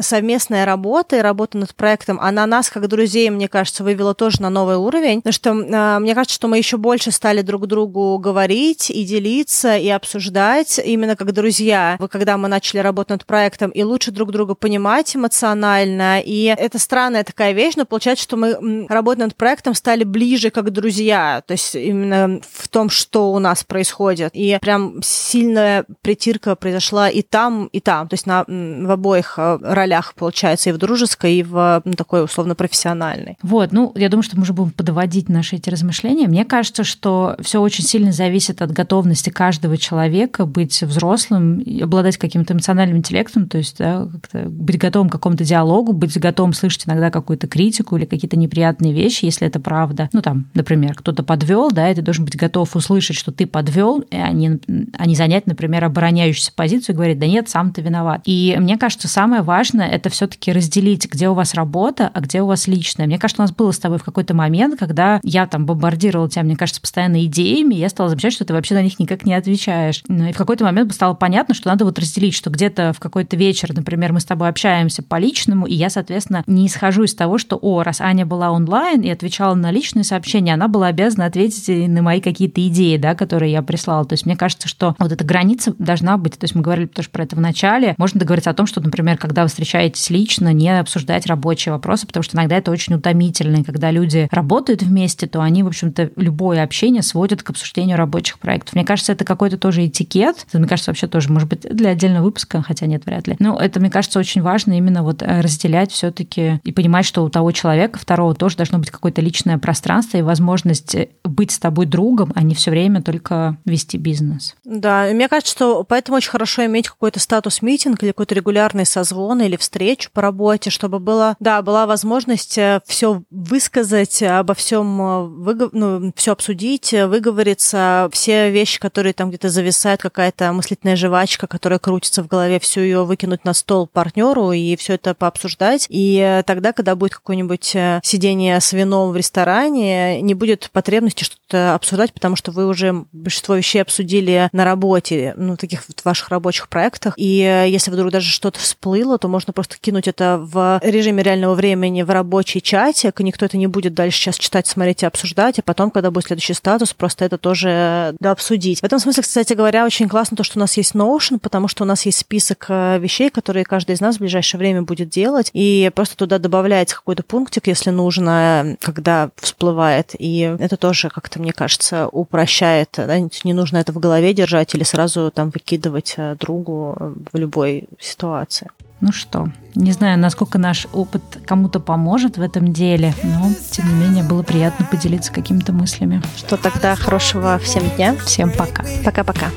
совместная 0.00 0.64
работа 0.64 1.16
и 1.16 1.20
работа 1.20 1.58
над 1.58 1.74
проектом, 1.74 2.18
она 2.20 2.46
нас, 2.46 2.70
как 2.70 2.88
друзей, 2.88 3.30
мне 3.30 3.48
кажется, 3.48 3.84
вывела 3.84 4.14
тоже 4.14 4.42
на 4.42 4.50
новый 4.50 4.76
уровень, 4.76 5.22
потому 5.22 5.32
что 5.32 5.98
мне 6.00 6.14
кажется, 6.14 6.34
что 6.34 6.48
мы 6.48 6.58
еще 6.58 6.76
больше 6.76 7.10
стали 7.10 7.42
друг 7.42 7.66
другу 7.66 8.18
говорить 8.18 8.90
и 8.90 9.04
делиться, 9.04 9.76
и 9.76 9.88
обсуждать 9.88 10.80
именно 10.84 11.16
как 11.16 11.32
друзья, 11.32 11.98
когда 12.10 12.36
мы 12.36 12.48
начали 12.48 12.78
работать 12.78 13.10
над 13.10 13.26
проектом, 13.26 13.70
и 13.70 13.82
лучше 13.82 14.10
друг 14.10 14.32
друга 14.32 14.54
понимать 14.54 15.14
эмоционально. 15.14 16.20
И 16.20 16.44
это 16.44 16.78
странная 16.78 17.24
такая 17.24 17.52
вещь, 17.52 17.74
но 17.76 17.84
получается, 17.84 18.24
что 18.24 18.36
мы, 18.36 18.86
работая 18.88 19.26
над 19.26 19.36
проектом, 19.36 19.74
стали 19.74 20.04
ближе 20.04 20.50
как 20.50 20.70
друзья, 20.70 21.42
то 21.46 21.52
есть 21.52 21.74
именно 21.74 22.40
в 22.52 22.68
том, 22.68 22.90
что 22.90 23.32
у 23.32 23.38
нас 23.38 23.64
происходит. 23.64 24.30
И 24.34 24.58
прям 24.60 25.00
сильная 25.02 25.84
притирка 26.02 26.56
произошла 26.56 27.08
и 27.08 27.22
там, 27.22 27.66
и 27.66 27.80
там, 27.80 28.08
то 28.08 28.14
есть 28.14 28.26
на, 28.26 28.44
в 28.46 28.90
обоих 28.90 29.21
э, 29.36 29.58
ролях, 29.62 30.14
получается, 30.14 30.70
и 30.70 30.72
в 30.72 30.78
дружеской, 30.78 31.34
и 31.34 31.42
в 31.42 31.82
ну, 31.84 31.92
такой 31.92 32.24
условно 32.24 32.54
профессиональной. 32.54 33.36
Вот, 33.42 33.72
ну, 33.72 33.92
я 33.94 34.08
думаю, 34.08 34.22
что 34.22 34.36
мы 34.36 34.42
уже 34.42 34.52
будем 34.52 34.70
подводить 34.70 35.28
наши 35.28 35.56
эти 35.56 35.70
размышления. 35.70 36.28
Мне 36.28 36.44
кажется, 36.44 36.84
что 36.84 37.36
все 37.40 37.60
очень 37.60 37.84
сильно 37.84 38.12
зависит 38.12 38.62
от 38.62 38.72
готовности 38.72 39.30
каждого 39.30 39.76
человека 39.76 40.46
быть 40.46 40.82
взрослым, 40.82 41.62
обладать 41.82 42.16
каким-то 42.16 42.54
эмоциональным 42.54 42.98
интеллектом, 42.98 43.48
то 43.48 43.58
есть 43.58 43.78
да, 43.78 44.08
быть 44.32 44.78
готовым 44.78 45.08
к 45.08 45.12
какому-то 45.12 45.44
диалогу, 45.44 45.92
быть 45.92 46.18
готовым 46.18 46.52
слышать 46.52 46.86
иногда 46.86 47.10
какую-то 47.10 47.46
критику 47.46 47.96
или 47.96 48.04
какие-то 48.04 48.36
неприятные 48.36 48.92
вещи, 48.92 49.24
если 49.24 49.46
это 49.46 49.60
правда. 49.60 50.08
Ну, 50.12 50.22
там, 50.22 50.46
например, 50.54 50.94
кто-то 50.94 51.22
подвел, 51.22 51.70
да, 51.70 51.90
и 51.90 51.94
ты 51.94 52.02
должен 52.02 52.24
быть 52.24 52.36
готов 52.36 52.74
услышать, 52.76 53.16
что 53.16 53.32
ты 53.32 53.46
подвел, 53.46 54.04
а 54.10 54.32
не, 54.32 54.60
а 54.96 55.06
не 55.06 55.14
занять, 55.14 55.46
например, 55.46 55.84
обороняющуюся 55.84 56.52
позицию 56.54 56.94
и 56.94 56.96
говорить, 56.96 57.18
да 57.18 57.26
нет, 57.26 57.48
сам 57.48 57.72
ты 57.72 57.82
виноват. 57.82 58.22
И 58.24 58.56
мне 58.58 58.78
кажется, 58.78 59.01
кажется, 59.02 59.08
самое 59.08 59.42
важное 59.42 59.88
это 59.88 60.10
все-таки 60.10 60.52
разделить, 60.52 61.10
где 61.10 61.28
у 61.28 61.34
вас 61.34 61.54
работа, 61.54 62.10
а 62.12 62.20
где 62.20 62.40
у 62.40 62.46
вас 62.46 62.68
личное. 62.68 63.06
Мне 63.06 63.18
кажется, 63.18 63.42
у 63.42 63.44
нас 63.44 63.52
было 63.52 63.72
с 63.72 63.78
тобой 63.78 63.98
в 63.98 64.04
какой-то 64.04 64.34
момент, 64.34 64.78
когда 64.78 65.20
я 65.24 65.46
там 65.46 65.66
бомбардировала 65.66 66.28
тебя, 66.28 66.44
мне 66.44 66.56
кажется, 66.56 66.80
постоянно 66.80 67.24
идеями, 67.24 67.74
я 67.74 67.88
стала 67.88 68.08
замечать, 68.08 68.32
что 68.32 68.44
ты 68.44 68.52
вообще 68.52 68.74
на 68.74 68.82
них 68.82 68.98
никак 68.98 69.24
не 69.24 69.34
отвечаешь. 69.34 70.02
Ну, 70.06 70.28
и 70.28 70.32
в 70.32 70.36
какой-то 70.36 70.64
момент 70.64 70.92
стало 70.94 71.14
понятно, 71.14 71.54
что 71.54 71.68
надо 71.68 71.84
вот 71.84 71.98
разделить, 71.98 72.34
что 72.34 72.50
где-то 72.50 72.92
в 72.92 73.00
какой-то 73.00 73.36
вечер, 73.36 73.74
например, 73.74 74.12
мы 74.12 74.20
с 74.20 74.24
тобой 74.24 74.48
общаемся 74.48 75.02
по 75.02 75.18
личному, 75.18 75.66
и 75.66 75.74
я, 75.74 75.90
соответственно, 75.90 76.44
не 76.46 76.66
исхожу 76.66 77.02
из 77.02 77.14
того, 77.14 77.38
что, 77.38 77.58
о, 77.60 77.82
раз 77.82 78.00
Аня 78.00 78.24
была 78.24 78.50
онлайн 78.50 79.00
и 79.00 79.10
отвечала 79.10 79.54
на 79.54 79.70
личные 79.70 80.04
сообщения, 80.04 80.54
она 80.54 80.68
была 80.68 80.88
обязана 80.88 81.26
ответить 81.26 81.88
на 81.88 82.02
мои 82.02 82.20
какие-то 82.20 82.64
идеи, 82.68 82.96
да, 82.98 83.14
которые 83.14 83.52
я 83.52 83.62
прислала. 83.62 84.04
То 84.04 84.12
есть 84.12 84.26
мне 84.26 84.36
кажется, 84.36 84.68
что 84.68 84.94
вот 84.98 85.10
эта 85.10 85.24
граница 85.24 85.74
должна 85.78 86.16
быть. 86.16 86.38
То 86.38 86.44
есть 86.44 86.54
мы 86.54 86.62
говорили 86.62 86.86
тоже 86.86 87.08
про 87.10 87.24
это 87.24 87.36
в 87.36 87.40
начале. 87.40 87.94
Можно 87.98 88.20
договориться 88.20 88.50
о 88.50 88.54
том, 88.54 88.66
что, 88.66 88.80
например, 88.92 89.16
когда 89.16 89.42
вы 89.42 89.48
встречаетесь 89.48 90.10
лично, 90.10 90.52
не 90.52 90.68
обсуждать 90.78 91.26
рабочие 91.26 91.72
вопросы, 91.72 92.06
потому 92.06 92.22
что 92.22 92.36
иногда 92.36 92.56
это 92.56 92.70
очень 92.70 92.94
утомительно. 92.94 93.56
И 93.56 93.64
когда 93.64 93.90
люди 93.90 94.28
работают 94.30 94.82
вместе, 94.82 95.26
то 95.26 95.40
они, 95.40 95.62
в 95.62 95.66
общем-то, 95.66 96.10
любое 96.16 96.62
общение 96.62 97.02
сводят 97.02 97.42
к 97.42 97.50
обсуждению 97.50 97.96
рабочих 97.96 98.38
проектов. 98.38 98.74
Мне 98.74 98.84
кажется, 98.84 99.12
это 99.12 99.24
какой-то 99.24 99.56
тоже 99.56 99.86
этикет. 99.86 100.44
Это, 100.48 100.58
мне 100.58 100.68
кажется, 100.68 100.90
вообще 100.90 101.06
тоже, 101.06 101.32
может 101.32 101.48
быть, 101.48 101.62
для 101.62 101.90
отдельного 101.90 102.24
выпуска, 102.24 102.62
хотя 102.62 102.86
нет, 102.86 103.06
вряд 103.06 103.26
ли. 103.26 103.36
Но 103.38 103.58
это, 103.58 103.80
мне 103.80 103.90
кажется, 103.90 104.18
очень 104.18 104.42
важно 104.42 104.76
именно 104.76 105.02
вот 105.02 105.22
э, 105.22 105.40
разделять 105.40 105.90
все-таки 105.90 106.60
и 106.62 106.72
понимать, 106.72 107.06
что 107.06 107.24
у 107.24 107.30
того 107.30 107.50
человека 107.52 107.98
второго 107.98 108.34
тоже 108.34 108.56
должно 108.56 108.78
быть 108.78 108.90
какое-то 108.90 109.22
личное 109.22 109.56
пространство 109.56 110.18
и 110.18 110.22
возможность 110.22 110.94
э, 110.94 111.08
быть 111.24 111.50
с 111.50 111.58
тобой 111.58 111.86
другом, 111.86 112.32
а 112.34 112.42
не 112.42 112.54
все 112.54 112.70
время 112.70 113.00
только 113.00 113.56
вести 113.64 113.96
бизнес. 113.96 114.54
Да, 114.64 115.08
мне 115.10 115.28
кажется, 115.28 115.52
что 115.52 115.84
поэтому 115.84 116.18
очень 116.18 116.30
хорошо 116.30 116.66
иметь 116.66 116.88
какой-то 116.88 117.20
статус-митинг 117.20 118.02
или 118.02 118.10
какой-то 118.10 118.34
регулярный 118.34 118.81
созвон 118.84 119.40
или 119.42 119.56
встречу 119.56 120.10
по 120.12 120.22
работе, 120.22 120.70
чтобы 120.70 120.98
было, 120.98 121.36
да, 121.40 121.62
была 121.62 121.86
возможность 121.86 122.58
э, 122.58 122.80
все 122.86 123.22
высказать, 123.30 124.22
обо 124.22 124.54
всем 124.54 125.00
э, 125.00 125.22
выгов... 125.26 125.70
ну, 125.72 126.12
все 126.16 126.32
обсудить, 126.32 126.92
выговориться, 126.92 128.08
все 128.12 128.50
вещи, 128.50 128.80
которые 128.80 129.12
там 129.12 129.28
где-то 129.28 129.48
зависают, 129.48 130.00
какая-то 130.00 130.52
мыслительная 130.52 130.96
жвачка, 130.96 131.46
которая 131.46 131.78
крутится 131.78 132.22
в 132.22 132.28
голове, 132.28 132.60
всю 132.60 132.80
ее 132.80 133.04
выкинуть 133.04 133.44
на 133.44 133.54
стол 133.54 133.86
партнеру 133.86 134.52
и 134.52 134.76
все 134.76 134.94
это 134.94 135.14
пообсуждать. 135.14 135.86
И 135.88 136.42
тогда, 136.46 136.72
когда 136.72 136.96
будет 136.96 137.14
какое-нибудь 137.14 137.76
сидение 138.02 138.60
с 138.60 138.72
вином 138.72 139.12
в 139.12 139.16
ресторане, 139.16 140.20
не 140.22 140.34
будет 140.34 140.70
потребности 140.72 141.24
что-то 141.24 141.74
обсуждать, 141.74 142.12
потому 142.12 142.36
что 142.36 142.52
вы 142.52 142.66
уже 142.66 143.04
большинство 143.12 143.54
вещей 143.54 143.80
обсудили 143.80 144.48
на 144.52 144.64
работе, 144.64 145.34
ну, 145.36 145.56
таких 145.56 145.84
вот 145.88 146.04
ваших 146.04 146.28
рабочих 146.30 146.68
проектах. 146.68 147.14
И 147.16 147.40
э, 147.40 147.68
если 147.68 147.90
вдруг 147.90 148.10
даже 148.10 148.28
что-то 148.28 148.58
всплыло, 148.72 149.18
то 149.18 149.28
можно 149.28 149.52
просто 149.52 149.76
кинуть 149.78 150.08
это 150.08 150.38
в 150.40 150.80
режиме 150.82 151.22
реального 151.22 151.54
времени 151.54 152.02
в 152.02 152.10
рабочий 152.10 152.60
чатик, 152.60 153.20
и 153.20 153.24
никто 153.24 153.44
это 153.44 153.56
не 153.56 153.66
будет 153.66 153.94
дальше 153.94 154.18
сейчас 154.18 154.36
читать, 154.36 154.66
смотреть 154.66 155.02
и 155.02 155.06
обсуждать, 155.06 155.58
а 155.58 155.62
потом, 155.62 155.90
когда 155.90 156.10
будет 156.10 156.26
следующий 156.26 156.54
статус, 156.54 156.92
просто 156.94 157.24
это 157.24 157.38
тоже 157.38 158.14
да, 158.18 158.30
обсудить. 158.30 158.80
В 158.80 158.84
этом 158.84 158.98
смысле, 158.98 159.22
кстати 159.22 159.52
говоря, 159.52 159.84
очень 159.84 160.08
классно 160.08 160.36
то, 160.36 160.44
что 160.44 160.58
у 160.58 160.60
нас 160.60 160.76
есть 160.76 160.94
Notion, 160.94 161.38
потому 161.38 161.68
что 161.68 161.84
у 161.84 161.86
нас 161.86 162.06
есть 162.06 162.18
список 162.18 162.66
э, 162.68 162.98
вещей, 162.98 163.30
которые 163.30 163.64
каждый 163.64 163.94
из 163.94 164.00
нас 164.00 164.16
в 164.16 164.20
ближайшее 164.20 164.58
время 164.58 164.82
будет 164.82 165.08
делать, 165.08 165.50
и 165.52 165.90
просто 165.94 166.16
туда 166.16 166.38
добавляется 166.38 166.96
какой-то 166.96 167.22
пунктик, 167.22 167.66
если 167.66 167.90
нужно, 167.90 168.76
когда 168.80 169.30
всплывает. 169.36 170.14
И 170.18 170.56
это 170.58 170.76
тоже 170.76 171.10
как-то, 171.10 171.40
мне 171.40 171.52
кажется, 171.52 172.08
упрощает. 172.08 172.90
Да? 172.96 173.18
Не 173.18 173.52
нужно 173.52 173.78
это 173.78 173.92
в 173.92 173.98
голове 173.98 174.32
держать 174.32 174.74
или 174.74 174.82
сразу 174.82 175.30
там 175.30 175.50
выкидывать 175.50 176.14
э, 176.16 176.36
другу 176.38 176.96
в 177.32 177.36
любой 177.36 177.88
ситуации. 177.98 178.61
Ну 179.02 179.10
что, 179.10 179.48
не 179.74 179.90
знаю, 179.90 180.16
насколько 180.16 180.58
наш 180.58 180.86
опыт 180.92 181.22
кому-то 181.44 181.80
поможет 181.80 182.36
в 182.36 182.40
этом 182.40 182.72
деле, 182.72 183.12
но, 183.24 183.50
тем 183.72 183.88
не 183.88 183.94
менее, 183.94 184.22
было 184.22 184.44
приятно 184.44 184.86
поделиться 184.86 185.32
какими-то 185.32 185.72
мыслями. 185.72 186.22
Что 186.36 186.56
тогда 186.56 186.94
хорошего 186.94 187.58
всем 187.58 187.82
дня. 187.96 188.14
Всем 188.24 188.52
пока. 188.52 188.84
Пока-пока. 189.04 189.50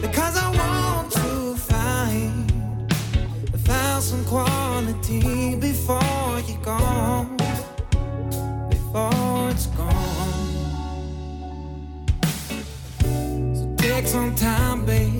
take 13.77 14.07
some 14.07 14.35
time, 14.35 14.85
babe. 14.85 15.14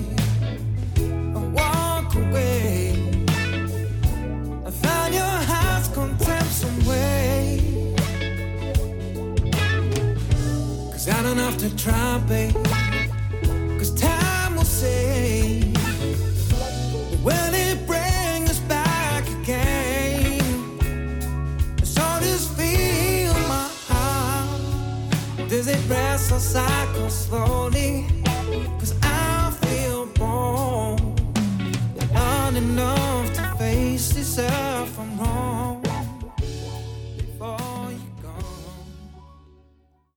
Don't 11.36 11.52
have 11.52 11.58
to 11.58 11.76
try, 11.76 12.18
babe. 12.26 12.54
Cause 13.76 13.90
time 13.90 14.56
will 14.56 14.64
say. 14.64 15.60
When 17.22 17.54
it 17.54 17.86
brings 17.86 18.52
us 18.52 18.60
back 18.60 19.28
again. 19.42 20.40
So 21.84 22.00
just 22.20 22.56
feel 22.56 23.34
my 23.50 23.68
heart. 23.86 25.50
Does 25.50 25.68
it 25.68 25.86
rest 25.90 26.32
or 26.32 26.40
cycle 26.40 27.10
slowly? 27.10 28.06
Cause 28.78 28.94
I 29.02 29.50
feel 29.60 30.06
born 30.06 30.98
enough 32.56 33.34
to 33.34 33.42
face 33.58 34.08
this 34.14 34.38
if 34.38 34.98
I'm 34.98 35.18
wrong 35.18 35.86